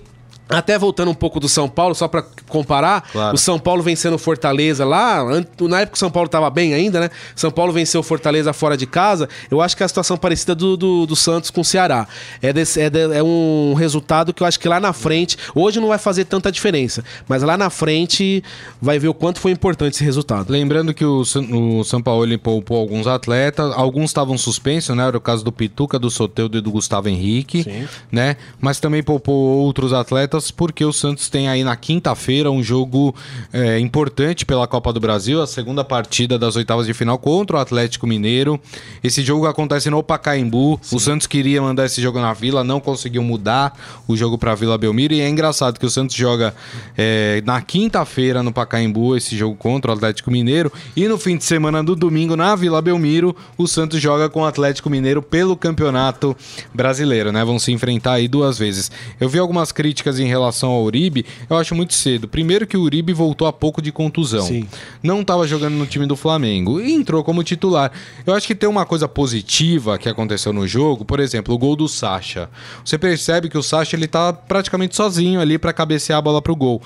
até 0.50 0.78
voltando 0.78 1.10
um 1.10 1.14
pouco 1.14 1.38
do 1.38 1.48
São 1.48 1.68
Paulo, 1.68 1.94
só 1.94 2.08
para 2.08 2.24
comparar, 2.48 3.08
claro. 3.12 3.34
o 3.34 3.38
São 3.38 3.58
Paulo 3.58 3.82
vencendo 3.82 4.18
Fortaleza 4.18 4.84
lá, 4.84 5.24
na 5.60 5.80
época 5.80 5.94
o 5.94 5.98
São 5.98 6.10
Paulo 6.10 6.28
tava 6.28 6.50
bem 6.50 6.74
ainda, 6.74 7.00
né? 7.00 7.10
São 7.36 7.50
Paulo 7.50 7.72
venceu 7.72 8.02
Fortaleza 8.02 8.52
fora 8.52 8.76
de 8.76 8.86
casa. 8.86 9.28
Eu 9.50 9.60
acho 9.60 9.76
que 9.76 9.82
é 9.82 9.86
a 9.86 9.88
situação 9.88 10.16
parecida 10.16 10.54
do, 10.54 10.76
do, 10.76 11.06
do 11.06 11.16
Santos 11.16 11.50
com 11.50 11.60
o 11.60 11.64
Ceará. 11.64 12.06
É, 12.42 12.52
desse, 12.52 12.80
é, 12.80 12.90
de, 12.90 12.98
é, 13.14 13.22
um 13.22 13.74
resultado 13.74 14.34
que 14.34 14.42
eu 14.42 14.46
acho 14.46 14.58
que 14.58 14.68
lá 14.68 14.80
na 14.80 14.92
frente, 14.92 15.36
hoje 15.54 15.78
não 15.80 15.88
vai 15.88 15.98
fazer 15.98 16.24
tanta 16.24 16.50
diferença, 16.50 17.04
mas 17.28 17.42
lá 17.42 17.56
na 17.56 17.70
frente 17.70 18.42
vai 18.80 18.98
ver 18.98 19.08
o 19.08 19.14
quanto 19.14 19.38
foi 19.38 19.52
importante 19.52 19.94
esse 19.94 20.04
resultado. 20.04 20.50
Lembrando 20.50 20.92
que 20.92 21.04
o, 21.04 21.20
o 21.20 21.84
São 21.84 22.02
Paulo 22.02 22.24
ele 22.24 22.36
poupou 22.36 22.78
alguns 22.78 23.06
atletas, 23.06 23.72
alguns 23.76 24.10
estavam 24.10 24.36
suspensos, 24.36 24.96
né? 24.96 25.06
Era 25.06 25.16
o 25.16 25.20
caso 25.20 25.44
do 25.44 25.52
Pituca, 25.52 25.98
do 25.98 26.10
Soteudo 26.10 26.58
e 26.58 26.60
do 26.60 26.70
Gustavo 26.70 27.08
Henrique, 27.08 27.62
Sim. 27.62 27.88
né? 28.10 28.36
Mas 28.60 28.80
também 28.80 29.02
poupou 29.02 29.34
outros 29.34 29.92
atletas 29.92 30.39
porque 30.48 30.84
o 30.84 30.92
Santos 30.92 31.28
tem 31.28 31.48
aí 31.48 31.64
na 31.64 31.74
quinta-feira 31.74 32.52
um 32.52 32.62
jogo 32.62 33.12
é, 33.52 33.80
importante 33.80 34.46
pela 34.46 34.68
Copa 34.68 34.92
do 34.92 35.00
Brasil, 35.00 35.42
a 35.42 35.46
segunda 35.46 35.82
partida 35.82 36.38
das 36.38 36.54
oitavas 36.54 36.86
de 36.86 36.94
final 36.94 37.18
contra 37.18 37.56
o 37.56 37.60
Atlético 37.60 38.06
Mineiro. 38.06 38.60
Esse 39.02 39.24
jogo 39.24 39.46
acontece 39.46 39.90
no 39.90 40.00
Pacaembu. 40.04 40.78
Sim. 40.80 40.94
O 40.94 41.00
Santos 41.00 41.26
queria 41.26 41.60
mandar 41.60 41.86
esse 41.86 42.00
jogo 42.00 42.20
na 42.20 42.32
Vila, 42.32 42.62
não 42.62 42.78
conseguiu 42.78 43.24
mudar 43.24 43.76
o 44.06 44.16
jogo 44.16 44.38
para 44.38 44.54
Vila 44.54 44.78
Belmiro. 44.78 45.14
E 45.14 45.20
é 45.20 45.28
engraçado 45.28 45.80
que 45.80 45.86
o 45.86 45.90
Santos 45.90 46.14
joga 46.14 46.54
é, 46.96 47.42
na 47.44 47.60
quinta-feira 47.60 48.42
no 48.42 48.52
Pacaembu 48.52 49.16
esse 49.16 49.36
jogo 49.36 49.56
contra 49.56 49.90
o 49.90 49.94
Atlético 49.94 50.30
Mineiro. 50.30 50.72
E 50.94 51.08
no 51.08 51.18
fim 51.18 51.36
de 51.36 51.44
semana 51.44 51.82
do 51.82 51.96
domingo 51.96 52.36
na 52.36 52.54
Vila 52.54 52.80
Belmiro, 52.80 53.34
o 53.58 53.66
Santos 53.66 54.00
joga 54.00 54.28
com 54.28 54.42
o 54.42 54.44
Atlético 54.44 54.88
Mineiro 54.88 55.20
pelo 55.20 55.56
Campeonato 55.56 56.36
Brasileiro, 56.72 57.32
né? 57.32 57.44
Vão 57.44 57.58
se 57.58 57.72
enfrentar 57.72 58.12
aí 58.14 58.28
duas 58.28 58.58
vezes. 58.58 58.90
Eu 59.18 59.28
vi 59.28 59.38
algumas 59.38 59.72
críticas 59.72 60.18
em 60.18 60.26
relação 60.30 60.70
ao 60.70 60.82
Uribe, 60.82 61.26
eu 61.48 61.56
acho 61.56 61.74
muito 61.74 61.92
cedo. 61.92 62.26
Primeiro 62.26 62.66
que 62.66 62.76
o 62.76 62.82
Uribe 62.82 63.12
voltou 63.12 63.46
a 63.46 63.52
pouco 63.52 63.82
de 63.82 63.92
contusão. 63.92 64.46
Sim. 64.46 64.66
Não 65.02 65.20
estava 65.20 65.46
jogando 65.46 65.74
no 65.74 65.86
time 65.86 66.06
do 66.06 66.16
Flamengo 66.16 66.80
e 66.80 66.92
entrou 66.92 67.22
como 67.22 67.44
titular. 67.44 67.92
Eu 68.26 68.34
acho 68.34 68.46
que 68.46 68.54
tem 68.54 68.68
uma 68.68 68.86
coisa 68.86 69.06
positiva 69.06 69.98
que 69.98 70.08
aconteceu 70.08 70.52
no 70.52 70.66
jogo, 70.66 71.04
por 71.04 71.20
exemplo, 71.20 71.54
o 71.54 71.58
gol 71.58 71.76
do 71.76 71.88
Sacha. 71.88 72.48
Você 72.84 72.96
percebe 72.96 73.48
que 73.48 73.58
o 73.58 73.62
Sacha 73.62 73.96
ele 73.96 74.06
tá 74.06 74.32
praticamente 74.32 74.96
sozinho 74.96 75.40
ali 75.40 75.58
para 75.58 75.72
cabecear 75.72 76.18
a 76.18 76.22
bola 76.22 76.40
pro 76.40 76.56
gol. 76.56 76.80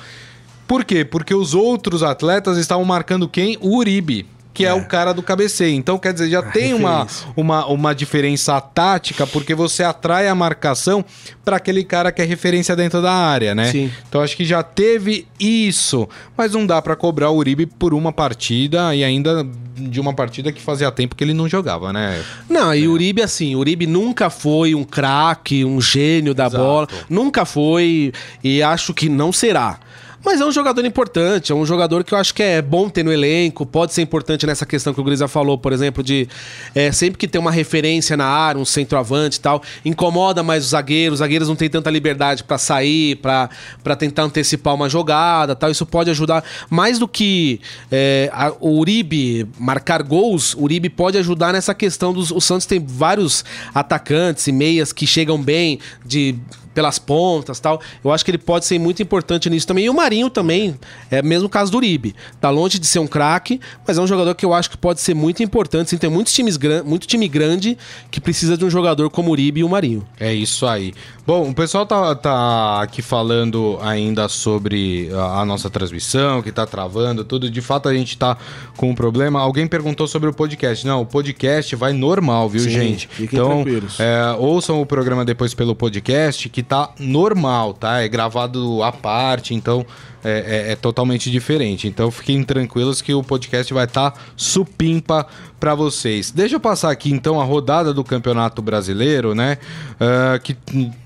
Por 0.67 0.85
quê? 0.85 1.05
Porque 1.05 1.35
os 1.35 1.55
outros 1.55 2.03
atletas 2.03 2.57
estavam 2.57 2.85
marcando 2.85 3.29
quem? 3.29 3.59
O 3.61 3.77
Uribe 3.77 4.27
que 4.55 4.65
é. 4.65 4.69
é, 4.69 4.73
o 4.73 4.85
cara 4.87 5.13
do 5.13 5.23
cabeceio. 5.23 5.75
Então, 5.75 5.99
quer 5.99 6.13
dizer, 6.13 6.31
já 6.31 6.39
a 6.39 6.43
tem 6.43 6.73
uma, 6.73 7.07
uma, 7.37 7.67
uma 7.67 7.95
diferença 7.95 8.59
tática, 8.61 9.27
porque 9.27 9.55
você 9.55 9.83
atrai 9.83 10.29
a 10.29 10.35
marcação 10.35 11.05
para 11.45 11.57
aquele 11.57 11.83
cara 11.83 12.13
que 12.13 12.23
é 12.23 12.25
referência 12.25 12.77
dentro 12.77 13.03
da 13.03 13.13
área, 13.13 13.55
né? 13.55 13.71
Sim. 13.71 13.91
Então, 14.09 14.23
acho 14.23 14.37
que 14.37 14.45
já 14.45 14.63
teve 14.63 15.27
isso. 15.39 16.09
Mas 16.37 16.53
não 16.53 16.65
dá 16.65 16.81
para 16.81 16.95
cobrar 16.95 17.31
o 17.31 17.37
Uribe 17.37 17.67
por 17.67 17.93
uma 17.93 18.13
partida 18.13 18.95
e 18.95 19.03
ainda 19.03 19.45
de 19.77 20.01
uma 20.01 20.15
partida 20.15 20.53
que 20.53 20.63
fazia 20.63 20.91
tempo 20.93 21.17
que 21.17 21.25
ele 21.25 21.35
não 21.35 21.49
jogava, 21.49 21.93
né? 21.93 22.23
Não, 22.49 22.73
e 22.73 22.87
o 22.87 22.93
é. 22.93 22.95
Uribe, 22.95 23.23
assim, 23.23 23.57
o 23.57 23.59
Uribe 23.59 23.89
nunca 23.89 24.31
foi 24.31 24.73
um 24.73 24.85
craque, 24.85 25.65
um 25.65 25.81
gênio 25.81 26.33
da 26.33 26.47
Exato. 26.47 26.63
bola. 26.63 26.89
Nunca 27.11 27.45
foi 27.45 28.13
e 28.43 28.63
acho 28.63 28.95
que 28.95 29.09
não 29.09 29.33
será. 29.33 29.81
Mas 30.25 30.41
é 30.41 30.45
um 30.47 30.51
jogador 30.51 30.85
importante, 30.87 31.53
é 31.53 31.55
um 31.55 31.67
jogador 31.67 32.03
que 32.03 32.15
eu 32.15 32.19
acho 32.19 32.35
que 32.35 32.43
é 32.43 32.63
bom 32.63 32.89
ter 32.89 33.05
no 33.05 33.13
elenco, 33.13 33.67
pode 33.67 33.93
ser 33.93 34.01
importante 34.01 34.47
nessa 34.47 34.65
questão 34.65 34.95
que 34.95 35.01
o 35.01 35.05
Grisa 35.05 35.29
falou, 35.29 35.59
por 35.59 35.71
exemplo, 35.71 36.03
de 36.03 36.27
é, 36.75 36.91
sempre 36.91 37.19
que 37.19 37.29
tem 37.29 37.39
uma 37.39 37.51
referência 37.51 38.17
na 38.17 38.25
área, 38.25 38.59
um 38.59 38.65
centroavante 38.65 39.37
e 39.37 39.41
tal, 39.41 39.63
incomoda 39.85 40.43
mais 40.43 40.65
os 40.65 40.71
zagueiros, 40.71 41.15
os 41.15 41.19
zagueiros 41.19 41.47
não 41.47 41.55
têm 41.55 41.69
tanta 41.69 41.91
liberdade 41.91 42.43
para 42.43 42.57
sair, 42.57 43.17
para 43.17 43.97
tentar 43.99 44.23
antecipar 44.23 44.75
uma 44.75 44.89
jogada 44.89 45.55
tal, 45.55 45.71
isso 45.71 45.85
pode 45.85 46.09
ajudar. 46.11 46.43
Mais 46.71 46.99
do 46.99 47.07
que 47.07 47.61
é, 47.93 48.31
a, 48.33 48.51
o 48.61 48.79
Uribe 48.79 49.47
marcar 49.59 50.03
gols, 50.03 50.55
o 50.55 50.63
Uribe 50.63 50.89
pode 50.89 51.19
ajudar 51.19 51.53
nessa 51.53 51.75
questão 51.75 52.15
dos. 52.15 52.31
O 52.31 52.41
Santos 52.41 52.67
tem 52.67 52.83
vários 52.83 53.45
atacantes 53.75 54.47
e 54.47 54.53
meias 54.53 54.91
que 54.91 55.07
chegam 55.07 55.41
bem 55.41 55.79
de 56.05 56.35
pelas 56.75 56.99
pontas 56.99 57.61
tal. 57.61 57.81
Eu 58.03 58.13
acho 58.13 58.25
que 58.25 58.31
ele 58.31 58.39
pode 58.39 58.67
ser 58.67 58.79
muito 58.79 59.03
importante 59.03 59.49
nisso 59.49 59.67
também. 59.67 59.85
E 59.85 59.91
o 59.91 59.95
Marinho 59.95 60.29
também, 60.29 60.79
é 61.11 61.21
o 61.21 61.25
mesmo 61.25 61.49
caso 61.49 61.71
do 61.71 61.79
Uribe. 61.79 62.15
Tá 62.41 62.51
longe 62.51 62.79
de 62.79 62.87
ser 62.87 62.99
um 62.99 63.07
craque, 63.07 63.61
mas 63.87 63.97
é 63.97 64.01
um 64.01 64.07
jogador 64.07 64.35
que 64.35 64.45
eu 64.45 64.53
acho 64.53 64.71
que 64.71 64.77
pode 64.77 65.01
ser 65.01 65.15
muito 65.15 65.43
importante. 65.43 65.91
Sim, 65.91 65.97
tem 65.97 66.11
muitos 66.11 66.33
times 66.33 66.59
muito 66.85 67.07
time 67.07 67.29
grande 67.29 67.79
que 68.11 68.21
precisa 68.21 68.57
de 68.57 68.65
um 68.65 68.71
jogador 68.71 69.09
como 69.11 69.29
o 69.29 69.33
Uribe 69.33 69.61
e 69.61 69.65
o 69.65 69.69
Marinho. 69.69 70.07
É 70.19 70.33
isso 70.33 70.67
aí. 70.67 70.93
Bom, 71.27 71.49
o 71.49 71.55
pessoal 71.55 71.87
tá, 71.87 72.15
tá 72.15 72.83
aqui 72.83 73.01
falando 73.01 73.79
ainda 73.81 74.29
sobre 74.29 75.09
a, 75.15 75.41
a 75.41 75.45
nossa 75.45 75.71
transmissão, 75.71 76.43
que 76.43 76.53
tá 76.53 76.67
travando, 76.67 77.25
tudo. 77.25 77.51
De 77.51 77.61
fato, 77.61 77.89
a 77.89 77.95
gente 77.95 78.19
tá 78.19 78.37
com 78.77 78.91
um 78.91 78.95
problema. 78.95 79.41
Alguém 79.41 79.67
perguntou 79.67 80.07
sobre 80.07 80.29
o 80.29 80.35
podcast. 80.35 80.87
Não, 80.87 81.03
o 81.03 81.07
podcast 81.07 81.75
vai 81.77 81.93
normal, 81.93 82.49
viu, 82.49 82.61
Sim, 82.61 82.71
gente? 82.71 83.09
Então, 83.19 83.65
é, 83.99 84.37
ouçam 84.39 84.83
o 84.83 84.87
programa 84.87 85.25
depois 85.25 85.55
pelo 85.55 85.75
podcast, 85.75 86.49
que 86.49 86.63
tá 86.65 86.91
normal, 86.99 87.75
tá? 87.75 88.01
É 88.01 88.09
gravado 88.09 88.83
à 88.83 88.91
parte, 88.91 89.55
então 89.55 89.87
é, 90.25 90.67
é, 90.69 90.73
é 90.73 90.77
totalmente 90.77 91.31
diferente. 91.31 91.87
Então 91.87 92.11
fiquem 92.11 92.43
tranquilos 92.43 93.03
que 93.03 93.13
o 93.13 93.23
podcast 93.23 93.73
vai 93.75 93.85
estar 93.85 94.13
tá 94.13 94.21
supimpa 94.37 95.27
para 95.61 95.75
vocês. 95.75 96.31
Deixa 96.31 96.57
eu 96.57 96.61
passar 96.61 96.91
aqui 96.91 97.11
então 97.11 97.41
a 97.41 97.45
rodada 97.45 97.93
do 97.93 98.03
Campeonato 98.03 98.61
Brasileiro, 98.61 99.35
né? 99.35 99.59
Uh, 99.95 100.41
que 100.41 100.57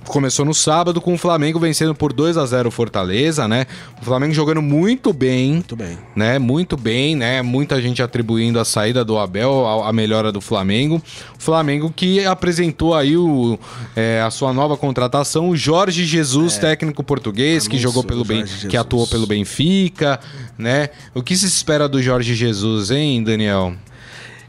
começou 0.04 0.44
no 0.44 0.54
sábado 0.54 1.00
com 1.00 1.14
o 1.14 1.18
Flamengo 1.18 1.60
vencendo 1.60 1.94
por 1.94 2.12
2 2.12 2.36
a 2.36 2.46
0 2.46 2.70
Fortaleza, 2.70 3.46
né? 3.46 3.66
O 4.00 4.04
Flamengo 4.04 4.32
jogando 4.32 4.62
muito 4.62 5.12
bem. 5.12 5.52
Muito 5.52 5.76
bem. 5.76 5.98
Né? 6.14 6.38
Muito 6.38 6.76
bem, 6.76 7.14
né? 7.14 7.42
Muita 7.42 7.80
gente 7.80 8.02
atribuindo 8.02 8.58
a 8.58 8.64
saída 8.64 9.04
do 9.04 9.18
Abel, 9.18 9.66
a 9.84 9.92
melhora 9.92 10.32
do 10.32 10.40
Flamengo. 10.40 11.02
Flamengo 11.38 11.92
que 11.94 12.24
apresentou 12.26 12.94
aí 12.94 13.16
o, 13.16 13.58
é, 13.94 14.20
a 14.20 14.30
sua 14.30 14.52
nova 14.52 14.76
contratação, 14.76 15.48
o 15.48 15.56
Jorge 15.56 16.04
Jesus, 16.04 16.56
é. 16.56 16.60
técnico 16.60 17.02
português, 17.04 17.68
que 17.68 17.78
jogou 17.78 18.02
pelo 18.02 18.24
bem, 18.24 18.44
que 18.44 18.76
atuou 18.76 19.06
pelo 19.06 19.26
Benfica, 19.26 20.18
né? 20.58 20.90
O 21.14 21.22
que 21.22 21.36
se 21.36 21.46
espera 21.46 21.88
do 21.88 22.02
Jorge 22.02 22.34
Jesus, 22.34 22.90
hein, 22.90 23.22
Daniel? 23.22 23.74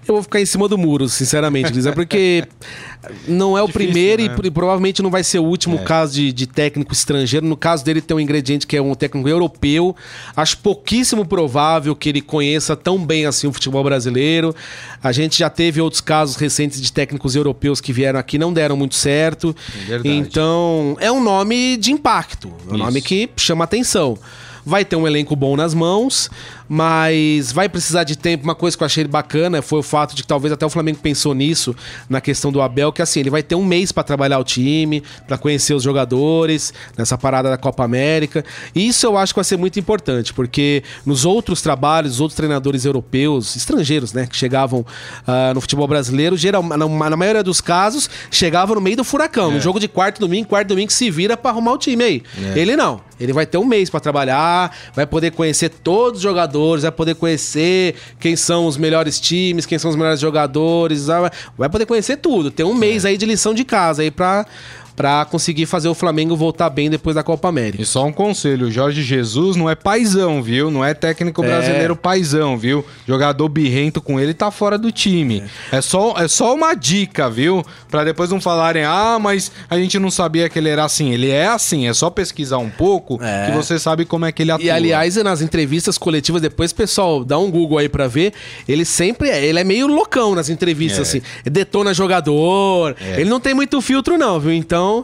Eu 0.09 0.15
vou 0.15 0.23
ficar 0.23 0.41
em 0.41 0.45
cima 0.45 0.67
do 0.67 0.75
muro, 0.75 1.07
sinceramente, 1.07 1.71
Lisa, 1.71 1.91
porque 1.93 2.43
não 3.27 3.55
é 3.55 3.61
o 3.61 3.67
Difícil, 3.67 3.91
primeiro 3.91 4.23
né? 4.23 4.35
e 4.43 4.49
provavelmente 4.49 5.03
não 5.03 5.11
vai 5.11 5.23
ser 5.23 5.37
o 5.37 5.43
último 5.43 5.75
é. 5.75 5.83
caso 5.83 6.15
de, 6.15 6.33
de, 6.33 6.47
técnico 6.47 6.91
estrangeiro. 6.91 7.45
No 7.45 7.55
caso 7.55 7.85
dele, 7.85 8.01
tem 8.01 8.17
um 8.17 8.19
ingrediente 8.19 8.65
que 8.65 8.75
é 8.75 8.81
um 8.81 8.95
técnico 8.95 9.29
europeu. 9.29 9.95
Acho 10.35 10.57
pouquíssimo 10.57 11.23
provável 11.25 11.95
que 11.95 12.09
ele 12.09 12.21
conheça 12.21 12.75
tão 12.75 13.05
bem 13.05 13.27
assim 13.27 13.45
o 13.45 13.53
futebol 13.53 13.83
brasileiro. 13.83 14.55
A 15.03 15.11
gente 15.11 15.37
já 15.37 15.49
teve 15.49 15.79
outros 15.79 16.01
casos 16.01 16.35
recentes 16.37 16.81
de 16.81 16.91
técnicos 16.91 17.35
europeus 17.35 17.79
que 17.79 17.93
vieram 17.93 18.19
aqui 18.19 18.39
não 18.39 18.51
deram 18.51 18.75
muito 18.75 18.95
certo. 18.95 19.55
Verdade. 19.85 20.09
Então, 20.09 20.97
é 20.99 21.11
um 21.11 21.23
nome 21.23 21.77
de 21.77 21.91
impacto, 21.91 22.47
é 22.67 22.71
um 22.71 22.75
Isso. 22.75 22.83
nome 22.83 23.01
que 23.01 23.29
chama 23.37 23.63
atenção 23.63 24.17
vai 24.65 24.85
ter 24.85 24.95
um 24.95 25.07
elenco 25.07 25.35
bom 25.35 25.55
nas 25.55 25.73
mãos, 25.73 26.29
mas 26.69 27.51
vai 27.51 27.67
precisar 27.67 28.03
de 28.03 28.15
tempo. 28.15 28.43
Uma 28.43 28.53
coisa 28.53 28.77
que 28.77 28.83
eu 28.83 28.85
achei 28.85 29.03
bacana 29.05 29.59
foi 29.61 29.79
o 29.79 29.83
fato 29.83 30.15
de 30.15 30.21
que 30.21 30.27
talvez 30.27 30.53
até 30.53 30.63
o 30.63 30.69
Flamengo 30.69 30.99
pensou 30.99 31.33
nisso 31.33 31.75
na 32.07 32.21
questão 32.21 32.51
do 32.51 32.61
Abel, 32.61 32.93
que 32.93 33.01
assim, 33.01 33.21
ele 33.21 33.31
vai 33.31 33.41
ter 33.41 33.55
um 33.55 33.65
mês 33.65 33.91
para 33.91 34.03
trabalhar 34.03 34.37
o 34.37 34.43
time, 34.43 35.03
para 35.27 35.37
conhecer 35.37 35.73
os 35.73 35.81
jogadores, 35.81 36.71
nessa 36.95 37.17
parada 37.17 37.49
da 37.49 37.57
Copa 37.57 37.83
América. 37.83 38.45
E 38.75 38.87
isso 38.87 39.05
eu 39.05 39.17
acho 39.17 39.33
que 39.33 39.37
vai 39.37 39.43
ser 39.43 39.57
muito 39.57 39.79
importante, 39.79 40.31
porque 40.31 40.83
nos 41.05 41.25
outros 41.25 41.61
trabalhos, 41.61 42.13
os 42.13 42.21
outros 42.21 42.35
treinadores 42.35 42.85
europeus, 42.85 43.55
estrangeiros, 43.55 44.13
né, 44.13 44.27
que 44.27 44.37
chegavam 44.37 44.81
uh, 44.81 45.53
no 45.55 45.61
futebol 45.61 45.87
brasileiro, 45.87 46.37
geral, 46.37 46.61
na, 46.61 46.77
na, 46.77 47.17
maioria 47.17 47.43
dos 47.43 47.61
casos, 47.61 48.09
chegavam 48.29 48.75
no 48.75 48.81
meio 48.81 48.97
do 48.97 49.03
furacão, 49.03 49.49
é. 49.49 49.53
no 49.55 49.59
jogo 49.59 49.79
de 49.79 49.87
quarto 49.87 50.19
domingo, 50.19 50.47
quarto 50.47 50.67
domingo 50.67 50.91
se 50.91 51.09
vira 51.09 51.35
para 51.35 51.51
arrumar 51.51 51.73
o 51.73 51.77
time 51.77 52.03
aí. 52.03 52.23
É. 52.55 52.59
Ele 52.59 52.75
não. 52.75 53.09
Ele 53.19 53.33
vai 53.33 53.45
ter 53.45 53.57
um 53.57 53.65
mês 53.65 53.89
para 53.89 53.99
trabalhar, 53.99 54.75
vai 54.93 55.05
poder 55.05 55.31
conhecer 55.31 55.69
todos 55.69 56.19
os 56.19 56.23
jogadores, 56.23 56.58
vai 56.81 56.91
poder 56.91 57.15
conhecer 57.15 57.95
quem 58.19 58.35
são 58.35 58.67
os 58.67 58.77
melhores 58.77 59.19
times, 59.19 59.65
quem 59.65 59.77
são 59.77 59.89
os 59.89 59.95
melhores 59.95 60.19
jogadores, 60.19 61.07
vai 61.57 61.69
poder 61.69 61.85
conhecer 61.85 62.17
tudo. 62.17 62.51
Tem 62.51 62.65
um 62.65 62.73
mês 62.73 63.05
é. 63.05 63.09
aí 63.09 63.17
de 63.17 63.25
lição 63.25 63.53
de 63.53 63.63
casa 63.63 64.01
aí 64.01 64.11
para 64.11 64.45
para 64.99 65.23
conseguir 65.23 65.65
fazer 65.65 65.87
o 65.87 65.95
Flamengo 65.95 66.35
voltar 66.35 66.69
bem 66.69 66.89
depois 66.89 67.15
da 67.15 67.23
Copa 67.23 67.47
América. 67.47 67.81
E 67.81 67.85
só 67.85 68.05
um 68.05 68.11
conselho, 68.11 68.69
Jorge 68.69 69.01
Jesus 69.01 69.55
não 69.55 69.69
é 69.69 69.73
paizão, 69.73 70.43
viu? 70.43 70.69
Não 70.69 70.83
é 70.83 70.93
técnico 70.93 71.41
é. 71.41 71.47
brasileiro 71.47 71.93
é. 71.93 71.95
paizão, 71.95 72.57
viu? 72.57 72.83
Jogador 73.07 73.47
birrento 73.47 74.01
com 74.01 74.19
ele 74.19 74.33
tá 74.33 74.51
fora 74.51 74.77
do 74.77 74.91
time. 74.91 75.41
É, 75.71 75.77
é 75.77 75.81
só, 75.81 76.15
é 76.17 76.27
só 76.27 76.53
uma 76.53 76.73
dica, 76.73 77.29
viu? 77.29 77.63
Para 77.89 78.03
depois 78.03 78.29
não 78.29 78.39
falarem, 78.39 78.83
ah, 78.83 79.17
mas 79.19 79.51
a 79.69 79.77
gente 79.77 79.97
não 79.97 80.11
sabia 80.11 80.47
que 80.47 80.59
ele 80.59 80.69
era 80.69 80.83
assim. 80.83 81.11
Ele 81.11 81.29
é 81.29 81.47
assim, 81.47 81.87
é 81.87 81.93
só 81.93 82.09
pesquisar 82.09 82.59
um 82.59 82.69
pouco 82.69 83.19
é. 83.21 83.47
que 83.47 83.51
você 83.51 83.79
sabe 83.79 84.05
como 84.05 84.25
é 84.25 84.31
que 84.31 84.43
ele 84.43 84.51
atua. 84.51 84.65
E 84.65 84.69
aliás, 84.69 85.15
nas 85.17 85.41
entrevistas 85.41 85.97
coletivas, 85.97 86.41
depois, 86.41 86.71
pessoal, 86.71 87.25
dá 87.25 87.39
um 87.39 87.49
Google 87.49 87.79
aí 87.79 87.89
para 87.89 88.07
ver, 88.07 88.33
ele 88.67 88.85
sempre 88.85 89.29
é, 89.29 89.43
ele 89.43 89.59
é 89.59 89.63
meio 89.63 89.87
loucão 89.87 90.35
nas 90.35 90.49
entrevistas, 90.49 90.99
é. 90.99 91.01
assim. 91.01 91.21
Detona 91.43 91.93
jogador, 91.93 92.95
é. 93.01 93.21
ele 93.21 93.29
não 93.29 93.39
tem 93.39 93.53
muito 93.53 93.81
filtro 93.81 94.17
não, 94.17 94.39
viu? 94.39 94.53
Então, 94.53 95.03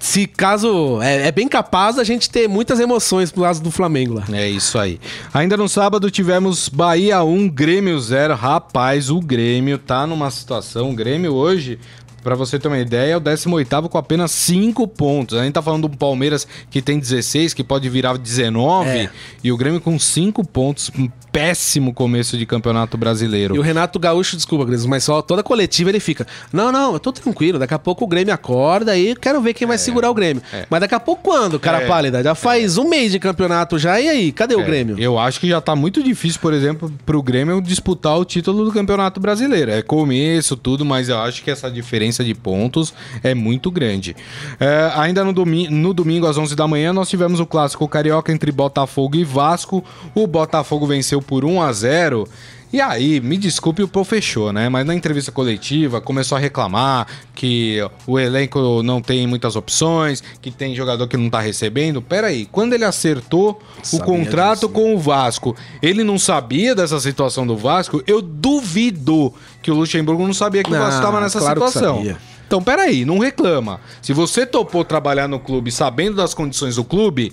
se 0.00 0.26
caso. 0.26 1.00
É, 1.02 1.28
é, 1.28 1.32
bem 1.32 1.48
capaz 1.48 1.98
a 1.98 2.04
gente 2.04 2.30
ter 2.30 2.48
muitas 2.48 2.80
emoções 2.80 3.30
pro 3.30 3.42
lado 3.42 3.60
do 3.60 3.70
Flamengo 3.70 4.14
lá. 4.14 4.24
É 4.32 4.48
isso 4.48 4.78
aí. 4.78 5.00
Ainda 5.32 5.56
no 5.56 5.68
sábado 5.68 6.10
tivemos 6.10 6.68
Bahia 6.68 7.22
1, 7.22 7.48
Grêmio 7.48 7.98
0. 7.98 8.34
Rapaz, 8.34 9.10
o 9.10 9.20
Grêmio 9.20 9.78
tá 9.78 10.06
numa 10.06 10.30
situação. 10.30 10.90
O 10.90 10.94
Grêmio 10.94 11.32
hoje 11.34 11.78
Pra 12.22 12.34
você 12.34 12.58
ter 12.58 12.68
uma 12.68 12.78
ideia, 12.78 13.12
é 13.12 13.16
o 13.16 13.20
18 13.20 13.88
com 13.88 13.98
apenas 13.98 14.30
5 14.30 14.86
pontos. 14.88 15.38
A 15.38 15.44
gente 15.44 15.54
tá 15.54 15.62
falando 15.62 15.88
do 15.88 15.96
Palmeiras 15.96 16.46
que 16.70 16.80
tem 16.80 16.98
16, 16.98 17.54
que 17.54 17.64
pode 17.64 17.88
virar 17.88 18.16
19, 18.16 18.88
é. 18.88 19.10
e 19.42 19.50
o 19.50 19.56
Grêmio 19.56 19.80
com 19.80 19.98
5 19.98 20.46
pontos. 20.46 20.90
Um 20.96 21.08
péssimo 21.32 21.94
começo 21.94 22.36
de 22.36 22.44
campeonato 22.44 22.98
brasileiro. 22.98 23.56
E 23.56 23.58
o 23.58 23.62
Renato 23.62 23.98
Gaúcho, 23.98 24.36
desculpa, 24.36 24.66
Gris, 24.66 24.84
mas 24.84 25.02
só 25.02 25.22
toda 25.22 25.42
coletiva 25.42 25.88
ele 25.90 25.98
fica: 25.98 26.26
Não, 26.52 26.70
não, 26.70 26.92
eu 26.92 27.00
tô 27.00 27.10
tranquilo, 27.10 27.58
daqui 27.58 27.72
a 27.72 27.78
pouco 27.78 28.04
o 28.04 28.06
Grêmio 28.06 28.34
acorda 28.34 28.96
e 28.96 29.16
quero 29.16 29.40
ver 29.40 29.54
quem 29.54 29.66
vai 29.66 29.76
é. 29.76 29.78
segurar 29.78 30.10
o 30.10 30.14
Grêmio. 30.14 30.42
É. 30.52 30.66
Mas 30.68 30.80
daqui 30.80 30.94
a 30.94 31.00
pouco 31.00 31.22
quando, 31.22 31.58
cara 31.58 31.82
é. 31.82 31.86
pálida? 31.86 32.22
Já 32.22 32.34
faz 32.34 32.76
um 32.76 32.88
mês 32.88 33.10
de 33.10 33.18
campeonato 33.18 33.78
já, 33.78 33.98
e 34.00 34.08
aí? 34.08 34.32
Cadê 34.32 34.54
o 34.54 34.60
é. 34.60 34.64
Grêmio? 34.64 34.98
Eu 34.98 35.18
acho 35.18 35.40
que 35.40 35.48
já 35.48 35.60
tá 35.60 35.74
muito 35.74 36.02
difícil, 36.02 36.40
por 36.40 36.52
exemplo, 36.52 36.92
pro 37.06 37.22
Grêmio 37.22 37.60
disputar 37.62 38.18
o 38.18 38.24
título 38.24 38.64
do 38.66 38.72
campeonato 38.72 39.18
brasileiro. 39.18 39.70
É 39.70 39.80
começo, 39.80 40.56
tudo, 40.56 40.84
mas 40.84 41.08
eu 41.08 41.18
acho 41.18 41.42
que 41.42 41.50
essa 41.50 41.70
diferença 41.70 42.11
diferença 42.12 42.22
de 42.22 42.34
pontos 42.34 42.94
é 43.22 43.34
muito 43.34 43.70
grande. 43.70 44.14
É, 44.60 44.92
ainda 44.94 45.24
no, 45.24 45.32
domi 45.32 45.68
no 45.68 45.94
domingo, 45.94 46.26
às 46.26 46.36
11 46.36 46.54
da 46.54 46.68
manhã, 46.68 46.92
nós 46.92 47.08
tivemos 47.08 47.40
o 47.40 47.46
clássico 47.46 47.88
carioca 47.88 48.30
entre 48.30 48.52
Botafogo 48.52 49.16
e 49.16 49.24
Vasco. 49.24 49.82
O 50.14 50.26
Botafogo 50.26 50.86
venceu 50.86 51.22
por 51.22 51.44
1 51.44 51.62
a 51.62 51.72
0 51.72 52.28
e 52.72 52.80
aí, 52.80 53.20
me 53.20 53.36
desculpe 53.36 53.82
o 53.82 53.88
Pô 53.88 54.02
fechou, 54.02 54.52
né? 54.52 54.68
Mas 54.68 54.86
na 54.86 54.94
entrevista 54.94 55.30
coletiva 55.30 56.00
começou 56.00 56.36
a 56.36 56.40
reclamar 56.40 57.06
que 57.34 57.78
o 58.06 58.18
elenco 58.18 58.82
não 58.82 59.02
tem 59.02 59.26
muitas 59.26 59.56
opções, 59.56 60.22
que 60.40 60.50
tem 60.50 60.74
jogador 60.74 61.06
que 61.06 61.16
não 61.16 61.28
tá 61.28 61.40
recebendo. 61.40 62.00
Pera 62.00 62.28
aí, 62.28 62.46
quando 62.46 62.72
ele 62.72 62.84
acertou 62.84 63.60
sabia 63.82 64.00
o 64.00 64.06
contrato 64.06 64.60
disso, 64.60 64.68
com 64.70 64.94
o 64.94 64.98
Vasco, 64.98 65.54
ele 65.82 66.02
não 66.02 66.18
sabia 66.18 66.74
dessa 66.74 66.98
situação 66.98 67.46
do 67.46 67.56
Vasco? 67.56 68.02
Eu 68.06 68.22
duvido 68.22 69.34
que 69.60 69.70
o 69.70 69.74
Luxemburgo 69.74 70.26
não 70.26 70.32
sabia 70.32 70.62
que 70.62 70.70
não, 70.70 70.78
o 70.78 70.80
Vasco 70.80 70.98
estava 70.98 71.20
nessa 71.20 71.40
claro 71.40 71.60
situação. 71.60 72.16
Então, 72.46 72.62
peraí, 72.62 73.04
não 73.04 73.18
reclama. 73.18 73.80
Se 74.00 74.12
você 74.12 74.44
topou 74.46 74.84
trabalhar 74.84 75.28
no 75.28 75.38
clube 75.38 75.70
sabendo 75.70 76.16
das 76.16 76.34
condições 76.34 76.76
do 76.76 76.84
clube, 76.84 77.32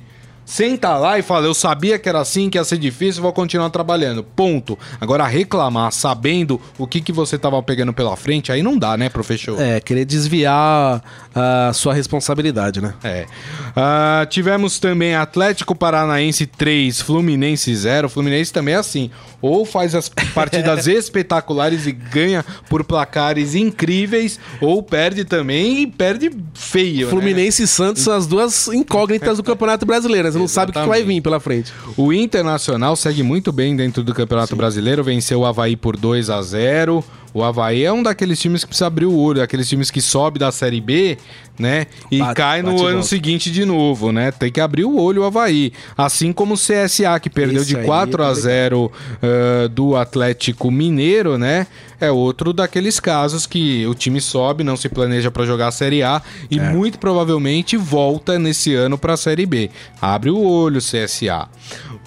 Senta 0.50 0.98
lá 0.98 1.20
e 1.20 1.22
fala, 1.22 1.46
eu 1.46 1.54
sabia 1.54 2.00
que 2.00 2.10
era 2.10 2.20
assim, 2.20 2.50
que 2.50 2.58
ia 2.58 2.64
ser 2.64 2.80
difícil, 2.80 3.22
vou 3.22 3.32
continuar 3.32 3.70
trabalhando. 3.70 4.24
Ponto. 4.24 4.80
Agora, 5.00 5.28
reclamar 5.28 5.92
sabendo 5.92 6.60
o 6.76 6.88
que, 6.88 7.02
que 7.02 7.12
você 7.12 7.38
tava 7.38 7.62
pegando 7.62 7.94
pela 7.94 8.18
frente, 8.18 8.52
aí 8.52 8.64
não 8.64 8.76
dá, 8.76 8.98
né, 8.98 9.10
professor? 9.10 9.62
É, 9.62 9.80
querer 9.80 10.06
desviar 10.06 11.04
a 11.36 11.72
sua 11.72 11.94
responsabilidade, 11.94 12.82
né? 12.82 12.96
É. 13.04 13.28
Uh, 13.70 14.26
tivemos 14.28 14.80
também 14.80 15.14
Atlético 15.14 15.76
Paranaense 15.76 16.48
3, 16.48 17.00
Fluminense 17.00 17.74
0. 17.76 18.10
Fluminense 18.10 18.52
também 18.52 18.74
é 18.74 18.78
assim. 18.78 19.12
Ou 19.40 19.66
faz 19.66 19.94
as 19.94 20.10
partidas 20.34 20.88
espetaculares 20.88 21.86
e 21.86 21.92
ganha 21.92 22.44
por 22.68 22.84
placares 22.84 23.54
incríveis, 23.54 24.40
ou 24.60 24.82
perde 24.82 25.24
também 25.24 25.84
e 25.84 25.88
perde 25.88 26.32
feio. 26.56 27.06
Né? 27.06 27.12
Fluminense 27.12 27.62
né? 27.62 27.66
e 27.66 27.68
Santos 27.68 28.02
são 28.02 28.16
as 28.16 28.26
duas 28.26 28.68
incógnitas 28.70 29.38
do 29.38 29.44
Campeonato 29.44 29.86
Brasileiro. 29.86 30.39
Não 30.40 30.48
sabe 30.48 30.72
o 30.72 30.74
que 30.74 30.88
vai 30.88 31.04
vir 31.04 31.22
pela 31.22 31.40
frente. 31.40 31.72
O 31.96 32.12
Internacional 32.14 32.96
segue 32.96 33.24
muito 33.24 33.52
bem 33.52 33.76
dentro 33.76 34.04
do 34.04 34.14
Campeonato 34.14 34.50
Sim. 34.50 34.58
Brasileiro, 34.58 35.04
venceu 35.04 35.42
o 35.42 35.46
Havaí 35.46 35.76
por 35.76 35.98
2 35.98 36.30
a 36.30 36.42
0 36.42 37.04
o 37.34 37.44
Havaí 37.44 37.84
é 37.84 37.92
um 37.92 38.02
daqueles 38.02 38.40
times 38.40 38.64
que 38.64 38.70
precisa 38.70 38.88
abrir 38.88 39.06
o 39.06 39.16
olho, 39.16 39.42
aqueles 39.42 39.68
times 39.70 39.92
que 39.92 40.02
sobe 40.02 40.40
da 40.40 40.52
Série 40.52 40.82
B, 40.82 41.18
né? 41.60 41.88
E 42.10 42.20
bate, 42.20 42.36
cai 42.36 42.62
no 42.62 42.86
ano 42.86 43.04
seguinte 43.04 43.52
de 43.52 43.66
novo, 43.66 44.12
né? 44.12 44.32
Tem 44.32 44.52
que 44.52 44.62
abrir 44.62 44.86
o 44.86 44.98
olho 45.00 45.22
o 45.22 45.26
Havaí. 45.26 45.74
Assim 45.98 46.32
como 46.32 46.56
o 46.56 46.58
CSA, 46.58 47.20
que 47.22 47.30
perdeu 47.30 47.62
Isso 47.62 47.76
de 47.76 47.84
4 47.84 48.24
a 48.24 48.34
0 48.34 48.86
uh, 48.86 48.92
eh, 49.22 49.68
do 49.68 49.96
Atlético 49.96 50.72
Mineiro, 50.72 51.38
né? 51.38 51.68
É 52.00 52.10
outro 52.10 52.54
daqueles 52.54 53.00
casos 53.00 53.46
que 53.46 53.86
o 53.86 53.94
time 53.94 54.22
sobe, 54.22 54.64
não 54.64 54.78
se 54.78 54.88
planeja 54.88 55.30
para 55.30 55.46
jogar 55.46 55.68
a 55.68 55.72
Série 55.72 56.02
A 56.02 56.22
e 56.50 56.58
é. 56.58 56.72
muito 56.72 56.98
provavelmente 56.98 57.76
volta 57.76 58.40
nesse 58.40 58.74
ano 58.74 58.98
para 58.98 59.14
a 59.14 59.18
Série 59.18 59.46
B. 59.46 59.70
Abre 60.02 60.30
o 60.30 60.42
olho, 60.42 60.80
CSA. 60.80 61.50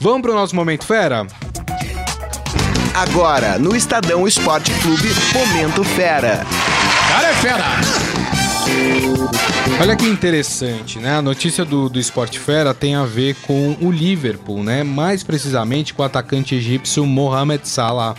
Vamos 0.00 0.22
para 0.22 0.32
o 0.32 0.34
nosso 0.34 0.56
momento 0.56 0.84
fera? 0.84 1.26
Agora, 2.94 3.58
no 3.58 3.74
Estadão 3.74 4.28
Esporte 4.28 4.70
Clube, 4.82 5.08
Momento 5.32 5.82
Fera. 5.82 6.44
Cara 7.08 7.28
é 7.28 7.34
fera! 7.34 7.64
Olha 9.80 9.96
que 9.96 10.06
interessante, 10.06 10.98
né? 10.98 11.16
A 11.16 11.22
notícia 11.22 11.64
do, 11.64 11.88
do 11.88 11.98
Esporte 11.98 12.38
Fera 12.38 12.74
tem 12.74 12.94
a 12.94 13.04
ver 13.04 13.34
com 13.46 13.78
o 13.80 13.90
Liverpool, 13.90 14.62
né? 14.62 14.82
Mais 14.82 15.22
precisamente 15.22 15.94
com 15.94 16.02
o 16.02 16.04
atacante 16.04 16.54
egípcio 16.54 17.06
Mohamed 17.06 17.66
Salah. 17.66 18.14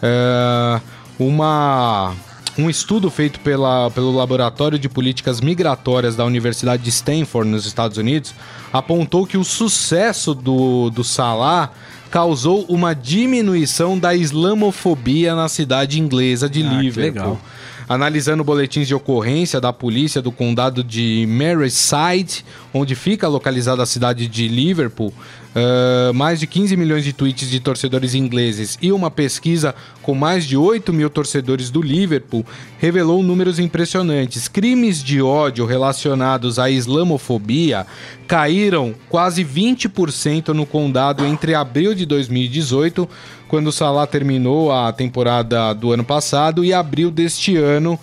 É, 0.00 0.80
uma 1.18 2.14
um 2.56 2.70
estudo 2.70 3.10
feito 3.10 3.40
pela, 3.40 3.90
pelo 3.90 4.12
Laboratório 4.12 4.78
de 4.78 4.88
Políticas 4.88 5.40
Migratórias 5.40 6.14
da 6.14 6.24
Universidade 6.24 6.84
de 6.84 6.90
Stanford, 6.90 7.50
nos 7.50 7.66
Estados 7.66 7.98
Unidos, 7.98 8.32
apontou 8.72 9.26
que 9.26 9.36
o 9.36 9.42
sucesso 9.42 10.34
do, 10.34 10.88
do 10.90 11.02
Salah 11.02 11.72
causou 12.14 12.64
uma 12.68 12.94
diminuição 12.94 13.98
da 13.98 14.14
islamofobia 14.14 15.34
na 15.34 15.48
cidade 15.48 15.98
inglesa 15.98 16.48
de 16.48 16.62
ah, 16.62 16.74
Liverpool. 16.74 17.40
Analisando 17.88 18.42
boletins 18.42 18.88
de 18.88 18.94
ocorrência 18.94 19.60
da 19.60 19.72
polícia 19.72 20.22
do 20.22 20.32
condado 20.32 20.82
de 20.82 21.26
Merseyside, 21.28 22.44
onde 22.72 22.94
fica 22.94 23.28
localizada 23.28 23.82
a 23.82 23.86
cidade 23.86 24.26
de 24.26 24.48
Liverpool, 24.48 25.12
uh, 25.54 26.12
mais 26.14 26.40
de 26.40 26.46
15 26.46 26.76
milhões 26.76 27.04
de 27.04 27.12
tweets 27.12 27.48
de 27.48 27.60
torcedores 27.60 28.14
ingleses 28.14 28.78
e 28.82 28.90
uma 28.92 29.10
pesquisa 29.10 29.74
com 30.02 30.14
mais 30.14 30.44
de 30.44 30.56
8 30.56 30.92
mil 30.92 31.08
torcedores 31.08 31.70
do 31.70 31.80
Liverpool 31.80 32.44
revelou 32.78 33.22
números 33.22 33.58
impressionantes. 33.58 34.48
Crimes 34.48 35.02
de 35.02 35.22
ódio 35.22 35.64
relacionados 35.64 36.58
à 36.58 36.68
islamofobia 36.68 37.86
caíram 38.26 38.94
quase 39.08 39.44
20% 39.44 40.48
no 40.48 40.66
condado 40.66 41.24
entre 41.24 41.54
abril 41.54 41.94
de 41.94 42.04
2018, 42.04 43.08
quando 43.54 43.68
o 43.68 43.72
Salah 43.72 44.04
terminou 44.04 44.72
a 44.72 44.92
temporada 44.92 45.72
do 45.72 45.92
ano 45.92 46.02
passado, 46.02 46.64
e 46.64 46.72
abril 46.72 47.08
deste 47.08 47.56
ano, 47.56 47.96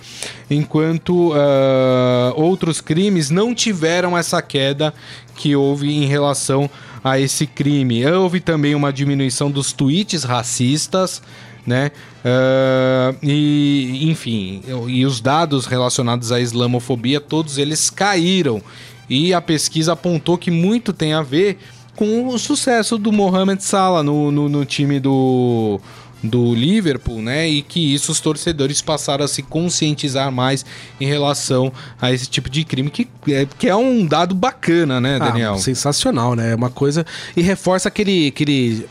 enquanto 0.50 1.34
uh, 1.34 2.34
outros 2.38 2.80
crimes 2.80 3.30
não 3.30 3.54
tiveram 3.54 4.18
essa 4.18 4.42
queda 4.42 4.94
que 5.36 5.54
houve 5.54 5.92
em 5.92 6.06
relação 6.06 6.70
a 7.04 7.20
esse 7.20 7.46
crime. 7.46 8.06
Houve 8.06 8.40
também 8.40 8.74
uma 8.74 8.94
diminuição 8.94 9.52
dos 9.52 9.74
tweets 9.74 10.24
racistas, 10.24 11.22
né? 11.68 11.92
Uh, 12.24 13.18
e, 13.22 14.10
enfim, 14.10 14.62
e 14.88 15.06
os 15.06 15.20
dados 15.20 15.66
relacionados 15.66 16.32
à 16.32 16.40
islamofobia, 16.40 17.20
todos 17.20 17.58
eles 17.58 17.90
caíram. 17.90 18.62
E 19.10 19.34
a 19.34 19.42
pesquisa 19.42 19.92
apontou 19.92 20.38
que 20.38 20.50
muito 20.50 20.94
tem 20.94 21.12
a 21.12 21.22
ver 21.22 21.58
com 22.02 22.26
o 22.30 22.40
sucesso 22.40 22.98
do 22.98 23.12
Mohamed 23.12 23.64
Salah 23.64 24.02
no, 24.02 24.32
no, 24.32 24.50
no 24.50 24.66
time 24.66 25.00
do 25.00 25.80
do 26.24 26.54
Liverpool, 26.56 27.20
né? 27.22 27.48
E 27.48 27.62
que 27.64 27.94
isso 27.94 28.12
os 28.12 28.20
torcedores 28.20 28.80
passaram 28.82 29.24
a 29.26 29.28
se 29.28 29.42
conscientizar 29.44 30.32
mais 30.32 30.64
em 31.00 31.06
relação 31.08 31.72
a 32.02 32.12
esse 32.12 32.28
tipo 32.28 32.48
de 32.50 32.64
crime, 32.64 32.90
que 32.92 33.08
é, 33.28 33.48
que 33.58 33.68
é 33.68 33.76
um 33.76 34.04
dado 34.06 34.34
bacana, 34.36 35.00
né, 35.02 35.18
Ah, 35.22 35.30
Daniel? 35.30 35.58
sensacional, 35.58 36.36
né? 36.36 36.52
É 36.52 36.56
uma 36.56 36.70
coisa. 36.72 37.06
E 37.38 37.42
reforça 37.42 37.88
aquele, 37.88 38.28
aquele 38.30 38.88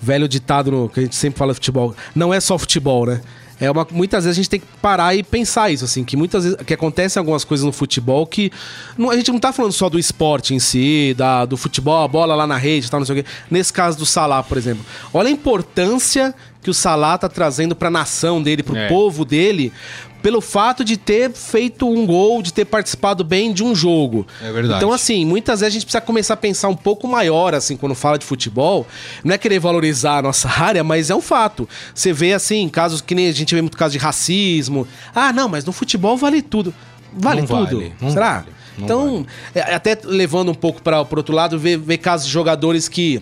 velho 0.00 0.26
ditado 0.28 0.70
no- 0.70 0.88
que 0.88 1.00
a 1.00 1.02
gente 1.02 1.16
sempre 1.16 1.38
fala 1.38 1.52
de 1.52 1.56
futebol. 1.56 1.94
Não 2.14 2.32
é 2.32 2.40
só 2.40 2.58
futebol, 2.58 3.06
né? 3.06 3.20
É 3.60 3.70
uma, 3.70 3.86
muitas 3.90 4.24
vezes 4.24 4.38
a 4.38 4.40
gente 4.40 4.48
tem 4.50 4.60
que 4.60 4.66
parar 4.80 5.14
e 5.14 5.22
pensar 5.22 5.70
isso, 5.70 5.84
assim, 5.84 6.02
que 6.02 6.16
muitas 6.16 6.44
vezes 6.44 6.58
que 6.66 6.72
acontecem 6.72 7.20
algumas 7.20 7.44
coisas 7.44 7.64
no 7.66 7.72
futebol 7.72 8.26
que 8.26 8.50
não- 8.96 9.10
a 9.10 9.16
gente 9.16 9.30
não 9.30 9.38
tá 9.38 9.52
falando 9.52 9.72
só 9.72 9.88
do 9.90 9.98
esporte 9.98 10.54
em 10.54 10.58
si, 10.58 11.14
da, 11.16 11.44
do 11.44 11.56
futebol, 11.56 12.02
a 12.02 12.08
bola 12.08 12.34
lá 12.34 12.46
na 12.46 12.56
rede 12.56 12.86
e 12.86 12.90
tal, 12.90 13.00
não 13.00 13.06
sei 13.06 13.20
o 13.20 13.22
quê. 13.22 13.28
Nesse 13.50 13.72
caso 13.72 13.98
do 13.98 14.06
Salah, 14.06 14.42
por 14.42 14.56
exemplo. 14.56 14.84
Olha 15.12 15.28
a 15.28 15.30
importância 15.30 16.34
que 16.62 16.70
o 16.70 16.74
Salah 16.74 17.16
tá 17.18 17.28
trazendo 17.28 17.74
pra 17.74 17.90
nação 17.90 18.42
dele, 18.42 18.62
pro 18.62 18.76
É. 18.76 18.88
povo 18.88 19.24
dele, 19.24 19.72
pelo 20.22 20.40
fato 20.40 20.84
de 20.84 20.96
ter 20.96 21.30
feito 21.32 21.88
um 21.88 22.06
gol, 22.06 22.42
de 22.42 22.52
ter 22.52 22.64
participado 22.64 23.24
bem 23.24 23.52
de 23.52 23.64
um 23.64 23.74
jogo. 23.74 24.26
É 24.42 24.52
verdade. 24.52 24.78
Então, 24.78 24.92
assim, 24.92 25.24
muitas 25.24 25.60
vezes 25.60 25.72
a 25.72 25.74
gente 25.74 25.84
precisa 25.84 26.00
começar 26.00 26.34
a 26.34 26.36
pensar 26.36 26.68
um 26.68 26.76
pouco 26.76 27.06
maior, 27.08 27.54
assim, 27.54 27.76
quando 27.76 27.94
fala 27.94 28.18
de 28.18 28.24
futebol. 28.24 28.86
Não 29.24 29.34
é 29.34 29.38
querer 29.38 29.58
valorizar 29.58 30.18
a 30.18 30.22
nossa 30.22 30.48
área, 30.62 30.84
mas 30.84 31.10
é 31.10 31.14
um 31.14 31.20
fato. 31.20 31.68
Você 31.94 32.12
vê, 32.12 32.32
assim, 32.32 32.68
casos 32.68 33.00
que 33.00 33.14
nem 33.14 33.28
a 33.28 33.32
gente 33.32 33.54
vê 33.54 33.60
muito 33.60 33.76
caso 33.76 33.92
de 33.92 33.98
racismo. 33.98 34.86
Ah, 35.14 35.32
não, 35.32 35.48
mas 35.48 35.64
no 35.64 35.72
futebol 35.72 36.16
vale 36.16 36.42
tudo. 36.42 36.74
Vale 37.12 37.40
Não 37.40 37.48
tudo? 37.48 37.76
vale, 37.78 37.92
não 38.00 38.10
Será? 38.10 38.32
vale, 38.34 38.46
não 38.78 38.84
então, 38.84 39.26
é, 39.54 39.74
até 39.74 39.98
levando 40.04 40.50
um 40.50 40.54
pouco 40.54 40.80
para 40.80 41.02
o 41.02 41.06
outro 41.16 41.34
lado, 41.34 41.58
ver, 41.58 41.76
ver 41.78 41.98
casos 41.98 42.26
de 42.26 42.32
jogadores 42.32 42.88
que. 42.88 43.20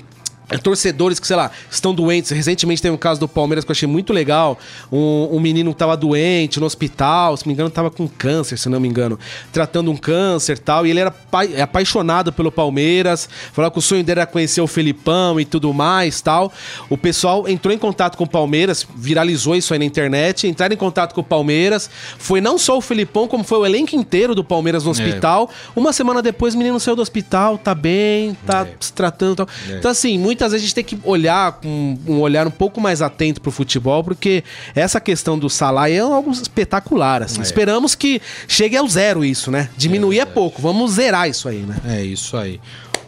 É, 0.50 0.56
Torcedores 0.56 1.18
que, 1.20 1.26
sei 1.26 1.36
lá, 1.36 1.50
estão 1.70 1.94
doentes. 1.94 2.30
Recentemente 2.30 2.80
teve 2.80 2.94
um 2.94 2.98
caso 2.98 3.20
do 3.20 3.28
Palmeiras 3.28 3.64
que 3.64 3.70
eu 3.70 3.74
achei 3.74 3.88
muito 3.88 4.12
legal. 4.12 4.58
Um, 4.90 5.28
um 5.32 5.40
menino 5.40 5.72
que 5.72 5.78
tava 5.78 5.96
doente 5.96 6.58
no 6.58 6.66
hospital, 6.66 7.36
se 7.36 7.44
não 7.44 7.50
me 7.50 7.54
engano, 7.54 7.70
tava 7.70 7.90
com 7.90 8.08
câncer, 8.08 8.56
se 8.58 8.68
não 8.68 8.80
me 8.80 8.88
engano. 8.88 9.18
Tratando 9.52 9.90
um 9.90 9.96
câncer 9.96 10.56
e 10.56 10.60
tal. 10.60 10.86
E 10.86 10.90
ele 10.90 11.00
era 11.00 11.14
é 11.54 11.62
apaixonado 11.62 12.32
pelo 12.32 12.50
Palmeiras. 12.50 13.28
Falou 13.52 13.70
que 13.70 13.78
o 13.78 13.82
sonho 13.82 14.02
dele 14.02 14.20
era 14.20 14.26
conhecer 14.26 14.60
o 14.60 14.66
Felipão 14.66 15.38
e 15.38 15.44
tudo 15.44 15.72
mais 15.74 16.20
tal. 16.20 16.52
O 16.88 16.96
pessoal 16.96 17.48
entrou 17.48 17.72
em 17.74 17.78
contato 17.78 18.16
com 18.16 18.24
o 18.24 18.28
Palmeiras, 18.28 18.86
viralizou 18.96 19.54
isso 19.54 19.72
aí 19.72 19.78
na 19.78 19.84
internet. 19.84 20.46
Entraram 20.46 20.74
em 20.74 20.78
contato 20.78 21.14
com 21.14 21.20
o 21.20 21.24
Palmeiras. 21.24 21.90
Foi 22.18 22.40
não 22.40 22.58
só 22.58 22.76
o 22.76 22.80
Felipão, 22.80 23.28
como 23.28 23.44
foi 23.44 23.58
o 23.58 23.66
elenco 23.66 23.94
inteiro 23.94 24.34
do 24.34 24.42
Palmeiras 24.42 24.84
no 24.84 24.90
hospital. 24.90 25.50
Uma 25.76 25.92
semana 25.92 26.22
depois, 26.22 26.54
o 26.54 26.58
menino 26.58 26.78
saiu 26.80 26.96
do 26.96 27.02
hospital, 27.02 27.58
tá 27.58 27.74
bem, 27.74 28.36
tá 28.46 28.66
É. 28.66 28.74
se 28.80 28.92
tratando 28.92 29.32
e 29.32 29.36
tal. 29.36 29.48
Então, 29.78 29.90
assim, 29.90 30.18
muitas 30.38 30.52
vezes 30.52 30.64
a 30.64 30.66
gente 30.66 30.74
tem 30.74 30.84
que 30.84 30.98
olhar 31.02 31.52
com 31.52 31.98
um 32.06 32.20
olhar 32.20 32.46
um 32.46 32.50
pouco 32.50 32.80
mais 32.80 33.02
atento 33.02 33.40
pro 33.40 33.50
futebol, 33.50 34.04
porque 34.04 34.44
essa 34.74 35.00
questão 35.00 35.36
do 35.36 35.50
Salah 35.50 35.90
é 35.90 35.98
algo 35.98 36.30
espetacular, 36.30 37.22
assim. 37.22 37.42
Esperamos 37.42 37.96
que 37.96 38.22
chegue 38.46 38.76
ao 38.76 38.86
zero 38.86 39.24
isso, 39.24 39.50
né? 39.50 39.68
Diminuir 39.76 40.20
é, 40.20 40.24
pouco, 40.24 40.62
vamos 40.62 40.92
zerar 40.92 41.28
isso 41.28 41.48
aí, 41.48 41.58
né? 41.58 41.76
É 41.84 42.02
isso 42.02 42.36
aí. 42.36 42.60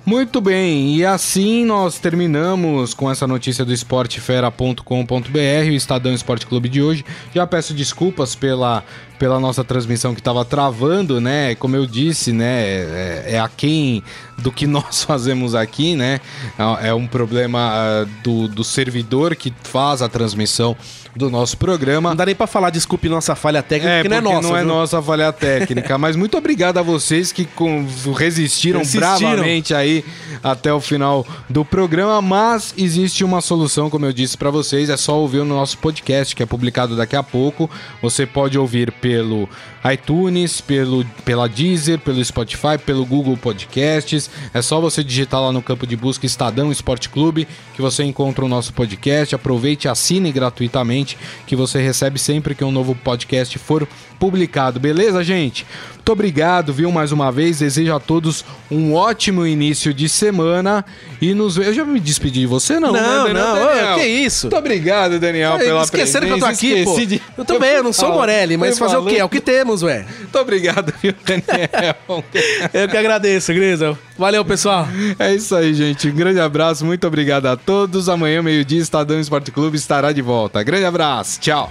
Muito 0.04 0.40
bem, 0.40 0.96
e 0.96 1.04
assim 1.04 1.64
nós 1.64 1.98
terminamos 1.98 2.94
com 2.94 3.10
essa 3.10 3.26
notícia 3.26 3.64
do 3.64 3.72
esportefera.com.br, 3.72 4.80
o 5.70 5.74
Estadão 5.74 6.12
Esporte 6.14 6.46
Clube 6.46 6.68
de 6.68 6.82
hoje. 6.82 7.04
Já 7.34 7.46
peço 7.46 7.74
desculpas 7.74 8.34
pela, 8.34 8.82
pela 9.18 9.38
nossa 9.38 9.62
transmissão 9.62 10.14
que 10.14 10.20
estava 10.20 10.44
travando, 10.44 11.20
né? 11.20 11.54
Como 11.54 11.76
eu 11.76 11.86
disse, 11.86 12.32
né? 12.32 12.62
É, 12.64 13.24
é 13.34 13.40
aquém 13.40 14.02
do 14.38 14.50
que 14.50 14.66
nós 14.66 15.04
fazemos 15.04 15.54
aqui, 15.54 15.94
né? 15.94 16.20
É 16.58 16.88
é 16.88 16.94
um 16.94 17.06
problema 17.06 17.58
ah, 17.72 18.06
do, 18.24 18.48
do 18.48 18.64
servidor 18.64 19.36
que 19.36 19.52
faz 19.62 20.00
a 20.02 20.08
transmissão 20.08 20.76
do 21.14 21.28
nosso 21.28 21.56
programa. 21.58 22.10
Não 22.10 22.16
dá 22.16 22.24
nem 22.26 22.34
pra 22.34 22.46
falar 22.46 22.70
desculpe 22.70 23.08
nossa 23.08 23.34
falha 23.34 23.62
técnica, 23.62 23.92
É, 23.92 24.02
porque 24.02 24.20
não 24.20 24.30
é 24.30 24.34
nossa. 24.34 24.48
não 24.48 24.56
é 24.56 24.60
viu? 24.60 24.68
nossa 24.68 25.02
falha 25.02 25.32
técnica. 25.32 25.98
Mas 25.98 26.14
muito 26.16 26.38
obrigado 26.38 26.78
a 26.78 26.82
vocês 26.82 27.32
que 27.32 27.48
resistiram, 28.16 28.78
Resistiram. 28.78 29.18
bravamente 29.18 29.69
aí 29.74 30.04
até 30.42 30.72
o 30.72 30.80
final 30.80 31.26
do 31.48 31.64
programa. 31.64 32.20
Mas 32.20 32.74
existe 32.76 33.24
uma 33.24 33.40
solução, 33.40 33.90
como 33.90 34.06
eu 34.06 34.12
disse 34.12 34.36
pra 34.36 34.50
vocês, 34.50 34.90
é 34.90 34.96
só 34.96 35.18
ouvir 35.18 35.38
o 35.38 35.44
nosso 35.44 35.78
podcast, 35.78 36.34
que 36.34 36.42
é 36.42 36.46
publicado 36.46 36.96
daqui 36.96 37.16
a 37.16 37.22
pouco. 37.22 37.70
Você 38.02 38.26
pode 38.26 38.58
ouvir 38.58 38.92
pelo 38.92 39.48
iTunes, 39.92 40.60
pelo, 40.60 41.04
pela 41.24 41.48
Deezer, 41.48 41.98
pelo 41.98 42.22
Spotify, 42.24 42.78
pelo 42.84 43.04
Google 43.06 43.36
Podcasts. 43.36 44.30
É 44.52 44.60
só 44.60 44.80
você 44.80 45.02
digitar 45.02 45.40
lá 45.40 45.52
no 45.52 45.62
campo 45.62 45.86
de 45.86 45.96
busca 45.96 46.26
Estadão 46.26 46.70
Esporte 46.70 47.08
Clube 47.08 47.48
que 47.74 47.82
você 47.82 48.04
encontra 48.04 48.44
o 48.44 48.48
nosso 48.48 48.72
podcast. 48.74 49.34
Aproveite 49.34 49.88
assine 49.88 50.30
gratuitamente 50.30 51.16
que 51.46 51.56
você 51.56 51.80
recebe 51.80 52.18
sempre 52.18 52.54
que 52.54 52.62
um 52.62 52.70
novo 52.70 52.94
podcast 52.94 53.58
for 53.58 53.88
publicado. 54.20 54.78
Beleza, 54.78 55.24
gente? 55.24 55.66
Muito 55.96 56.12
obrigado, 56.12 56.72
viu, 56.72 56.90
mais 56.92 57.10
uma 57.12 57.30
vez. 57.32 57.58
Desejo 57.58 57.94
a 57.94 57.98
todos 58.00 58.44
um 58.70 58.94
ótimo 58.94 59.46
início 59.46 59.92
de 59.94 60.08
semana 60.08 60.84
e 61.20 61.34
nos 61.34 61.56
Eu 61.56 61.72
já 61.74 61.84
me 61.84 61.98
despedi 62.00 62.40
de 62.40 62.46
você, 62.46 62.78
não? 62.80 62.92
Não, 62.92 63.28
né, 63.28 63.32
não, 63.34 63.54
Daniel? 63.56 63.94
que 63.98 64.04
isso? 64.06 64.46
Muito 64.46 64.56
obrigado, 64.56 65.18
Daniel, 65.18 65.52
Ai, 65.54 65.58
pela 65.64 65.82
Esqueceram 65.82 66.26
que 66.26 66.32
eu 66.34 66.38
tô 66.38 66.44
aqui, 66.46 66.84
pô. 66.84 67.00
De- 67.00 67.22
Eu 67.36 67.44
também, 67.44 67.70
eu 67.70 67.82
não 67.82 67.92
sou. 67.92 68.12
Morelli, 68.12 68.56
mas 68.56 68.78
fazer 68.78 68.96
o 68.98 69.06
quê? 69.06 69.16
É 69.16 69.24
o 69.24 69.28
que 69.28 69.40
temos, 69.40 69.82
ué. 69.82 70.04
Muito 70.20 70.38
obrigado, 70.38 70.92
viu, 71.02 71.14
Daniel? 71.24 72.24
Eu 72.74 72.88
que 72.88 72.96
agradeço, 72.96 73.52
Grisa. 73.54 73.98
Valeu, 74.18 74.44
pessoal. 74.44 74.86
É 75.18 75.34
isso 75.34 75.54
aí, 75.56 75.72
gente. 75.72 76.08
Um 76.08 76.14
grande 76.14 76.40
abraço, 76.40 76.84
muito 76.84 77.06
obrigado 77.06 77.46
a 77.46 77.56
todos. 77.56 78.08
Amanhã, 78.08 78.42
meio-dia, 78.42 78.80
Estadão 78.80 79.18
Esporte 79.20 79.50
Clube 79.50 79.76
estará 79.76 80.12
de 80.12 80.20
volta. 80.22 80.62
Grande 80.62 80.84
abraço, 80.84 81.38
tchau. 81.40 81.70